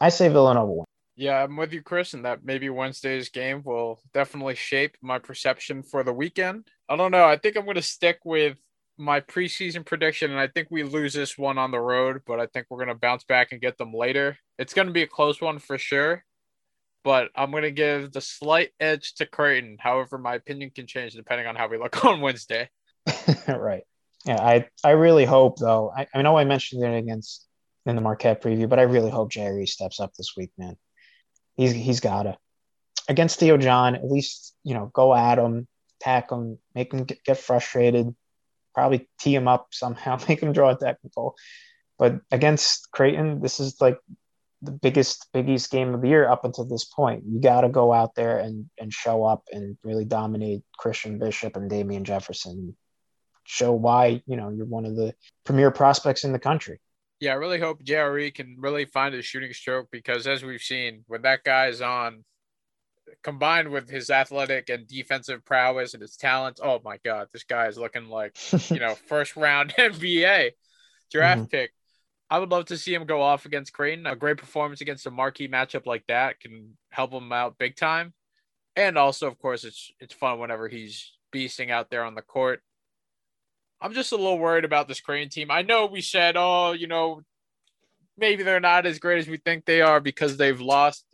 I 0.00 0.08
say 0.08 0.28
Villanova 0.28 0.72
win. 0.72 0.84
Yeah, 1.16 1.44
I'm 1.44 1.56
with 1.56 1.72
you, 1.72 1.80
Chris, 1.80 2.12
and 2.14 2.24
that 2.24 2.44
maybe 2.44 2.68
Wednesday's 2.70 3.28
game 3.28 3.62
will 3.64 4.00
definitely 4.12 4.56
shape 4.56 4.96
my 5.00 5.20
perception 5.20 5.84
for 5.84 6.02
the 6.02 6.12
weekend. 6.12 6.66
I 6.88 6.96
don't 6.96 7.12
know. 7.12 7.24
I 7.24 7.36
think 7.36 7.56
I'm 7.56 7.64
going 7.64 7.76
to 7.76 7.82
stick 7.82 8.18
with 8.24 8.56
my 8.98 9.20
preseason 9.20 9.86
prediction, 9.86 10.32
and 10.32 10.40
I 10.40 10.48
think 10.48 10.68
we 10.70 10.82
lose 10.82 11.14
this 11.14 11.38
one 11.38 11.56
on 11.56 11.70
the 11.70 11.80
road, 11.80 12.22
but 12.26 12.40
I 12.40 12.46
think 12.46 12.66
we're 12.68 12.84
going 12.84 12.88
to 12.88 12.94
bounce 12.96 13.22
back 13.22 13.52
and 13.52 13.60
get 13.60 13.78
them 13.78 13.92
later. 13.94 14.38
It's 14.58 14.74
going 14.74 14.88
to 14.88 14.92
be 14.92 15.02
a 15.02 15.06
close 15.06 15.40
one 15.40 15.60
for 15.60 15.78
sure, 15.78 16.24
but 17.04 17.28
I'm 17.36 17.50
going 17.50 17.62
to 17.62 17.70
give 17.70 18.12
the 18.12 18.20
slight 18.20 18.70
edge 18.80 19.14
to 19.16 19.26
Creighton. 19.26 19.76
However, 19.78 20.18
my 20.18 20.34
opinion 20.34 20.70
can 20.74 20.86
change 20.86 21.12
depending 21.12 21.46
on 21.46 21.54
how 21.54 21.68
we 21.68 21.78
look 21.78 22.04
on 22.06 22.20
Wednesday. 22.20 22.70
right. 23.48 23.84
Yeah, 24.24 24.40
I, 24.40 24.66
I 24.82 24.92
really 24.92 25.26
hope, 25.26 25.58
though. 25.58 25.92
I, 25.94 26.06
I 26.14 26.22
know 26.22 26.36
I 26.36 26.44
mentioned 26.44 26.82
it 26.82 26.96
against 26.96 27.46
in 27.86 27.96
the 27.96 28.02
Marquette 28.02 28.42
preview, 28.42 28.68
but 28.68 28.78
I 28.78 28.82
really 28.82 29.10
hope 29.10 29.30
Jerry 29.30 29.66
steps 29.66 30.00
up 30.00 30.14
this 30.14 30.32
week, 30.36 30.50
man. 30.56 30.76
He's 31.56 31.72
he's 31.72 32.00
gotta 32.00 32.36
against 33.08 33.38
Theo 33.38 33.56
John. 33.56 33.94
At 33.94 34.10
least 34.10 34.54
you 34.64 34.74
know 34.74 34.90
go 34.92 35.14
at 35.14 35.38
him, 35.38 35.68
attack 36.00 36.30
him, 36.30 36.58
make 36.74 36.92
him 36.92 37.04
get, 37.04 37.22
get 37.24 37.38
frustrated, 37.38 38.14
probably 38.74 39.08
tee 39.20 39.34
him 39.34 39.48
up 39.48 39.68
somehow, 39.72 40.18
make 40.28 40.42
him 40.42 40.52
draw 40.52 40.70
a 40.70 40.76
technical. 40.76 41.36
But 41.98 42.20
against 42.32 42.90
Creighton, 42.90 43.40
this 43.40 43.60
is 43.60 43.80
like 43.80 43.98
the 44.64 44.72
biggest 44.72 45.28
biggest 45.32 45.70
game 45.70 45.94
of 45.94 46.02
the 46.02 46.08
year 46.08 46.28
up 46.28 46.44
until 46.44 46.64
this 46.64 46.84
point. 46.84 47.24
You 47.26 47.40
got 47.40 47.62
to 47.62 47.68
go 47.68 47.92
out 47.92 48.14
there 48.14 48.38
and 48.38 48.68
and 48.78 48.92
show 48.92 49.24
up 49.24 49.44
and 49.52 49.76
really 49.82 50.04
dominate 50.04 50.62
Christian 50.76 51.18
Bishop 51.18 51.56
and 51.56 51.70
Damien 51.70 52.04
Jefferson. 52.04 52.76
Show 53.44 53.72
why 53.72 54.22
you 54.26 54.36
know 54.36 54.50
you're 54.50 54.66
one 54.66 54.86
of 54.86 54.96
the 54.96 55.14
premier 55.44 55.70
prospects 55.70 56.24
in 56.24 56.32
the 56.32 56.38
country 56.38 56.80
yeah, 57.20 57.32
I 57.32 57.36
really 57.36 57.60
hope 57.60 57.82
JRE 57.82 58.34
can 58.34 58.56
really 58.58 58.84
find 58.84 59.14
his 59.14 59.24
shooting 59.24 59.52
stroke 59.52 59.88
because 59.90 60.26
as 60.26 60.44
we've 60.44 60.60
seen, 60.60 61.04
when 61.06 61.22
that 61.22 61.42
guy 61.42 61.68
is 61.68 61.80
on, 61.80 62.24
combined 63.22 63.70
with 63.70 63.88
his 63.88 64.10
athletic 64.10 64.68
and 64.68 64.86
defensive 64.86 65.44
prowess 65.44 65.94
and 65.94 66.02
his 66.02 66.16
talent, 66.16 66.60
oh 66.62 66.80
my 66.84 66.98
God, 67.04 67.28
this 67.32 67.44
guy 67.44 67.66
is 67.68 67.78
looking 67.78 68.08
like, 68.08 68.36
you 68.70 68.78
know, 68.78 68.94
first 69.08 69.36
round 69.36 69.74
NBA 69.78 70.50
draft 71.10 71.42
mm-hmm. 71.42 71.48
pick. 71.48 71.72
I 72.34 72.38
would 72.40 72.50
love 72.50 72.64
to 72.64 72.76
see 72.76 72.92
him 72.92 73.06
go 73.06 73.22
off 73.22 73.46
against 73.46 73.72
Creighton. 73.72 74.08
A 74.08 74.16
great 74.16 74.38
performance 74.38 74.80
against 74.80 75.06
a 75.06 75.10
marquee 75.12 75.46
matchup 75.46 75.86
like 75.86 76.04
that 76.08 76.40
can 76.40 76.76
help 76.90 77.12
him 77.12 77.30
out 77.30 77.58
big 77.58 77.76
time. 77.76 78.12
And 78.74 78.98
also, 78.98 79.28
of 79.28 79.38
course, 79.38 79.62
it's 79.62 79.92
it's 80.00 80.12
fun 80.12 80.40
whenever 80.40 80.66
he's 80.66 81.12
beasting 81.32 81.70
out 81.70 81.90
there 81.90 82.02
on 82.02 82.16
the 82.16 82.22
court. 82.22 82.60
I'm 83.80 83.92
just 83.92 84.10
a 84.10 84.16
little 84.16 84.40
worried 84.40 84.64
about 84.64 84.88
this 84.88 85.00
Creighton 85.00 85.28
team. 85.28 85.48
I 85.48 85.62
know 85.62 85.86
we 85.86 86.00
said, 86.00 86.34
oh, 86.36 86.72
you 86.72 86.88
know, 86.88 87.22
maybe 88.18 88.42
they're 88.42 88.58
not 88.58 88.84
as 88.84 88.98
great 88.98 89.20
as 89.20 89.28
we 89.28 89.36
think 89.36 89.64
they 89.64 89.80
are 89.80 90.00
because 90.00 90.36
they've 90.36 90.60
lost 90.60 91.04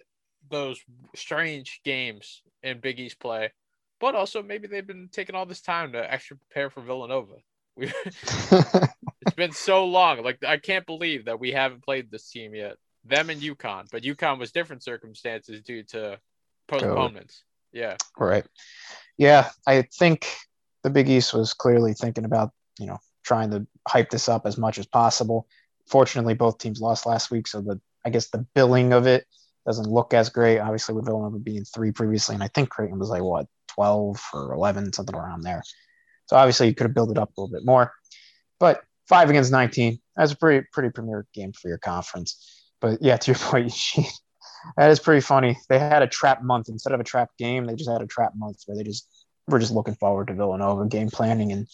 those 0.50 0.80
strange 1.14 1.82
games 1.84 2.40
in 2.62 2.80
Big 2.80 2.98
East 2.98 3.20
play, 3.20 3.52
but 4.00 4.14
also 4.14 4.42
maybe 4.42 4.68
they've 4.68 4.86
been 4.86 5.10
taking 5.12 5.34
all 5.34 5.44
this 5.44 5.60
time 5.60 5.92
to 5.92 6.10
actually 6.10 6.38
prepare 6.38 6.70
for 6.70 6.80
Villanova. 6.80 7.34
it's 9.30 9.36
been 9.36 9.52
so 9.52 9.84
long. 9.84 10.22
Like 10.22 10.44
I 10.44 10.56
can't 10.56 10.86
believe 10.86 11.26
that 11.26 11.40
we 11.40 11.52
haven't 11.52 11.84
played 11.84 12.10
this 12.10 12.28
team 12.30 12.54
yet. 12.54 12.76
Them 13.04 13.30
and 13.30 13.40
UConn, 13.40 13.86
but 13.90 14.02
UConn 14.02 14.38
was 14.38 14.52
different 14.52 14.82
circumstances 14.82 15.62
due 15.62 15.82
to 15.84 16.18
postponements. 16.68 17.44
Yeah. 17.72 17.96
Right. 18.18 18.44
Yeah, 19.16 19.48
I 19.66 19.82
think 19.98 20.26
the 20.82 20.90
Big 20.90 21.08
East 21.08 21.32
was 21.32 21.54
clearly 21.54 21.94
thinking 21.94 22.24
about 22.24 22.50
you 22.78 22.86
know 22.86 22.98
trying 23.24 23.50
to 23.50 23.66
hype 23.88 24.10
this 24.10 24.28
up 24.28 24.46
as 24.46 24.58
much 24.58 24.78
as 24.78 24.86
possible. 24.86 25.46
Fortunately, 25.86 26.34
both 26.34 26.58
teams 26.58 26.80
lost 26.80 27.06
last 27.06 27.30
week, 27.30 27.46
so 27.46 27.60
the 27.60 27.80
I 28.04 28.10
guess 28.10 28.30
the 28.30 28.46
billing 28.54 28.92
of 28.92 29.06
it 29.06 29.26
doesn't 29.66 29.88
look 29.88 30.14
as 30.14 30.30
great. 30.30 30.58
Obviously, 30.58 30.94
with 30.94 31.06
Villanova 31.06 31.38
being 31.38 31.64
three 31.64 31.92
previously, 31.92 32.34
and 32.34 32.44
I 32.44 32.48
think 32.48 32.70
Creighton 32.70 32.98
was 32.98 33.10
like 33.10 33.22
what 33.22 33.46
twelve 33.68 34.22
or 34.34 34.52
eleven, 34.52 34.92
something 34.92 35.14
around 35.14 35.42
there. 35.42 35.62
So 36.26 36.36
obviously, 36.36 36.68
you 36.68 36.74
could 36.74 36.86
have 36.86 36.94
built 36.94 37.10
it 37.10 37.18
up 37.18 37.30
a 37.36 37.40
little 37.40 37.52
bit 37.52 37.64
more. 37.64 37.92
But 38.58 38.82
five 39.10 39.28
against 39.28 39.52
nineteen, 39.52 40.00
that's 40.16 40.32
a 40.32 40.36
pretty 40.36 40.66
pretty 40.72 40.88
premier 40.88 41.26
game 41.34 41.52
for 41.52 41.68
your 41.68 41.78
conference. 41.78 42.70
But 42.80 43.02
yeah, 43.02 43.18
to 43.18 43.30
your 43.32 43.38
point, 43.38 43.74
that 44.78 44.90
is 44.90 45.00
pretty 45.00 45.20
funny. 45.20 45.58
They 45.68 45.78
had 45.78 46.02
a 46.02 46.06
trap 46.06 46.42
month 46.42 46.70
instead 46.70 46.94
of 46.94 47.00
a 47.00 47.04
trap 47.04 47.28
game. 47.38 47.66
They 47.66 47.74
just 47.74 47.90
had 47.90 48.00
a 48.00 48.06
trap 48.06 48.32
month 48.34 48.62
where 48.64 48.76
they 48.78 48.84
just 48.84 49.06
we're 49.48 49.58
just 49.58 49.72
looking 49.72 49.96
forward 49.96 50.28
to 50.28 50.34
Villanova 50.34 50.86
game 50.86 51.10
planning 51.10 51.52
and 51.52 51.66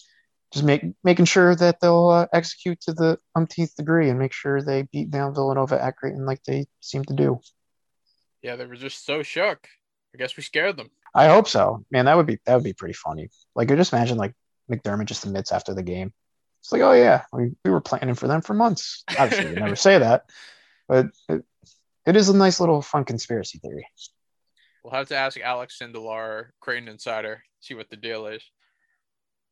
just 0.51 0.65
make 0.65 0.83
making 1.03 1.25
sure 1.25 1.55
that 1.55 1.79
they'll 1.79 2.09
uh, 2.09 2.27
execute 2.33 2.81
to 2.81 2.93
the 2.93 3.17
umpteenth 3.35 3.75
degree 3.75 4.09
and 4.09 4.19
make 4.19 4.33
sure 4.33 4.61
they 4.61 4.83
beat 4.91 5.11
down 5.11 5.33
Villanova 5.33 5.81
at 5.81 5.95
Creighton 5.95 6.25
like 6.25 6.43
they 6.43 6.65
seem 6.81 7.05
to 7.05 7.13
do. 7.13 7.39
Yeah, 8.41 8.55
they 8.55 8.65
were 8.65 8.75
just 8.75 9.05
so 9.05 9.23
shook. 9.23 9.67
I 10.13 10.17
guess 10.17 10.37
we 10.37 10.43
scared 10.43 10.77
them. 10.77 10.89
I 11.13 11.27
hope 11.27 11.47
so. 11.47 11.85
Man, 11.91 12.05
that 12.05 12.15
would 12.15 12.25
be 12.25 12.39
that 12.45 12.55
would 12.55 12.63
be 12.63 12.73
pretty 12.73 12.93
funny. 12.93 13.29
Like, 13.55 13.69
you 13.69 13.75
just 13.75 13.93
imagine 13.93 14.17
like 14.17 14.33
McDermott 14.71 15.05
just 15.05 15.25
admits 15.25 15.51
after 15.51 15.73
the 15.73 15.83
game. 15.83 16.13
It's 16.67 16.73
like, 16.73 16.81
oh 16.81 16.91
yeah, 16.91 17.23
we, 17.31 17.51
we 17.63 17.71
were 17.71 17.79
planning 17.79 18.13
for 18.13 18.27
them 18.27 18.41
for 18.41 18.53
months. 18.53 19.05
Obviously, 19.17 19.53
we 19.53 19.55
never 19.55 19.77
say 19.77 19.99
that, 19.99 20.25
but 20.89 21.05
it, 21.29 21.45
it 22.05 22.17
is 22.17 22.27
a 22.27 22.35
nice 22.35 22.59
little 22.59 22.81
fun 22.81 23.05
conspiracy 23.05 23.59
theory. 23.59 23.87
We'll 24.83 24.91
have 24.91 25.07
to 25.07 25.15
ask 25.15 25.39
Alex 25.39 25.79
Sindelar, 25.81 26.47
Creighton 26.59 26.89
Insider, 26.89 27.41
see 27.61 27.73
what 27.73 27.89
the 27.89 27.95
deal 27.95 28.27
is. 28.27 28.43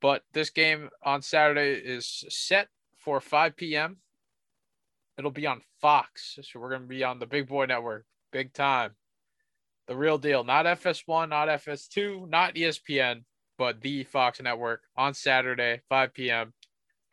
But 0.02 0.24
this 0.34 0.50
game 0.50 0.90
on 1.04 1.22
Saturday 1.22 1.80
is 1.80 2.26
set 2.28 2.68
for 2.98 3.22
5 3.22 3.56
p.m. 3.56 3.96
It'll 5.18 5.32
be 5.32 5.48
on 5.48 5.62
Fox. 5.80 6.38
So 6.42 6.60
we're 6.60 6.68
going 6.68 6.82
to 6.82 6.88
be 6.88 7.06
on 7.06 7.20
the 7.20 7.26
Big 7.26 7.48
Boy 7.48 7.66
Network, 7.66 8.06
big 8.34 8.52
time. 8.52 8.92
The 9.88 9.96
real 9.96 10.18
deal. 10.18 10.44
Not 10.44 10.66
FS1, 10.66 11.30
not 11.30 11.48
FS2, 11.48 12.28
not 12.28 12.56
ESPN, 12.56 13.24
but 13.58 13.80
the 13.80 14.04
Fox 14.04 14.42
Network 14.42 14.82
on 14.98 15.14
Saturday, 15.14 15.80
5 15.88 16.14
p.m. 16.14 16.52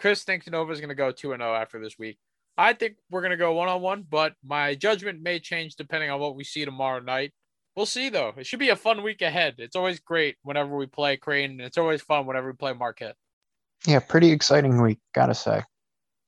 Chris 0.02 0.24
thinks 0.24 0.48
Nova 0.48 0.72
is 0.72 0.80
going 0.80 0.88
to 0.88 0.96
go 0.96 1.12
2 1.12 1.28
0 1.28 1.54
after 1.54 1.78
this 1.78 1.96
week. 1.96 2.18
I 2.58 2.72
think 2.72 2.96
we're 3.08 3.20
going 3.20 3.30
to 3.30 3.36
go 3.36 3.52
one 3.52 3.68
on 3.68 3.80
one, 3.80 4.04
but 4.10 4.34
my 4.44 4.74
judgment 4.74 5.22
may 5.22 5.38
change 5.38 5.76
depending 5.76 6.10
on 6.10 6.18
what 6.18 6.34
we 6.34 6.42
see 6.42 6.64
tomorrow 6.64 6.98
night. 6.98 7.32
We'll 7.76 7.86
see 7.86 8.08
though. 8.08 8.32
It 8.36 8.44
should 8.44 8.58
be 8.58 8.70
a 8.70 8.76
fun 8.76 9.04
week 9.04 9.22
ahead. 9.22 9.54
It's 9.58 9.76
always 9.76 10.00
great 10.00 10.38
whenever 10.42 10.76
we 10.76 10.86
play 10.86 11.16
Creighton. 11.16 11.60
It's 11.60 11.78
always 11.78 12.02
fun 12.02 12.26
whenever 12.26 12.48
we 12.48 12.56
play 12.56 12.72
Marquette. 12.72 13.14
Yeah, 13.86 14.00
pretty 14.00 14.32
exciting 14.32 14.82
week, 14.82 14.98
gotta 15.14 15.34
say. 15.34 15.62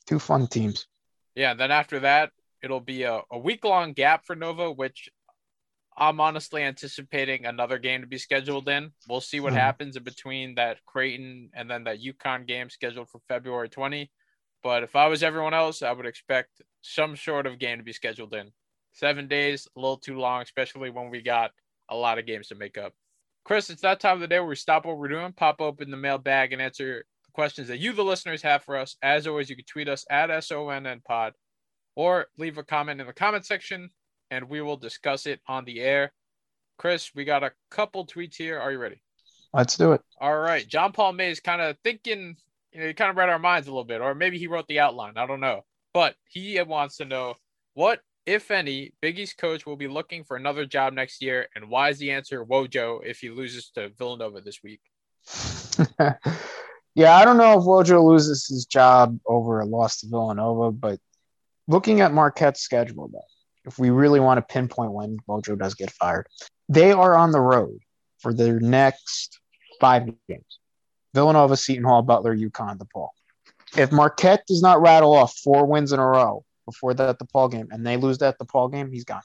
Two 0.07 0.21
fun 0.21 0.47
teams. 0.47 0.87
Yeah, 1.35 1.55
then 1.55 1.73
after 1.73 1.99
that, 2.01 2.31
it'll 2.63 2.79
be 2.79 3.03
a, 3.03 3.23
a 3.33 3.39
week 3.39 3.65
long 3.65 3.93
gap 3.93 4.25
for 4.25 4.37
Nova, 4.37 4.71
which 4.71 5.09
I'm 5.97 6.21
honestly 6.21 6.63
anticipating 6.63 7.47
another 7.47 7.79
game 7.79 8.01
to 8.01 8.07
be 8.07 8.19
scheduled 8.19 8.69
in. 8.69 8.91
We'll 9.09 9.21
see 9.21 9.39
what 9.41 9.53
mm. 9.53 9.59
happens 9.59 9.97
in 9.97 10.03
between 10.03 10.57
that 10.57 10.85
Creighton 10.87 11.51
and 11.55 11.71
then 11.71 11.85
that 11.85 12.03
UConn 12.03 12.47
game 12.47 12.69
scheduled 12.69 13.09
for 13.11 13.21
February 13.29 13.69
20. 13.69 14.11
But 14.63 14.83
if 14.83 14.97
I 14.97 15.07
was 15.07 15.23
everyone 15.23 15.55
else, 15.55 15.83
I 15.83 15.93
would 15.93 16.07
expect 16.07 16.63
some 16.81 17.17
sort 17.17 17.47
of 17.47 17.59
game 17.59 17.79
to 17.79 17.85
be 17.85 17.93
scheduled 17.93 18.35
in. 18.35 18.51
Seven 18.93 19.29
days, 19.29 19.69
a 19.77 19.81
little 19.81 19.99
too 19.99 20.19
long, 20.19 20.43
especially 20.43 20.91
when 20.91 21.11
we 21.11 21.21
got 21.21 21.53
a 21.91 21.97
lot 21.97 22.19
of 22.19 22.27
games 22.27 22.49
to 22.49 22.55
make 22.55 22.79
up. 22.79 22.93
Chris, 23.45 23.69
it's 23.69 23.83
that 23.83 24.01
time 24.01 24.15
of 24.15 24.21
the 24.21 24.27
day 24.27 24.39
where 24.39 24.49
we 24.49 24.57
stop 24.57 24.87
what 24.87 24.97
we're 24.97 25.09
doing, 25.09 25.33
pop 25.33 25.61
open 25.61 25.91
the 25.91 25.97
mailbag, 25.97 26.53
and 26.53 26.63
answer 26.63 27.05
the 27.25 27.33
questions 27.33 27.69
that 27.69 27.79
you, 27.79 27.93
the 27.93 28.03
listeners, 28.03 28.43
have 28.43 28.63
for 28.65 28.77
us. 28.77 28.97
As 29.03 29.27
always, 29.27 29.51
you 29.51 29.57
can 29.57 29.67
tweet 29.67 29.89
us 29.89 30.07
at 30.11 30.31
SONNPod 30.31 31.33
or 31.95 32.27
leave 32.39 32.57
a 32.57 32.65
comment 32.65 33.01
in 33.01 33.07
the 33.07 33.13
comment 33.13 33.45
section, 33.45 33.91
and 34.31 34.49
we 34.49 34.61
will 34.61 34.77
discuss 34.77 35.27
it 35.27 35.41
on 35.47 35.65
the 35.65 35.81
air. 35.81 36.13
Chris, 36.79 37.15
we 37.15 37.25
got 37.25 37.45
a 37.45 37.53
couple 37.71 38.07
tweets 38.07 38.37
here. 38.37 38.59
Are 38.59 38.73
you 38.73 38.79
ready? 38.79 39.01
Let's 39.53 39.77
do 39.77 39.93
it. 39.93 40.01
All 40.21 40.37
right. 40.37 40.67
John 40.67 40.93
Paul 40.93 41.13
May 41.13 41.31
is 41.31 41.41
kind 41.41 41.63
of 41.63 41.77
thinking, 41.85 42.37
you 42.73 42.81
know, 42.81 42.87
he 42.87 42.95
kind 42.95 43.11
of 43.11 43.17
read 43.17 43.29
our 43.29 43.39
minds 43.39 43.69
a 43.69 43.71
little 43.71 43.85
bit, 43.85 44.01
or 44.01 44.15
maybe 44.15 44.39
he 44.39 44.49
wrote 44.49 44.67
the 44.67 44.81
outline. 44.81 45.17
I 45.17 45.27
don't 45.27 45.41
know. 45.41 45.65
But 45.93 46.17
he 46.27 46.61
wants 46.63 46.97
to 46.97 47.05
know 47.05 47.35
what, 47.75 48.01
if 48.27 48.51
any, 48.51 48.93
Big 49.01 49.19
East 49.19 49.39
coach 49.39 49.67
will 49.67 49.77
be 49.77 49.87
looking 49.87 50.25
for 50.25 50.37
another 50.37 50.67
job 50.67 50.93
next 50.93 51.23
year, 51.23 51.47
and 51.55 51.69
why 51.69 51.91
is 51.91 51.99
the 51.99 52.11
answer 52.11 52.45
Wojo 52.45 53.01
if 53.05 53.19
he 53.19 53.31
loses 53.31 53.71
to 53.75 53.91
Villanova 53.91 54.41
this 54.41 54.63
week? 54.63 54.81
yeah, 56.95 57.17
I 57.17 57.25
don't 57.25 57.37
know 57.37 57.59
if 57.59 57.65
Wojo 57.65 58.03
loses 58.05 58.47
his 58.47 58.67
job 58.67 59.19
over 59.27 59.61
a 59.61 59.67
loss 59.67 60.01
to 60.01 60.09
Villanova, 60.09 60.73
but 60.73 60.99
looking 61.69 62.01
at 62.01 62.13
Marquette's 62.13 62.61
schedule, 62.61 63.09
though, 63.13 63.21
if 63.65 63.79
we 63.79 63.91
really 63.91 64.21
want 64.21 64.39
to 64.39 64.53
pinpoint 64.53 64.93
when 64.93 65.19
Wojo 65.29 65.59
does 65.59 65.75
get 65.75 65.91
fired, 65.91 66.27
they 66.69 66.93
are 66.93 67.15
on 67.15 67.33
the 67.33 67.41
road 67.41 67.79
for 68.19 68.33
their 68.33 68.61
next 68.61 69.41
five 69.81 70.07
games. 70.29 70.59
Villanova, 71.15 71.57
Seton 71.57 71.85
Hall, 71.85 72.03
Butler, 72.03 72.37
UConn, 72.37 72.79
DePaul. 72.79 73.09
If 73.77 73.93
Marquette 73.93 74.45
does 74.47 74.63
not 74.63 74.81
rattle 74.81 75.15
off 75.15 75.37
four 75.39 75.67
wins 75.67 75.93
in 75.93 76.01
a 76.01 76.07
row 76.07 76.45
before 76.65 76.95
that 76.95 77.19
DePaul 77.19 77.51
game 77.51 77.69
and 77.71 77.87
they 77.87 77.97
lose 77.97 78.19
that 78.19 78.39
DePaul 78.39 78.73
game, 78.73 78.91
he's 78.93 79.05
gone. 79.05 79.23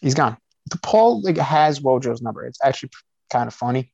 He's 0.00 0.14
gone. 0.14 0.36
DePaul 0.70 1.22
like, 1.22 1.36
has 1.38 1.80
Wojo's 1.80 2.22
number. 2.22 2.44
It's 2.44 2.58
actually 2.62 2.90
kind 3.30 3.46
of 3.46 3.54
funny, 3.54 3.92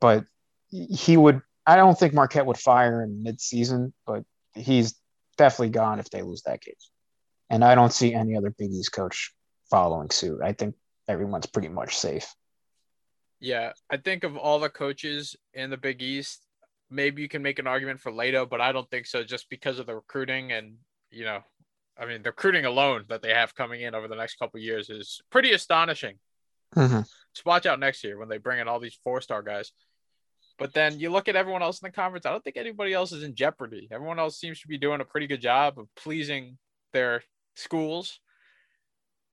but 0.00 0.24
he 0.68 1.16
would. 1.16 1.42
I 1.66 1.76
don't 1.76 1.98
think 1.98 2.14
Marquette 2.14 2.46
would 2.46 2.58
fire 2.58 3.02
in 3.02 3.22
midseason, 3.24 3.92
but 4.06 4.24
he's 4.54 4.94
definitely 5.36 5.70
gone 5.70 6.00
if 6.00 6.10
they 6.10 6.22
lose 6.22 6.42
that 6.42 6.60
game. 6.62 6.74
And 7.50 7.64
I 7.64 7.74
don't 7.74 7.92
see 7.92 8.14
any 8.14 8.36
other 8.36 8.50
Big 8.50 8.72
East 8.72 8.92
coach 8.92 9.34
following 9.68 10.10
suit. 10.10 10.40
I 10.42 10.52
think 10.52 10.76
everyone's 11.08 11.46
pretty 11.46 11.68
much 11.68 11.98
safe. 11.98 12.32
Yeah, 13.40 13.72
I 13.90 13.96
think 13.96 14.24
of 14.24 14.36
all 14.36 14.60
the 14.60 14.68
coaches 14.68 15.34
in 15.52 15.70
the 15.70 15.76
Big 15.76 16.00
East, 16.00 16.46
maybe 16.90 17.22
you 17.22 17.28
can 17.28 17.42
make 17.42 17.58
an 17.58 17.66
argument 17.66 18.00
for 18.00 18.12
Leitao, 18.12 18.48
but 18.48 18.60
I 18.60 18.72
don't 18.72 18.88
think 18.90 19.06
so 19.06 19.24
just 19.24 19.50
because 19.50 19.78
of 19.78 19.86
the 19.86 19.94
recruiting 19.94 20.52
and, 20.52 20.74
you 21.10 21.24
know, 21.24 21.40
I 21.98 22.06
mean, 22.06 22.22
the 22.22 22.30
recruiting 22.30 22.64
alone 22.64 23.04
that 23.08 23.22
they 23.22 23.34
have 23.34 23.54
coming 23.54 23.82
in 23.82 23.94
over 23.94 24.08
the 24.08 24.16
next 24.16 24.36
couple 24.38 24.60
years 24.60 24.88
is 24.88 25.20
pretty 25.30 25.52
astonishing. 25.52 26.18
Mm-hmm. 26.76 27.00
So 27.34 27.42
watch 27.44 27.66
out 27.66 27.80
next 27.80 28.04
year 28.04 28.18
when 28.18 28.28
they 28.28 28.38
bring 28.38 28.60
in 28.60 28.68
all 28.68 28.80
these 28.80 28.98
four 29.02 29.20
star 29.20 29.42
guys. 29.42 29.72
But 30.58 30.72
then 30.74 31.00
you 31.00 31.10
look 31.10 31.28
at 31.28 31.36
everyone 31.36 31.62
else 31.62 31.80
in 31.80 31.86
the 31.86 31.92
conference, 31.92 32.26
I 32.26 32.30
don't 32.30 32.44
think 32.44 32.56
anybody 32.56 32.92
else 32.92 33.12
is 33.12 33.22
in 33.22 33.34
jeopardy. 33.34 33.88
Everyone 33.90 34.18
else 34.18 34.38
seems 34.38 34.60
to 34.60 34.68
be 34.68 34.78
doing 34.78 35.00
a 35.00 35.04
pretty 35.04 35.26
good 35.26 35.40
job 35.40 35.78
of 35.78 35.86
pleasing 35.96 36.58
their 36.92 37.22
schools. 37.60 38.20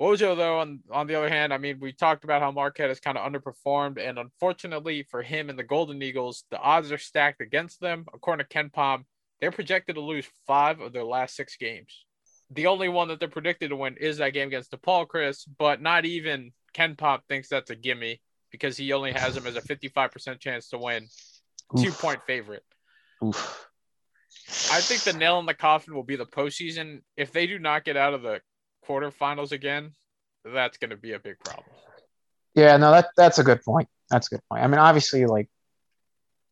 Wojo, 0.01 0.37
though, 0.37 0.59
on, 0.59 0.81
on 0.91 1.07
the 1.07 1.15
other 1.15 1.29
hand, 1.29 1.51
I 1.51 1.57
mean, 1.57 1.79
we 1.79 1.91
talked 1.91 2.23
about 2.23 2.41
how 2.41 2.51
Marquette 2.51 2.89
has 2.89 2.99
kind 2.99 3.17
of 3.17 3.31
underperformed. 3.31 3.99
And 3.99 4.19
unfortunately 4.19 5.03
for 5.09 5.23
him 5.23 5.49
and 5.49 5.57
the 5.57 5.63
Golden 5.63 6.01
Eagles, 6.03 6.43
the 6.51 6.59
odds 6.59 6.91
are 6.91 6.99
stacked 6.99 7.41
against 7.41 7.81
them. 7.81 8.05
According 8.13 8.45
to 8.45 8.53
KenPom, 8.53 9.05
they're 9.41 9.51
projected 9.51 9.95
to 9.95 10.01
lose 10.01 10.27
five 10.45 10.79
of 10.81 10.93
their 10.93 11.03
last 11.03 11.35
six 11.35 11.57
games. 11.57 12.05
The 12.51 12.67
only 12.67 12.89
one 12.89 13.07
that 13.07 13.19
they're 13.19 13.27
predicted 13.27 13.71
to 13.71 13.75
win 13.75 13.97
is 13.97 14.17
that 14.17 14.33
game 14.33 14.47
against 14.47 14.71
DePaul, 14.71 15.07
Chris, 15.07 15.45
but 15.45 15.81
not 15.81 16.05
even 16.05 16.51
KenPom 16.73 17.21
thinks 17.27 17.49
that's 17.49 17.71
a 17.71 17.75
gimme 17.75 18.21
because 18.51 18.77
he 18.77 18.93
only 18.93 19.11
has 19.11 19.35
them 19.35 19.47
as 19.47 19.55
a 19.55 19.61
55% 19.61 20.39
chance 20.39 20.69
to 20.69 20.77
win, 20.77 21.07
Oof. 21.77 21.83
two 21.83 21.91
point 21.91 22.21
favorite. 22.25 22.63
Oof. 23.23 23.67
I 24.71 24.81
think 24.81 25.01
the 25.03 25.13
nail 25.13 25.39
in 25.39 25.45
the 25.45 25.53
coffin 25.53 25.93
will 25.93 26.03
be 26.03 26.15
the 26.15 26.25
postseason. 26.25 27.01
If 27.15 27.31
they 27.31 27.47
do 27.47 27.59
not 27.59 27.83
get 27.83 27.97
out 27.97 28.13
of 28.13 28.21
the 28.21 28.41
quarterfinals 28.87 29.51
again, 29.51 29.93
that's 30.45 30.77
going 30.77 30.91
to 30.91 30.97
be 30.97 31.13
a 31.13 31.19
big 31.19 31.39
problem. 31.39 31.65
Yeah, 32.55 32.77
no, 32.77 32.91
that 32.91 33.09
that's 33.15 33.39
a 33.39 33.43
good 33.43 33.61
point. 33.61 33.87
That's 34.09 34.27
a 34.27 34.35
good 34.35 34.41
point. 34.49 34.63
I 34.63 34.67
mean, 34.67 34.79
obviously, 34.79 35.25
like 35.25 35.49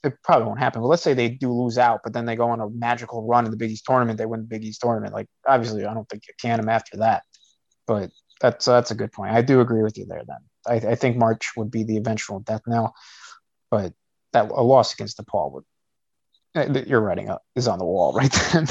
it 0.03 0.21
probably 0.23 0.47
won't 0.47 0.59
happen. 0.59 0.81
But 0.81 0.87
let's 0.87 1.01
say 1.01 1.13
they 1.13 1.29
do 1.29 1.51
lose 1.51 1.77
out, 1.77 2.01
but 2.03 2.13
then 2.13 2.25
they 2.25 2.35
go 2.35 2.49
on 2.49 2.61
a 2.61 2.69
magical 2.69 3.25
run 3.25 3.45
in 3.45 3.51
the 3.51 3.57
Big 3.57 3.71
East 3.71 3.85
tournament. 3.85 4.17
They 4.17 4.25
win 4.25 4.41
the 4.41 4.47
Big 4.47 4.63
East 4.63 4.81
tournament. 4.81 5.13
Like 5.13 5.27
obviously, 5.47 5.85
I 5.85 5.93
don't 5.93 6.07
think 6.09 6.23
you 6.27 6.33
can 6.39 6.59
them 6.59 6.69
after 6.69 6.97
that. 6.97 7.23
But 7.87 8.11
that's 8.39 8.65
that's 8.65 8.91
a 8.91 8.95
good 8.95 9.11
point. 9.11 9.33
I 9.33 9.41
do 9.41 9.61
agree 9.61 9.81
with 9.81 9.97
you 9.97 10.05
there. 10.05 10.23
Then 10.27 10.37
I, 10.67 10.91
I 10.91 10.95
think 10.95 11.17
March 11.17 11.53
would 11.57 11.71
be 11.71 11.83
the 11.83 11.97
eventual 11.97 12.39
death 12.39 12.61
knell, 12.67 12.93
but 13.71 13.93
that 14.33 14.51
a 14.51 14.61
loss 14.61 14.93
against 14.93 15.17
the 15.17 15.23
DePaul 15.23 15.53
would 15.53 15.63
uh, 16.55 16.83
your 16.85 17.01
writing 17.01 17.29
up 17.29 17.43
is 17.55 17.67
on 17.67 17.79
the 17.79 17.85
wall 17.85 18.13
right 18.17 18.31
then. 18.51 18.67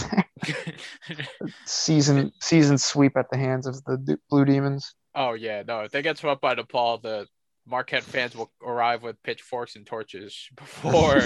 season 1.65 2.33
season 2.41 2.79
sweep 2.79 3.17
at 3.17 3.31
the 3.31 3.37
hands 3.37 3.67
of 3.67 3.83
the 3.85 4.19
Blue 4.31 4.45
Demons. 4.45 4.95
Oh 5.15 5.35
yeah, 5.35 5.63
no. 5.67 5.81
If 5.81 5.93
they 5.93 6.03
get 6.03 6.19
swept 6.19 6.41
by 6.41 6.55
DePaul, 6.55 7.03
the 7.03 7.27
Marquette 7.67 8.03
fans 8.03 8.37
will 8.37 8.51
arrive 8.63 9.03
with 9.03 9.23
pitchforks 9.23 9.77
and 9.77 9.87
torches 9.87 10.49
before 10.57 11.23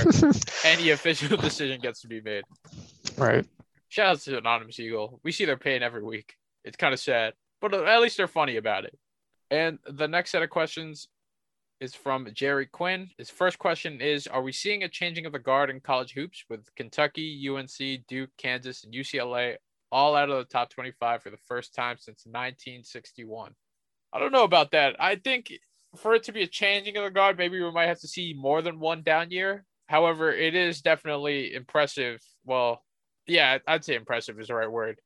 any 0.65 0.91
official 0.91 1.37
decision 1.37 1.81
gets 1.81 2.03
to 2.03 2.09
be 2.09 2.21
made. 2.21 2.45
Right. 3.17 3.45
Shout 3.89 4.17
out 4.17 4.21
to 4.21 4.39
Anonymous 4.39 4.79
Eagle. 4.79 5.21
We 5.25 5.33
see 5.33 5.47
their 5.47 5.57
pain 5.57 5.83
every 5.83 6.03
week. 6.03 6.35
It's 6.65 6.77
kind 6.77 6.93
of 6.93 7.01
sad, 7.01 7.33
but 7.61 7.73
at 7.73 8.01
least 8.01 8.19
they're 8.19 8.29
funny 8.29 8.57
about 8.57 8.85
it. 8.85 8.97
And 9.51 9.79
the 9.89 10.07
next 10.07 10.31
set 10.31 10.43
of 10.43 10.51
questions 10.51 11.09
is 11.81 11.95
from 11.95 12.29
Jerry 12.33 12.67
Quinn. 12.67 13.11
His 13.19 13.31
first 13.31 13.59
question 13.59 14.01
is 14.01 14.27
Are 14.27 14.43
we 14.43 14.53
seeing 14.53 14.83
a 14.83 14.89
changing 14.89 15.27
of 15.27 15.33
the 15.33 15.39
guard 15.39 15.71
in 15.71 15.81
college 15.81 16.13
hoops 16.13 16.45
with 16.49 16.75
Kentucky, 16.77 17.49
UNC, 17.49 18.07
Duke, 18.07 18.31
Kansas, 18.37 18.85
and 18.85 18.93
UCLA 18.93 19.57
all 19.91 20.15
out 20.15 20.31
of 20.31 20.37
the 20.39 20.45
top 20.45 20.71
25 20.71 21.23
for 21.23 21.31
the 21.31 21.37
first 21.47 21.75
time 21.75 21.97
since 21.99 22.25
1961? 22.27 23.55
I 24.13 24.19
don't 24.19 24.33
know 24.33 24.45
about 24.45 24.73
that. 24.73 24.97
I 24.99 25.17
think 25.17 25.53
for 25.97 26.15
it 26.15 26.25
to 26.25 26.33
be 26.33 26.43
a 26.43 26.49
changing 26.49 26.97
of 26.97 27.05
the 27.05 27.11
guard, 27.11 27.39
maybe 27.39 27.61
we 27.61 27.71
might 27.71 27.87
have 27.87 28.01
to 28.01 28.09
see 28.09 28.35
more 28.37 28.63
than 28.63 28.81
one 28.81 29.03
down 29.03 29.31
year. 29.31 29.65
However, 29.87 30.33
it 30.33 30.55
is 30.55 30.83
definitely 30.83 31.55
impressive. 31.55 32.21
Well, 32.45 32.83
yeah, 33.27 33.59
I'd 33.67 33.85
say 33.85 33.95
impressive 33.95 34.39
is 34.41 34.49
the 34.49 34.55
right 34.55 34.71
word. 34.71 35.01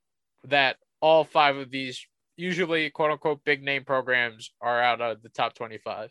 That 0.45 0.77
all 1.01 1.23
five 1.23 1.55
of 1.55 1.71
these, 1.71 2.05
usually 2.35 2.89
quote 2.89 3.11
unquote 3.11 3.43
big 3.45 3.63
name 3.63 3.85
programs, 3.85 4.51
are 4.61 4.81
out 4.81 5.01
of 5.01 5.21
the 5.21 5.29
top 5.29 5.53
25. 5.53 6.09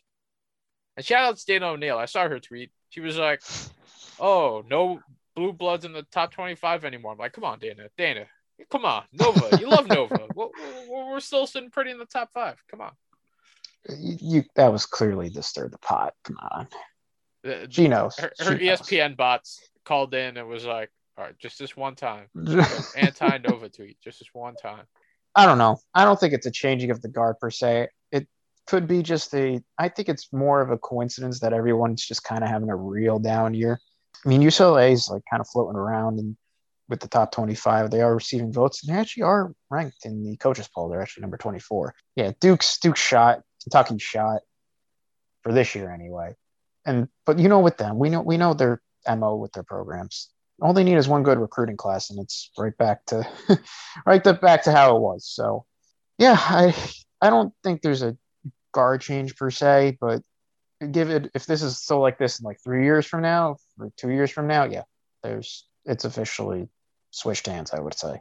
And 0.97 1.05
shout 1.07 1.24
out 1.24 1.36
to 1.38 1.47
Dana 1.47 1.68
O'Neill. 1.68 1.99
I 1.99 2.07
saw 2.07 2.28
her 2.28 2.40
tweet. 2.40 2.70
She 2.90 3.01
was 3.01 3.16
like, 3.16 3.43
"Oh, 4.20 4.64
no 4.68 5.01
blue 5.34 5.53
bloods 5.53 5.84
in 5.84 5.93
the 5.93 6.03
top 6.12 6.32
25 6.32 6.84
anymore." 6.84 7.12
I'm 7.12 7.18
like, 7.18 7.32
"Come 7.32 7.45
on, 7.45 7.59
Dana. 7.59 7.88
Dana, 7.97 8.26
come 8.70 8.84
on, 8.84 9.05
Nova. 9.12 9.59
You 9.59 9.68
love 9.68 9.88
Nova. 9.88 10.28
We're 10.88 11.20
still 11.20 11.47
sitting 11.47 11.70
pretty 11.70 11.90
in 11.90 11.99
the 11.99 12.07
top 12.07 12.30
five. 12.34 12.62
Come 12.70 12.82
on." 12.82 12.93
You, 13.88 14.16
you 14.20 14.45
that 14.55 14.72
was 14.72 14.86
clearly 14.86 15.30
to 15.30 15.43
stir 15.43 15.68
the 15.68 15.78
pot. 15.78 16.14
Come 16.24 16.38
on. 16.38 16.68
she 17.70 17.88
knows. 17.88 18.16
Her, 18.18 18.32
her 18.40 18.59
she 18.59 18.66
ESPN 18.66 19.11
knows. 19.11 19.16
bots 19.16 19.68
called 19.84 20.14
in 20.14 20.36
and 20.36 20.47
was 20.47 20.64
like, 20.64 20.90
"All 21.16 21.24
right, 21.24 21.38
just 21.38 21.59
this 21.59 21.76
one 21.76 21.95
time." 21.95 22.26
Anti 22.97 23.38
Nova 23.38 23.68
tweet, 23.70 23.99
just 24.03 24.18
this 24.18 24.28
one 24.32 24.55
time. 24.57 24.84
I 25.34 25.47
don't 25.47 25.59
know. 25.59 25.78
I 25.95 26.05
don't 26.05 26.20
think 26.20 26.34
it's 26.34 26.47
a 26.47 26.51
changing 26.51 26.90
of 26.90 27.01
the 27.01 27.09
guard 27.09 27.38
per 27.40 27.51
se. 27.51 27.88
Could 28.67 28.87
be 28.87 29.03
just 29.03 29.35
a 29.35 29.61
I 29.79 29.89
think 29.89 30.09
it's 30.09 30.33
more 30.33 30.61
of 30.61 30.71
a 30.71 30.79
coincidence 30.79 31.41
that 31.41 31.53
everyone's 31.53 32.07
just 32.07 32.25
kind 32.25 32.45
of 32.45 32.51
having 32.51 32.71
a 32.71 32.77
real 32.77 33.19
down 33.19 33.55
year. 33.55 33.81
I 34.25 34.29
mean, 34.29 34.41
UCLA 34.41 34.93
is 34.93 35.09
like 35.11 35.23
kind 35.31 35.41
of 35.41 35.49
floating 35.49 35.77
around 35.77 36.19
and 36.19 36.37
with 36.89 37.01
the 37.01 37.09
top 37.09 37.33
25. 37.33 37.91
They 37.91 38.03
are 38.03 38.15
receiving 38.15 38.53
votes 38.53 38.85
and 38.85 38.95
they 38.95 39.01
actually 39.01 39.25
are 39.25 39.53
ranked 39.71 40.05
in 40.05 40.23
the 40.23 40.37
coaches 40.37 40.69
poll. 40.73 40.89
They're 40.89 41.01
actually 41.01 41.23
number 41.23 41.39
24. 41.39 41.95
Yeah, 42.17 42.33
Duke's 42.41 42.79
Duke's 42.79 43.01
shot, 43.01 43.41
Kentucky 43.63 43.99
shot 43.99 44.43
for 45.43 45.53
this 45.53 45.75
year 45.75 45.91
anyway. 45.91 46.35
And 46.85 47.09
but 47.27 47.39
you 47.39 47.49
know 47.49 47.61
with 47.61 47.79
them, 47.79 47.99
we 47.99 48.11
know 48.11 48.23
we 48.23 48.37
know 48.37 48.55
their 48.55 48.81
MO 49.09 49.37
with 49.37 49.53
their 49.53 49.63
programs. 49.63 50.29
All 50.61 50.73
they 50.73 50.85
need 50.85 50.97
is 50.97 51.09
one 51.09 51.23
good 51.23 51.39
recruiting 51.39 51.77
class 51.77 52.11
and 52.11 52.21
it's 52.21 52.51
right 52.59 52.77
back 52.77 53.05
to 53.07 53.27
right 54.07 54.23
back 54.23 54.65
to 54.65 54.73
how 54.73 54.97
it 54.97 55.01
was. 55.01 55.27
So 55.27 55.65
yeah, 56.19 56.37
I 56.39 56.75
I 57.21 57.31
don't 57.31 57.53
think 57.63 57.83
there's 57.83 58.03
a 58.03 58.17
guard 58.73 59.01
change 59.01 59.37
per 59.37 59.51
se, 59.51 59.99
but 60.01 60.23
give 60.91 61.11
it 61.11 61.31
if 61.35 61.47
this 61.47 61.62
is 61.62 61.79
still 61.79 62.01
like 62.01 62.18
this 62.18 62.41
in 62.41 62.45
like 62.45 62.59
three 62.62 62.85
years 62.85 63.07
from 63.07 63.23
now 63.23 63.57
or 63.79 63.91
two 63.97 64.11
years 64.11 64.31
from 64.31 64.47
now, 64.47 64.64
yeah, 64.64 64.83
there's 65.23 65.66
it's 65.85 66.05
officially 66.05 66.68
switched 67.11 67.47
hands. 67.47 67.73
I 67.73 67.81
would 67.81 67.95
say. 67.95 68.20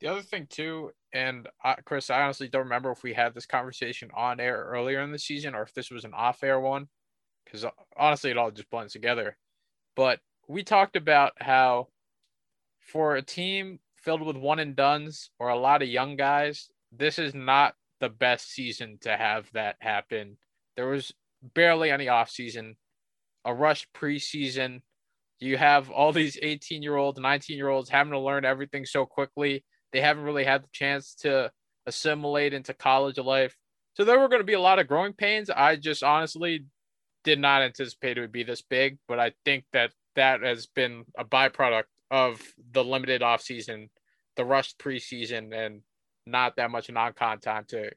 The 0.00 0.08
other 0.08 0.22
thing 0.22 0.46
too, 0.48 0.92
and 1.12 1.46
uh, 1.62 1.74
Chris, 1.84 2.08
I 2.08 2.22
honestly 2.22 2.48
don't 2.48 2.62
remember 2.62 2.90
if 2.90 3.02
we 3.02 3.12
had 3.12 3.34
this 3.34 3.44
conversation 3.44 4.10
on 4.14 4.40
air 4.40 4.66
earlier 4.70 5.02
in 5.02 5.12
the 5.12 5.18
season 5.18 5.54
or 5.54 5.62
if 5.62 5.74
this 5.74 5.90
was 5.90 6.04
an 6.04 6.14
off-air 6.14 6.58
one, 6.58 6.88
because 7.44 7.66
honestly, 7.98 8.30
it 8.30 8.38
all 8.38 8.50
just 8.50 8.70
blends 8.70 8.94
together. 8.94 9.36
But 9.94 10.20
we 10.48 10.62
talked 10.62 10.96
about 10.96 11.32
how 11.38 11.88
for 12.80 13.16
a 13.16 13.22
team 13.22 13.78
filled 13.96 14.22
with 14.22 14.38
one 14.38 14.58
and 14.58 14.74
dones 14.74 15.30
or 15.38 15.50
a 15.50 15.58
lot 15.58 15.82
of 15.82 15.88
young 15.88 16.16
guys, 16.16 16.70
this 16.90 17.18
is 17.18 17.34
not 17.34 17.74
the 18.00 18.08
best 18.08 18.50
season 18.50 18.98
to 19.02 19.16
have 19.16 19.50
that 19.52 19.76
happen. 19.80 20.38
There 20.76 20.88
was 20.88 21.12
barely 21.54 21.90
any 21.90 22.06
offseason, 22.06 22.76
a 23.44 23.54
rushed 23.54 23.86
preseason. 23.94 24.80
You 25.38 25.56
have 25.56 25.90
all 25.90 26.12
these 26.12 26.38
18 26.42 26.82
year 26.82 26.96
olds, 26.96 27.18
19 27.18 27.56
year 27.56 27.68
olds 27.68 27.90
having 27.90 28.12
to 28.12 28.18
learn 28.18 28.44
everything 28.44 28.84
so 28.84 29.06
quickly. 29.06 29.64
They 29.92 30.00
haven't 30.00 30.24
really 30.24 30.44
had 30.44 30.62
the 30.62 30.68
chance 30.72 31.14
to 31.22 31.50
assimilate 31.86 32.54
into 32.54 32.74
college 32.74 33.18
life. 33.18 33.56
So 33.94 34.04
there 34.04 34.18
were 34.18 34.28
going 34.28 34.40
to 34.40 34.46
be 34.46 34.54
a 34.54 34.60
lot 34.60 34.78
of 34.78 34.86
growing 34.86 35.12
pains. 35.12 35.50
I 35.50 35.76
just 35.76 36.02
honestly 36.02 36.66
did 37.24 37.38
not 37.38 37.62
anticipate 37.62 38.16
it 38.16 38.20
would 38.20 38.32
be 38.32 38.44
this 38.44 38.62
big, 38.62 38.98
but 39.08 39.18
I 39.18 39.32
think 39.44 39.64
that 39.72 39.90
that 40.16 40.42
has 40.42 40.66
been 40.66 41.04
a 41.18 41.24
byproduct 41.24 41.84
of 42.10 42.40
the 42.72 42.84
limited 42.84 43.22
offseason, 43.22 43.88
the 44.36 44.44
rushed 44.44 44.78
preseason, 44.78 45.54
and 45.54 45.82
not 46.26 46.56
that 46.56 46.70
much 46.70 46.90
non-con 46.90 47.40
time 47.40 47.64
to 47.68 47.90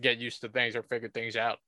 get 0.00 0.18
used 0.18 0.40
to 0.42 0.48
things 0.48 0.76
or 0.76 0.82
figure 0.82 1.08
things 1.08 1.36
out. 1.36 1.58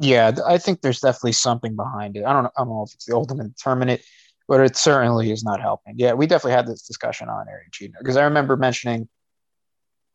Yeah, 0.00 0.32
I 0.46 0.58
think 0.58 0.80
there's 0.80 1.00
definitely 1.00 1.32
something 1.32 1.76
behind 1.76 2.16
it. 2.16 2.24
I 2.24 2.32
don't 2.32 2.44
know, 2.44 2.50
I 2.56 2.60
don't 2.60 2.68
know 2.70 2.84
if 2.86 2.94
it's 2.94 3.04
the 3.06 3.14
ultimate 3.14 3.54
determinant, 3.54 4.00
but 4.48 4.60
it 4.60 4.76
certainly 4.76 5.30
is 5.30 5.44
not 5.44 5.60
helping. 5.60 5.94
Yeah, 5.98 6.14
we 6.14 6.26
definitely 6.26 6.52
had 6.52 6.66
this 6.66 6.82
discussion 6.82 7.28
on 7.28 7.46
Eric 7.48 7.72
Cheater 7.72 7.98
because 7.98 8.16
I 8.16 8.24
remember 8.24 8.56
mentioning 8.56 9.08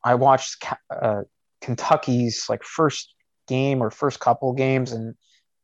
I 0.03 0.15
watched 0.15 0.63
uh, 0.89 1.23
Kentucky's 1.61 2.45
like 2.49 2.63
first 2.63 3.13
game 3.47 3.81
or 3.81 3.91
first 3.91 4.19
couple 4.19 4.53
games, 4.53 4.91
and 4.91 5.15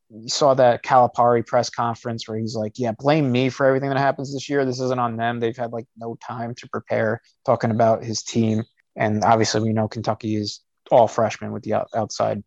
you 0.10 0.30
saw 0.30 0.54
that 0.54 0.84
Calipari 0.84 1.46
press 1.46 1.70
conference 1.70 2.28
where 2.28 2.38
he's 2.38 2.56
like, 2.56 2.74
"Yeah, 2.78 2.92
blame 2.92 3.32
me 3.32 3.50
for 3.50 3.66
everything 3.66 3.90
that 3.90 3.98
happens 3.98 4.34
this 4.34 4.50
year. 4.50 4.66
This 4.66 4.80
isn't 4.80 5.00
on 5.00 5.18
them. 5.18 5.40
They've 5.40 5.56
had 5.56 5.72
like 5.72 5.86
no 5.98 6.18
time 6.26 6.54
to 6.56 6.70
prepare." 6.70 7.22
Talking 7.46 7.72
about 7.72 8.04
his 8.04 8.24
team, 8.24 8.64
and 8.96 9.24
obviously 9.24 9.62
we 9.62 9.74
know 9.74 9.88
Kentucky 9.88 10.36
is 10.36 10.62
all 10.92 11.08
freshmen 11.08 11.52
with 11.52 11.64
the 11.64 11.74
outside 11.96 12.44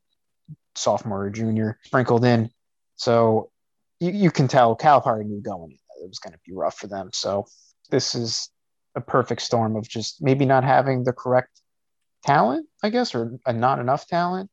sophomore 0.75 1.25
or 1.25 1.31
junior 1.31 1.79
sprinkled 1.85 2.25
in. 2.25 2.51
So 2.97 3.51
you, 4.01 4.13
you 4.13 4.31
can 4.31 4.49
tell 4.49 4.77
Calipari 4.77 5.25
knew 5.25 5.41
going 5.41 5.73
in 5.73 5.79
it 6.03 6.09
was 6.09 6.19
going 6.19 6.33
to 6.33 6.39
be 6.47 6.53
rough 6.53 6.79
for 6.79 6.87
them. 6.87 7.11
So 7.13 7.47
this 7.91 8.15
is 8.15 8.51
a 8.95 9.01
perfect 9.01 9.43
storm 9.43 9.77
of 9.77 9.89
just 9.89 10.23
maybe 10.23 10.45
not 10.45 10.65
having 10.65 11.05
the 11.05 11.13
correct 11.13 11.61
talent, 12.25 12.67
I 12.83 12.91
guess, 12.91 13.15
or 13.15 13.39
not 13.47 13.79
enough 13.79 14.07
talent, 14.07 14.51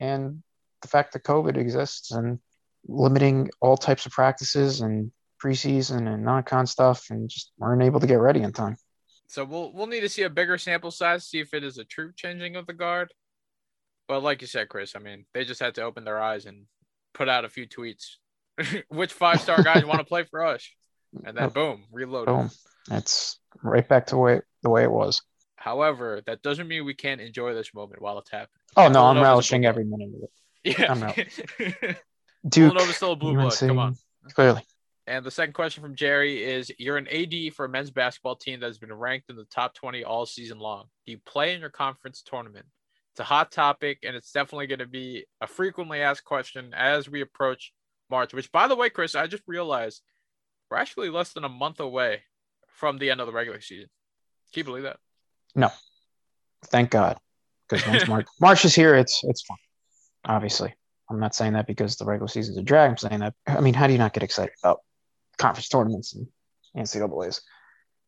and 0.00 0.42
the 0.82 0.88
fact 0.88 1.12
that 1.12 1.24
COVID 1.24 1.56
exists 1.56 2.10
and 2.12 2.38
limiting 2.86 3.50
all 3.60 3.76
types 3.76 4.06
of 4.06 4.12
practices 4.12 4.80
and 4.80 5.12
preseason 5.42 6.12
and 6.12 6.24
non-con 6.24 6.66
stuff, 6.66 7.06
and 7.10 7.28
just 7.28 7.52
weren't 7.58 7.82
able 7.82 8.00
to 8.00 8.06
get 8.06 8.20
ready 8.20 8.42
in 8.42 8.52
time. 8.52 8.76
So 9.32 9.46
we'll 9.46 9.72
we'll 9.72 9.86
need 9.86 10.00
to 10.00 10.10
see 10.10 10.24
a 10.24 10.30
bigger 10.30 10.58
sample 10.58 10.90
size, 10.90 11.24
see 11.24 11.40
if 11.40 11.54
it 11.54 11.64
is 11.64 11.78
a 11.78 11.84
true 11.84 12.12
changing 12.14 12.54
of 12.54 12.66
the 12.66 12.74
guard. 12.74 13.14
But 14.06 14.22
like 14.22 14.42
you 14.42 14.46
said, 14.46 14.68
Chris, 14.68 14.94
I 14.94 14.98
mean, 14.98 15.24
they 15.32 15.46
just 15.46 15.58
had 15.58 15.74
to 15.76 15.82
open 15.84 16.04
their 16.04 16.20
eyes 16.20 16.44
and 16.44 16.66
put 17.14 17.30
out 17.30 17.46
a 17.46 17.48
few 17.48 17.66
tweets. 17.66 18.16
Which 18.88 19.14
five 19.14 19.40
star 19.40 19.62
guys 19.62 19.80
you 19.80 19.88
want 19.88 20.00
to 20.00 20.04
play 20.04 20.24
for 20.24 20.44
us? 20.44 20.68
And 21.24 21.34
then 21.34 21.48
boom, 21.54 21.84
reload. 21.90 22.26
Boom. 22.26 22.50
It's 22.90 23.38
right 23.62 23.88
back 23.88 24.08
to 24.08 24.18
way, 24.18 24.42
the 24.62 24.68
way 24.68 24.82
it 24.82 24.90
was. 24.90 25.22
However, 25.56 26.20
that 26.26 26.42
doesn't 26.42 26.68
mean 26.68 26.84
we 26.84 26.92
can't 26.92 27.22
enjoy 27.22 27.54
this 27.54 27.72
moment 27.72 28.02
while 28.02 28.18
it's 28.18 28.30
happening. 28.30 28.60
Oh 28.76 28.88
no, 28.88 29.02
I'm 29.06 29.22
relishing 29.22 29.64
every 29.64 29.84
minute 29.84 30.10
of 30.14 30.24
it. 30.24 30.78
Yeah. 30.78 30.92
I'm 30.92 31.00
Duke. 32.46 32.72
Villanova's 32.74 32.96
still 32.96 33.12
a 33.12 33.16
blue 33.16 33.32
blood. 33.32 33.56
Come 33.56 33.78
on. 33.78 33.96
Clearly. 34.34 34.60
And 35.06 35.24
the 35.24 35.30
second 35.30 35.54
question 35.54 35.82
from 35.82 35.96
Jerry 35.96 36.44
is 36.44 36.70
You're 36.78 36.96
an 36.96 37.08
AD 37.08 37.54
for 37.54 37.64
a 37.64 37.68
men's 37.68 37.90
basketball 37.90 38.36
team 38.36 38.60
that 38.60 38.66
has 38.66 38.78
been 38.78 38.92
ranked 38.92 39.30
in 39.30 39.36
the 39.36 39.44
top 39.46 39.74
20 39.74 40.04
all 40.04 40.26
season 40.26 40.58
long. 40.58 40.84
Do 41.06 41.12
you 41.12 41.18
play 41.26 41.54
in 41.54 41.60
your 41.60 41.70
conference 41.70 42.22
tournament? 42.24 42.66
It's 43.12 43.20
a 43.20 43.24
hot 43.24 43.50
topic, 43.50 43.98
and 44.04 44.16
it's 44.16 44.32
definitely 44.32 44.68
going 44.68 44.78
to 44.78 44.86
be 44.86 45.26
a 45.40 45.46
frequently 45.46 46.00
asked 46.00 46.24
question 46.24 46.72
as 46.74 47.10
we 47.10 47.20
approach 47.20 47.72
March, 48.10 48.32
which, 48.32 48.50
by 48.52 48.68
the 48.68 48.76
way, 48.76 48.90
Chris, 48.90 49.14
I 49.14 49.26
just 49.26 49.42
realized 49.46 50.02
we're 50.70 50.78
actually 50.78 51.10
less 51.10 51.32
than 51.32 51.44
a 51.44 51.48
month 51.48 51.80
away 51.80 52.22
from 52.68 52.96
the 52.98 53.10
end 53.10 53.20
of 53.20 53.26
the 53.26 53.32
regular 53.32 53.60
season. 53.60 53.88
Can 54.52 54.60
you 54.60 54.64
believe 54.64 54.84
that? 54.84 54.98
No, 55.54 55.70
thank 56.66 56.90
God, 56.90 57.18
because 57.68 57.86
once 57.86 58.08
March 58.08 58.26
March 58.40 58.64
is 58.64 58.74
here, 58.74 58.94
it's 58.94 59.20
it's 59.24 59.42
fun. 59.42 59.58
Obviously, 60.24 60.72
I'm 61.10 61.20
not 61.20 61.34
saying 61.34 61.54
that 61.54 61.66
because 61.66 61.96
the 61.96 62.04
regular 62.04 62.28
season's 62.28 62.56
a 62.56 62.62
drag. 62.62 62.90
I'm 62.90 62.96
saying 62.96 63.20
that. 63.20 63.34
I 63.46 63.60
mean, 63.60 63.74
how 63.74 63.88
do 63.88 63.92
you 63.92 63.98
not 63.98 64.14
get 64.14 64.22
excited 64.22 64.54
about 64.62 64.80
conference 65.38 65.68
tournaments 65.68 66.14
and 66.14 66.26
NCAA's? 66.76 67.42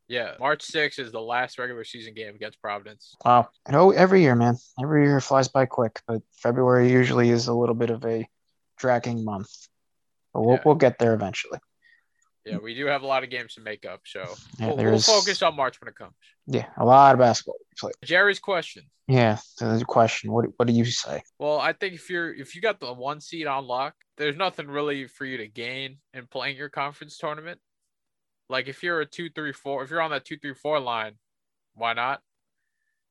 Yeah, 0.06 0.32
March 0.38 0.66
6th 0.66 0.98
is 0.98 1.12
the 1.12 1.20
last 1.20 1.58
regular 1.58 1.84
season 1.84 2.12
game 2.14 2.34
against 2.34 2.60
Providence. 2.60 3.14
Wow. 3.24 3.48
I 3.66 3.72
know 3.72 3.88
oh, 3.88 3.90
every 3.90 4.20
year, 4.20 4.34
man. 4.34 4.56
Every 4.82 5.04
year 5.04 5.20
flies 5.20 5.48
by 5.48 5.64
quick, 5.64 6.00
but 6.06 6.20
February 6.42 6.90
usually 6.90 7.30
is 7.30 7.48
a 7.48 7.54
little 7.54 7.74
bit 7.74 7.90
of 7.90 8.04
a 8.04 8.28
dragging 8.76 9.24
month. 9.24 9.50
But 10.34 10.42
we'll, 10.42 10.56
yeah. 10.56 10.62
we'll 10.66 10.74
get 10.74 10.98
there 10.98 11.14
eventually. 11.14 11.58
Yeah, 12.44 12.58
we 12.58 12.74
do 12.74 12.86
have 12.86 13.02
a 13.02 13.06
lot 13.06 13.24
of 13.24 13.30
games 13.30 13.54
to 13.54 13.62
make 13.62 13.86
up, 13.86 14.02
so 14.04 14.34
yeah, 14.58 14.66
we'll, 14.66 14.76
we'll, 14.76 14.98
focus 14.98 15.40
on 15.40 15.56
March 15.56 15.80
when 15.80 15.88
it 15.88 15.96
comes. 15.96 16.12
Yeah, 16.46 16.66
a 16.76 16.84
lot 16.84 17.14
of 17.14 17.18
basketball. 17.18 17.56
Jerry's 18.04 18.38
question. 18.38 18.84
Yeah, 19.08 19.38
the 19.58 19.82
question. 19.86 20.30
What 20.30 20.46
what 20.56 20.68
do 20.68 20.74
you 20.74 20.84
say? 20.84 21.22
Well, 21.38 21.58
I 21.58 21.72
think 21.72 21.94
if 21.94 22.10
you're 22.10 22.34
if 22.34 22.54
you 22.54 22.60
got 22.60 22.80
the 22.80 22.92
one 22.92 23.20
seed 23.20 23.46
on 23.46 23.66
lock, 23.66 23.94
there's 24.18 24.36
nothing 24.36 24.66
really 24.66 25.06
for 25.06 25.24
you 25.24 25.38
to 25.38 25.46
gain 25.46 25.98
in 26.12 26.26
playing 26.26 26.56
your 26.56 26.68
conference 26.68 27.16
tournament. 27.16 27.60
Like 28.50 28.68
if 28.68 28.82
you're 28.82 29.00
a 29.00 29.06
two 29.06 29.30
three 29.30 29.52
four, 29.52 29.82
if 29.82 29.90
you're 29.90 30.02
on 30.02 30.10
that 30.10 30.26
two 30.26 30.36
three 30.36 30.54
four 30.54 30.80
line, 30.80 31.14
why 31.74 31.94
not? 31.94 32.20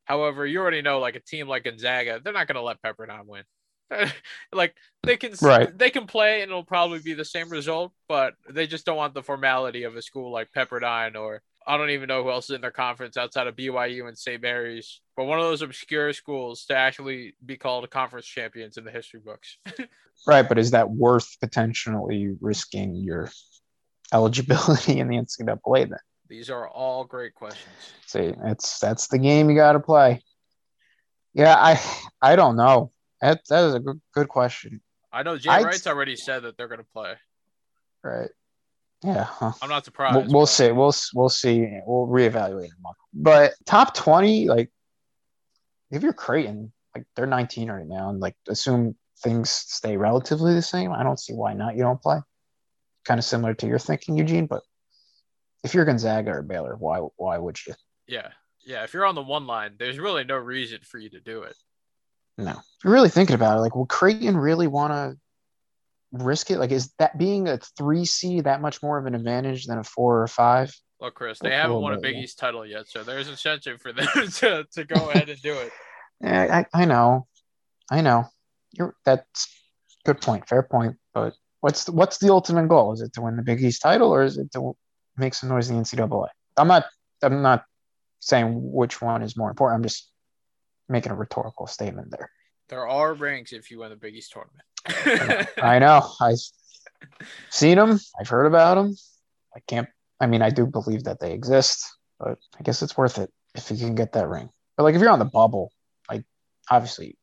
However, 0.05 0.45
you 0.45 0.59
already 0.59 0.81
know 0.81 0.99
like 0.99 1.15
a 1.15 1.21
team 1.21 1.47
like 1.47 1.63
Gonzaga, 1.63 2.21
they're 2.23 2.34
not 2.34 2.47
going 2.47 2.55
to 2.55 2.61
let 2.61 2.81
Pepperdine 2.81 3.25
win. 3.25 3.43
like 4.54 4.76
they 5.04 5.18
can 5.18 5.34
right. 5.41 5.78
they 5.78 5.89
can 5.89 6.08
play 6.08 6.41
and 6.41 6.52
it'll 6.52 6.64
probably 6.64 7.00
be 7.00 7.14
the 7.14 7.26
same 7.26 7.50
result, 7.50 7.91
but 8.08 8.34
they 8.50 8.68
just 8.68 8.86
don't 8.86 8.98
want 8.98 9.14
the 9.14 9.24
formality 9.24 9.84
of 9.84 9.96
a 9.96 10.02
school 10.02 10.32
like 10.32 10.50
Pepperdine 10.56 11.16
or 11.16 11.41
I 11.66 11.78
don't 11.78 11.91
even 11.91 12.08
know 12.08 12.24
who 12.24 12.30
else 12.30 12.46
is 12.46 12.56
in 12.56 12.62
their 12.62 12.72
conference 12.72 13.18
outside 13.18 13.48
of 13.48 13.56
BYU 13.56 14.08
and 14.08 14.18
St. 14.18 14.41
Mary's, 14.41 15.02
but 15.16 15.26
one 15.26 15.39
of 15.39 15.46
those 15.46 15.62
obscure 15.62 16.12
schools 16.14 16.66
to 16.66 16.76
actually 16.76 17.36
be 17.46 17.58
called 17.58 17.84
a 17.84 17.88
conference 17.88 18.26
champions 18.26 18.78
in 18.78 18.84
the 18.84 18.91
history 18.91 19.22
books. 19.24 19.58
right, 20.28 20.48
but 20.48 20.58
is 20.58 20.72
that 20.72 20.89
worth 20.89 21.38
potentially 21.39 22.36
risking 22.41 22.96
your 22.96 23.30
eligibility 24.14 25.00
in 25.00 25.08
the 25.08 25.16
NCAA 25.16 25.89
then? 25.89 26.00
These 26.28 26.50
are 26.50 26.68
all 26.68 27.06
great 27.06 27.36
questions. 27.36 27.94
See, 28.08 28.34
it's 28.46 28.80
that's 28.80 29.08
the 29.08 29.20
game 29.20 29.50
you 29.50 29.56
got 29.56 29.74
to 29.74 29.80
play. 29.80 30.22
Yeah, 31.34 31.56
I 31.56 31.80
I 32.22 32.36
don't 32.36 32.56
know. 32.56 32.91
That 33.24 33.39
that 33.47 33.63
is 33.63 33.74
a 33.76 33.80
good 33.80 34.01
good 34.13 34.28
question. 34.28 34.82
I 35.11 35.24
know 35.24 35.38
Jay 35.38 35.49
I'd, 35.49 35.63
Wright's 35.63 35.88
already 35.88 36.17
said 36.17 36.43
that 36.43 36.57
they're 36.57 36.67
going 36.67 36.82
to 36.82 36.88
play. 36.93 37.13
Right. 38.03 38.30
Yeah. 39.01 39.28
I'm 39.39 39.69
not 39.69 39.86
surprised. 39.86 40.15
We'll, 40.15 40.39
we'll 40.39 40.45
see. 40.45 40.71
We'll 40.71 40.93
we'll 41.13 41.30
see. 41.30 41.80
We'll 41.86 42.07
reevaluate 42.07 42.65
in 42.65 42.71
a 42.71 42.82
month. 42.82 42.97
But 43.13 43.53
top 43.65 43.95
twenty, 43.95 44.49
like 44.49 44.69
if 45.89 46.03
you're 46.03 46.11
Creighton, 46.11 46.74
like 46.93 47.05
they're 47.15 47.26
19 47.26 47.71
right 47.71 47.88
now, 47.88 48.09
and 48.09 48.19
like 48.19 48.36
assume 48.49 48.95
things 49.19 49.49
stay 49.49 49.95
relatively 49.95 50.53
the 50.53 50.61
same. 50.61 50.91
I 50.91 51.03
don't 51.03 51.19
see 51.19 51.34
why 51.34 51.53
not. 51.53 51.78
You 51.78 51.84
don't 51.84 52.01
play. 52.01 52.19
Kind 53.05 53.19
of 53.19 53.24
similar 53.24 53.53
to 53.53 53.67
your 53.67 53.80
thinking, 53.80 54.17
Eugene. 54.17 54.47
But 54.47 54.63
if 55.63 55.74
you're 55.74 55.86
Gonzaga 55.86 56.32
or 56.32 56.41
Baylor, 56.41 56.76
why 56.78 56.99
why 57.15 57.38
would 57.38 57.57
you? 57.65 57.74
Yeah, 58.05 58.32
yeah. 58.65 58.84
If 58.84 58.93
you're 58.93 59.05
on 59.05 59.15
the 59.15 59.24
one 59.24 59.47
line, 59.47 59.76
there's 59.80 59.97
really 59.97 60.26
no 60.26 60.36
reason 60.36 60.80
for 60.84 60.97
you 60.97 61.09
to 61.11 61.21
do 61.21 61.43
it. 61.43 61.55
No. 62.38 62.51
If 62.51 62.84
you're 62.84 62.93
really 62.93 63.09
thinking 63.09 63.36
about 63.36 63.57
it, 63.57 63.61
like, 63.61 63.75
will 63.75 63.86
Creighton 63.86 64.38
really 64.38 64.67
want 64.67 64.93
to 64.93 65.17
risk 66.11 66.51
it? 66.51 66.59
Like, 66.59 66.71
is 66.71 66.93
that 66.99 67.17
being 67.17 67.47
a 67.47 67.59
three 67.77 68.05
C 68.05 68.41
that 68.41 68.61
much 68.61 68.81
more 68.81 68.97
of 68.97 69.05
an 69.05 69.15
advantage 69.15 69.65
than 69.65 69.77
a 69.77 69.84
four 69.84 70.21
or 70.21 70.27
five? 70.27 70.73
Look, 70.99 71.15
Chris, 71.15 71.39
they 71.39 71.51
haven't 71.51 71.81
won 71.81 71.93
a 71.93 71.99
Big 71.99 72.15
East 72.15 72.39
title 72.39 72.65
yet, 72.65 72.88
so 72.88 73.03
there's 73.03 73.27
incentive 73.27 73.81
for 73.81 73.91
them 73.91 74.07
to, 74.36 74.65
to 74.71 74.86
go 74.86 75.09
ahead 75.09 75.29
and 75.29 75.41
do 75.41 75.53
it. 75.53 75.71
Yeah, 76.21 76.63
I, 76.73 76.84
I 76.84 76.86
know, 76.86 77.27
I 77.91 77.99
know. 77.99 78.27
You're 78.71 78.95
that's 79.03 79.53
good 80.05 80.21
point, 80.21 80.47
fair 80.47 80.63
point. 80.63 80.95
But 81.13 81.34
what's 81.59 81.84
the, 81.84 81.91
what's 81.91 82.17
the 82.19 82.31
ultimate 82.31 82.69
goal? 82.69 82.93
Is 82.93 83.01
it 83.01 83.11
to 83.13 83.21
win 83.21 83.36
the 83.36 83.41
Big 83.41 83.61
East 83.61 83.81
title, 83.81 84.09
or 84.09 84.23
is 84.23 84.38
it 84.38 84.49
to 84.53 84.73
make 85.17 85.34
some 85.34 85.49
noise 85.49 85.69
in 85.69 85.75
the 85.75 85.81
NCAA? 85.81 86.29
I'm 86.55 86.69
not 86.69 86.86
I'm 87.21 87.41
not 87.41 87.65
saying 88.21 88.53
which 88.53 89.01
one 89.01 89.21
is 89.21 89.36
more 89.36 89.49
important. 89.49 89.79
I'm 89.79 89.84
just 89.84 90.09
making 90.89 91.11
a 91.11 91.15
rhetorical 91.15 91.67
statement 91.67 92.11
there. 92.11 92.29
There 92.69 92.88
are 92.88 93.13
rings 93.13 93.53
if 93.53 93.69
you 93.71 93.79
win 93.79 93.89
the 93.89 93.95
Big 93.95 94.15
East 94.15 94.34
tournament. 94.34 95.47
I 95.61 95.79
know. 95.79 96.01
I've 96.19 96.39
seen 97.49 97.77
them. 97.77 97.99
I've 98.19 98.29
heard 98.29 98.45
about 98.45 98.75
them. 98.75 98.95
I 99.55 99.59
can't. 99.67 99.88
I 100.19 100.27
mean, 100.27 100.41
I 100.41 100.49
do 100.49 100.65
believe 100.65 101.03
that 101.05 101.19
they 101.19 101.34
exist, 101.34 101.86
but 102.19 102.38
I 102.57 102.63
guess 102.63 102.81
it's 102.81 102.97
worth 102.97 103.17
it 103.17 103.31
if 103.55 103.69
you 103.71 103.77
can 103.77 103.95
get 103.95 104.13
that 104.13 104.27
ring. 104.27 104.49
But 104.77 104.84
like, 104.84 104.95
if 104.95 105.01
you're 105.01 105.09
on 105.11 105.19
the 105.19 105.25
bubble, 105.25 105.71
like 106.09 106.23
obviously, 106.69 107.17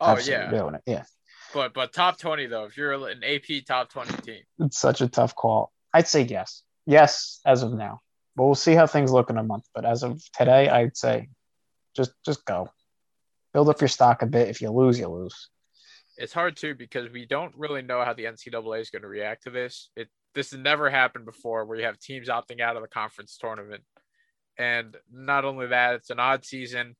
oh 0.00 0.18
yeah, 0.18 0.50
doing 0.50 0.74
it, 0.74 0.82
yeah. 0.86 1.04
But 1.52 1.74
but 1.74 1.92
top 1.92 2.18
twenty 2.18 2.46
though, 2.46 2.64
if 2.64 2.76
you're 2.76 2.92
an 2.92 3.22
AP 3.22 3.64
top 3.66 3.90
twenty 3.90 4.16
team, 4.22 4.42
it's 4.58 4.78
such 4.78 5.00
a 5.00 5.08
tough 5.08 5.34
call. 5.34 5.72
I'd 5.92 6.08
say 6.08 6.22
yes, 6.22 6.62
yes 6.86 7.40
as 7.44 7.62
of 7.62 7.72
now. 7.74 8.00
but 8.36 8.44
we'll 8.44 8.54
see 8.54 8.74
how 8.74 8.86
things 8.86 9.12
look 9.12 9.30
in 9.30 9.36
a 9.36 9.42
month. 9.42 9.64
But 9.74 9.84
as 9.84 10.02
of 10.02 10.22
today, 10.32 10.68
I'd 10.68 10.96
say 10.96 11.28
just 11.94 12.12
just 12.24 12.44
go. 12.44 12.70
Build 13.52 13.68
up 13.68 13.80
your 13.80 13.88
stock 13.88 14.22
a 14.22 14.26
bit. 14.26 14.48
If 14.48 14.60
you 14.60 14.70
lose, 14.70 14.98
you 14.98 15.08
lose. 15.08 15.48
It's 16.16 16.32
hard 16.32 16.56
too 16.56 16.74
because 16.74 17.10
we 17.10 17.26
don't 17.26 17.54
really 17.56 17.82
know 17.82 18.04
how 18.04 18.12
the 18.12 18.24
NCAA 18.24 18.80
is 18.80 18.90
going 18.90 19.02
to 19.02 19.08
react 19.08 19.44
to 19.44 19.50
this. 19.50 19.90
It 19.96 20.08
this 20.34 20.52
has 20.52 20.60
never 20.60 20.88
happened 20.90 21.24
before 21.24 21.64
where 21.64 21.78
you 21.78 21.84
have 21.84 21.98
teams 21.98 22.28
opting 22.28 22.60
out 22.60 22.76
of 22.76 22.82
the 22.82 22.88
conference 22.88 23.36
tournament. 23.36 23.82
And 24.58 24.96
not 25.12 25.44
only 25.44 25.68
that, 25.68 25.94
it's 25.94 26.10
an 26.10 26.20
odd 26.20 26.44
season. 26.44 26.96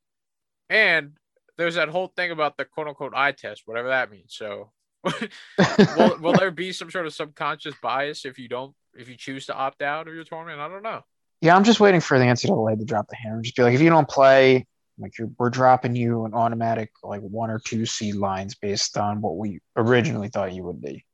And 0.68 1.12
there's 1.58 1.74
that 1.74 1.88
whole 1.88 2.08
thing 2.08 2.30
about 2.30 2.56
the 2.56 2.64
quote 2.64 2.88
unquote 2.88 3.12
eye 3.14 3.32
test, 3.32 3.62
whatever 3.66 3.88
that 3.88 4.10
means. 4.10 4.34
So 4.34 4.72
will, 5.04 6.18
will 6.20 6.32
there 6.32 6.50
be 6.50 6.72
some 6.72 6.90
sort 6.90 7.06
of 7.06 7.14
subconscious 7.14 7.74
bias 7.82 8.24
if 8.24 8.38
you 8.38 8.48
don't 8.48 8.74
if 8.94 9.08
you 9.08 9.16
choose 9.16 9.46
to 9.46 9.54
opt 9.54 9.82
out 9.82 10.08
of 10.08 10.14
your 10.14 10.24
tournament? 10.24 10.60
I 10.60 10.68
don't 10.68 10.82
know. 10.82 11.02
Yeah, 11.40 11.56
I'm 11.56 11.64
just 11.64 11.80
waiting 11.80 12.00
for 12.00 12.18
the 12.18 12.24
NCAA 12.24 12.78
to 12.78 12.84
drop 12.84 13.08
the 13.08 13.16
hammer. 13.16 13.40
Just 13.40 13.56
be 13.56 13.62
like, 13.62 13.74
if 13.74 13.80
you 13.80 13.88
don't 13.88 14.08
play, 14.08 14.66
like 15.00 15.12
we're 15.38 15.50
dropping 15.50 15.96
you 15.96 16.24
an 16.24 16.34
automatic 16.34 16.90
like 17.02 17.20
one 17.20 17.50
or 17.50 17.58
two 17.58 17.86
seed 17.86 18.14
lines 18.14 18.54
based 18.54 18.96
on 18.96 19.20
what 19.20 19.36
we 19.36 19.60
originally 19.76 20.28
thought 20.28 20.52
you 20.52 20.64
would 20.64 20.80
be, 20.80 21.04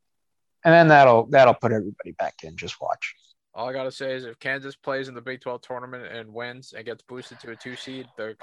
and 0.64 0.74
then 0.74 0.88
that'll 0.88 1.26
that'll 1.26 1.54
put 1.54 1.72
everybody 1.72 2.12
back 2.12 2.34
in. 2.42 2.56
Just 2.56 2.80
watch. 2.80 3.14
All 3.54 3.68
I 3.68 3.72
gotta 3.72 3.90
say 3.90 4.14
is 4.14 4.24
if 4.24 4.38
Kansas 4.38 4.76
plays 4.76 5.08
in 5.08 5.14
the 5.14 5.22
Big 5.22 5.40
12 5.40 5.62
tournament 5.62 6.06
and 6.12 6.32
wins 6.32 6.74
and 6.76 6.84
gets 6.84 7.02
boosted 7.02 7.40
to 7.40 7.52
a 7.52 7.56
two 7.56 7.74
seed, 7.76 8.06
they're 8.16 8.36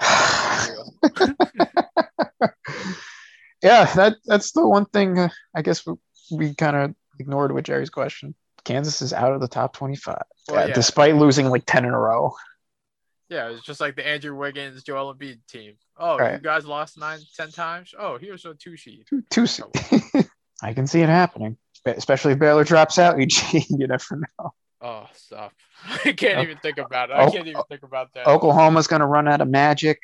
yeah, 3.62 3.84
that 3.94 4.16
that's 4.24 4.52
the 4.52 4.66
one 4.66 4.86
thing 4.86 5.18
uh, 5.18 5.28
I 5.54 5.62
guess 5.62 5.86
we, 5.86 5.94
we 6.32 6.54
kind 6.54 6.76
of 6.76 6.94
ignored 7.20 7.52
with 7.52 7.64
Jerry's 7.64 7.90
question. 7.90 8.34
Kansas 8.64 9.02
is 9.02 9.12
out 9.12 9.32
of 9.32 9.40
the 9.40 9.48
top 9.48 9.74
25, 9.74 10.22
well, 10.48 10.58
uh, 10.58 10.66
yeah. 10.66 10.74
despite 10.74 11.16
losing 11.16 11.48
like 11.48 11.64
10 11.66 11.84
in 11.84 11.90
a 11.92 11.98
row. 11.98 12.34
Yeah, 13.34 13.48
it's 13.48 13.62
just 13.62 13.80
like 13.80 13.96
the 13.96 14.06
Andrew 14.06 14.36
Wiggins, 14.36 14.84
Joel 14.84 15.12
Embiid 15.12 15.40
team. 15.48 15.74
Oh, 15.96 16.16
right. 16.16 16.34
you 16.34 16.38
guys 16.38 16.64
lost 16.64 16.96
nine, 16.96 17.18
ten 17.36 17.50
times. 17.50 17.92
Oh, 17.98 18.16
here's 18.16 18.44
a 18.44 18.54
two 18.54 18.76
seed. 18.76 19.06
Two, 19.10 19.24
two 19.28 19.48
seed. 19.48 19.66
Oh. 19.74 20.22
I 20.62 20.72
can 20.72 20.86
see 20.86 21.00
it 21.00 21.08
happening, 21.08 21.56
especially 21.84 22.34
if 22.34 22.38
Baylor 22.38 22.62
drops 22.62 22.96
out. 22.96 23.18
Eugene, 23.18 23.64
you 23.70 23.88
never 23.88 24.20
know. 24.38 24.54
Oh, 24.80 25.08
stop! 25.14 25.52
I 26.04 26.12
can't 26.12 26.38
oh. 26.38 26.42
even 26.42 26.58
think 26.58 26.78
about 26.78 27.10
it. 27.10 27.14
I 27.14 27.24
oh, 27.24 27.30
can't 27.32 27.48
even 27.48 27.62
think 27.68 27.82
about 27.82 28.14
that. 28.14 28.28
Oklahoma's 28.28 28.86
going 28.86 29.00
to 29.00 29.06
run 29.06 29.26
out 29.26 29.40
of 29.40 29.48
magic. 29.48 29.98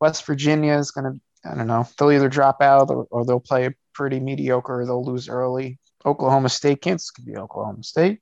West 0.00 0.26
Virginia 0.26 0.74
is 0.74 0.90
going 0.90 1.04
to, 1.04 1.48
I 1.48 1.54
don't 1.54 1.68
know, 1.68 1.86
they'll 1.96 2.10
either 2.10 2.28
drop 2.28 2.60
out 2.62 2.90
or, 2.90 3.06
or 3.12 3.24
they'll 3.24 3.38
play 3.38 3.74
pretty 3.94 4.18
mediocre 4.18 4.80
or 4.80 4.86
they'll 4.86 5.04
lose 5.04 5.28
early. 5.28 5.78
Oklahoma 6.04 6.48
State, 6.48 6.82
Kansas 6.82 7.12
could 7.12 7.26
be 7.26 7.36
Oklahoma 7.36 7.84
State. 7.84 8.18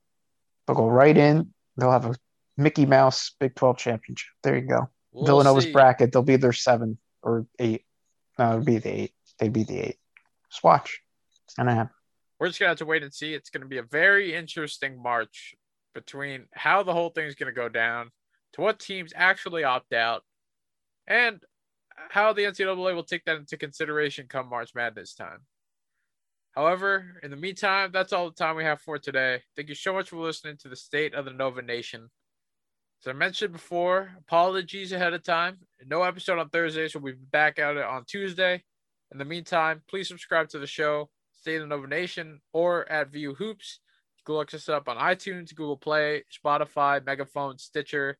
They'll 0.66 0.76
go 0.76 0.88
right 0.88 1.16
in. 1.16 1.54
They'll 1.76 1.90
have 1.90 2.04
a 2.04 2.14
Mickey 2.56 2.86
Mouse 2.86 3.34
Big 3.40 3.54
12 3.54 3.78
championship. 3.78 4.30
There 4.42 4.56
you 4.56 4.66
go. 4.66 4.90
We'll 5.12 5.26
Villanova's 5.26 5.64
see. 5.64 5.72
bracket, 5.72 6.12
they'll 6.12 6.22
be 6.22 6.36
their 6.36 6.52
seven 6.52 6.98
or 7.22 7.46
eight. 7.58 7.84
No, 8.38 8.54
it'd 8.54 8.64
be 8.64 8.78
the 8.78 8.90
eight. 8.90 9.14
They'd 9.38 9.52
be 9.52 9.64
the 9.64 9.78
eight. 9.78 9.98
Just 10.50 10.64
watch. 10.64 11.00
It's 11.44 11.54
gonna 11.54 11.74
happen. 11.74 11.94
We're 12.38 12.48
just 12.48 12.58
gonna 12.58 12.70
have 12.70 12.78
to 12.78 12.86
wait 12.86 13.02
and 13.02 13.14
see. 13.14 13.34
It's 13.34 13.50
gonna 13.50 13.66
be 13.66 13.78
a 13.78 13.82
very 13.82 14.34
interesting 14.34 15.00
March 15.00 15.54
between 15.94 16.46
how 16.52 16.82
the 16.82 16.92
whole 16.92 17.10
thing's 17.10 17.36
gonna 17.36 17.52
go 17.52 17.68
down, 17.68 18.10
to 18.54 18.60
what 18.60 18.80
teams 18.80 19.12
actually 19.14 19.64
opt 19.64 19.92
out, 19.92 20.24
and 21.06 21.40
how 22.10 22.32
the 22.32 22.42
NCAA 22.44 22.94
will 22.94 23.04
take 23.04 23.24
that 23.24 23.36
into 23.36 23.56
consideration 23.56 24.26
come 24.28 24.48
March 24.48 24.74
Madness 24.74 25.14
time. 25.14 25.40
However, 26.52 27.20
in 27.22 27.30
the 27.30 27.36
meantime, 27.36 27.90
that's 27.92 28.12
all 28.12 28.30
the 28.30 28.36
time 28.36 28.56
we 28.56 28.64
have 28.64 28.80
for 28.80 28.98
today. 28.98 29.42
Thank 29.56 29.68
you 29.68 29.74
so 29.74 29.92
much 29.92 30.10
for 30.10 30.16
listening 30.16 30.56
to 30.58 30.68
the 30.68 30.76
State 30.76 31.14
of 31.14 31.24
the 31.24 31.32
Nova 31.32 31.62
Nation. 31.62 32.10
As 33.04 33.10
I 33.10 33.12
mentioned 33.12 33.52
before, 33.52 34.12
apologies 34.18 34.92
ahead 34.92 35.12
of 35.12 35.22
time. 35.22 35.58
No 35.86 36.04
episode 36.04 36.38
on 36.38 36.48
Thursday, 36.48 36.88
so 36.88 36.98
we'll 36.98 37.12
be 37.12 37.18
back 37.30 37.58
at 37.58 37.76
it 37.76 37.84
on 37.84 38.06
Tuesday. 38.06 38.62
In 39.12 39.18
the 39.18 39.26
meantime, 39.26 39.82
please 39.90 40.08
subscribe 40.08 40.48
to 40.50 40.58
the 40.58 40.66
show, 40.66 41.10
stay 41.30 41.56
in 41.56 41.60
the 41.60 41.66
Nova 41.66 41.86
Nation, 41.86 42.40
or 42.54 42.90
at 42.90 43.12
VU 43.12 43.34
Hoops. 43.34 43.80
You 44.16 44.22
can 44.24 44.36
look 44.36 44.54
us 44.54 44.70
up 44.70 44.88
on 44.88 44.96
iTunes, 44.96 45.54
Google 45.54 45.76
Play, 45.76 46.24
Spotify, 46.32 47.04
Megaphone, 47.04 47.58
Stitcher, 47.58 48.16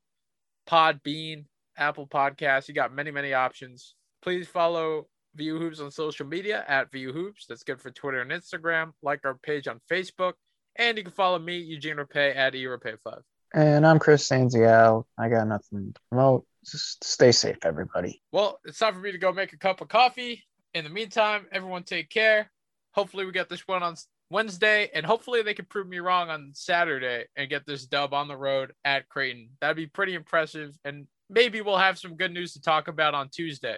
Podbean, 0.68 1.47
Apple 1.78 2.07
Podcasts. 2.07 2.68
You 2.68 2.74
got 2.74 2.95
many, 2.95 3.11
many 3.11 3.32
options. 3.32 3.95
Please 4.20 4.47
follow 4.49 5.07
VU 5.35 5.59
Hoops 5.59 5.80
on 5.80 5.91
social 5.93 6.26
media 6.26 6.62
at 6.68 6.93
VU 6.93 7.11
Hoops. 7.11 7.47
That's 7.49 7.64
good 7.64 7.80
for 7.80 7.91
Twitter 7.91 8.20
and 8.20 8.30
Instagram. 8.30 8.91
Like 9.03 9.20
our 9.24 9.39
page 9.43 9.66
on 9.66 9.80
Facebook. 9.91 10.35
And 10.76 10.99
you 10.99 11.05
can 11.05 11.12
follow 11.12 11.39
me, 11.39 11.57
Eugene 11.57 11.97
Rapay, 11.97 12.37
at 12.37 12.53
eRepay5. 12.53 13.22
And 13.55 13.87
I'm 13.87 14.01
Chris 14.01 14.29
Sanziel. 14.29 15.05
I 15.17 15.29
got 15.29 15.47
nothing 15.47 15.93
to 15.95 16.01
promote. 16.11 16.45
Just 16.67 17.05
stay 17.05 17.31
safe, 17.31 17.59
everybody. 17.63 18.21
Well, 18.33 18.59
it's 18.65 18.81
time 18.81 18.95
for 18.95 18.99
me 18.99 19.13
to 19.13 19.19
go 19.19 19.33
make 19.33 19.53
a 19.53 19.59
cup 19.59 19.81
of 19.81 19.87
coffee. 19.87 20.43
In 20.75 20.83
the 20.83 20.91
meantime, 20.91 21.47
everyone 21.53 21.85
take 21.85 22.11
care. 22.11 22.51
Hopefully, 22.95 23.25
we 23.25 23.31
get 23.31 23.49
this 23.49 23.67
one 23.69 23.85
on 23.85 23.95
Wednesday, 24.29 24.91
and 24.93 25.07
hopefully, 25.07 25.43
they 25.43 25.55
can 25.55 25.67
prove 25.67 25.87
me 25.87 26.01
wrong 26.01 26.31
on 26.31 26.51
Saturday 26.53 27.27
and 27.37 27.49
get 27.49 27.65
this 27.65 27.87
dub 27.87 28.13
on 28.13 28.27
the 28.27 28.37
road 28.37 28.73
at 28.85 29.09
Creighton. 29.09 29.51
That'd 29.61 29.77
be 29.77 29.87
pretty 29.87 30.15
impressive. 30.15 30.77
And 30.85 31.07
maybe 31.31 31.61
we'll 31.61 31.79
have 31.79 31.97
some 31.97 32.17
good 32.17 32.33
news 32.33 32.55
to 32.55 32.61
talk 32.61 32.89
about 32.89 33.15
on 33.15 33.29
Tuesday. 33.29 33.77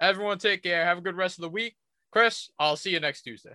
Everyone 0.00 0.38
take 0.38 0.64
care. 0.64 0.84
Have 0.84 0.98
a 0.98 1.02
good 1.02 1.16
rest 1.16 1.38
of 1.38 1.42
the 1.42 1.50
week. 1.50 1.76
Chris, 2.10 2.50
I'll 2.58 2.74
see 2.74 2.90
you 2.90 2.98
next 2.98 3.22
Tuesday. 3.22 3.54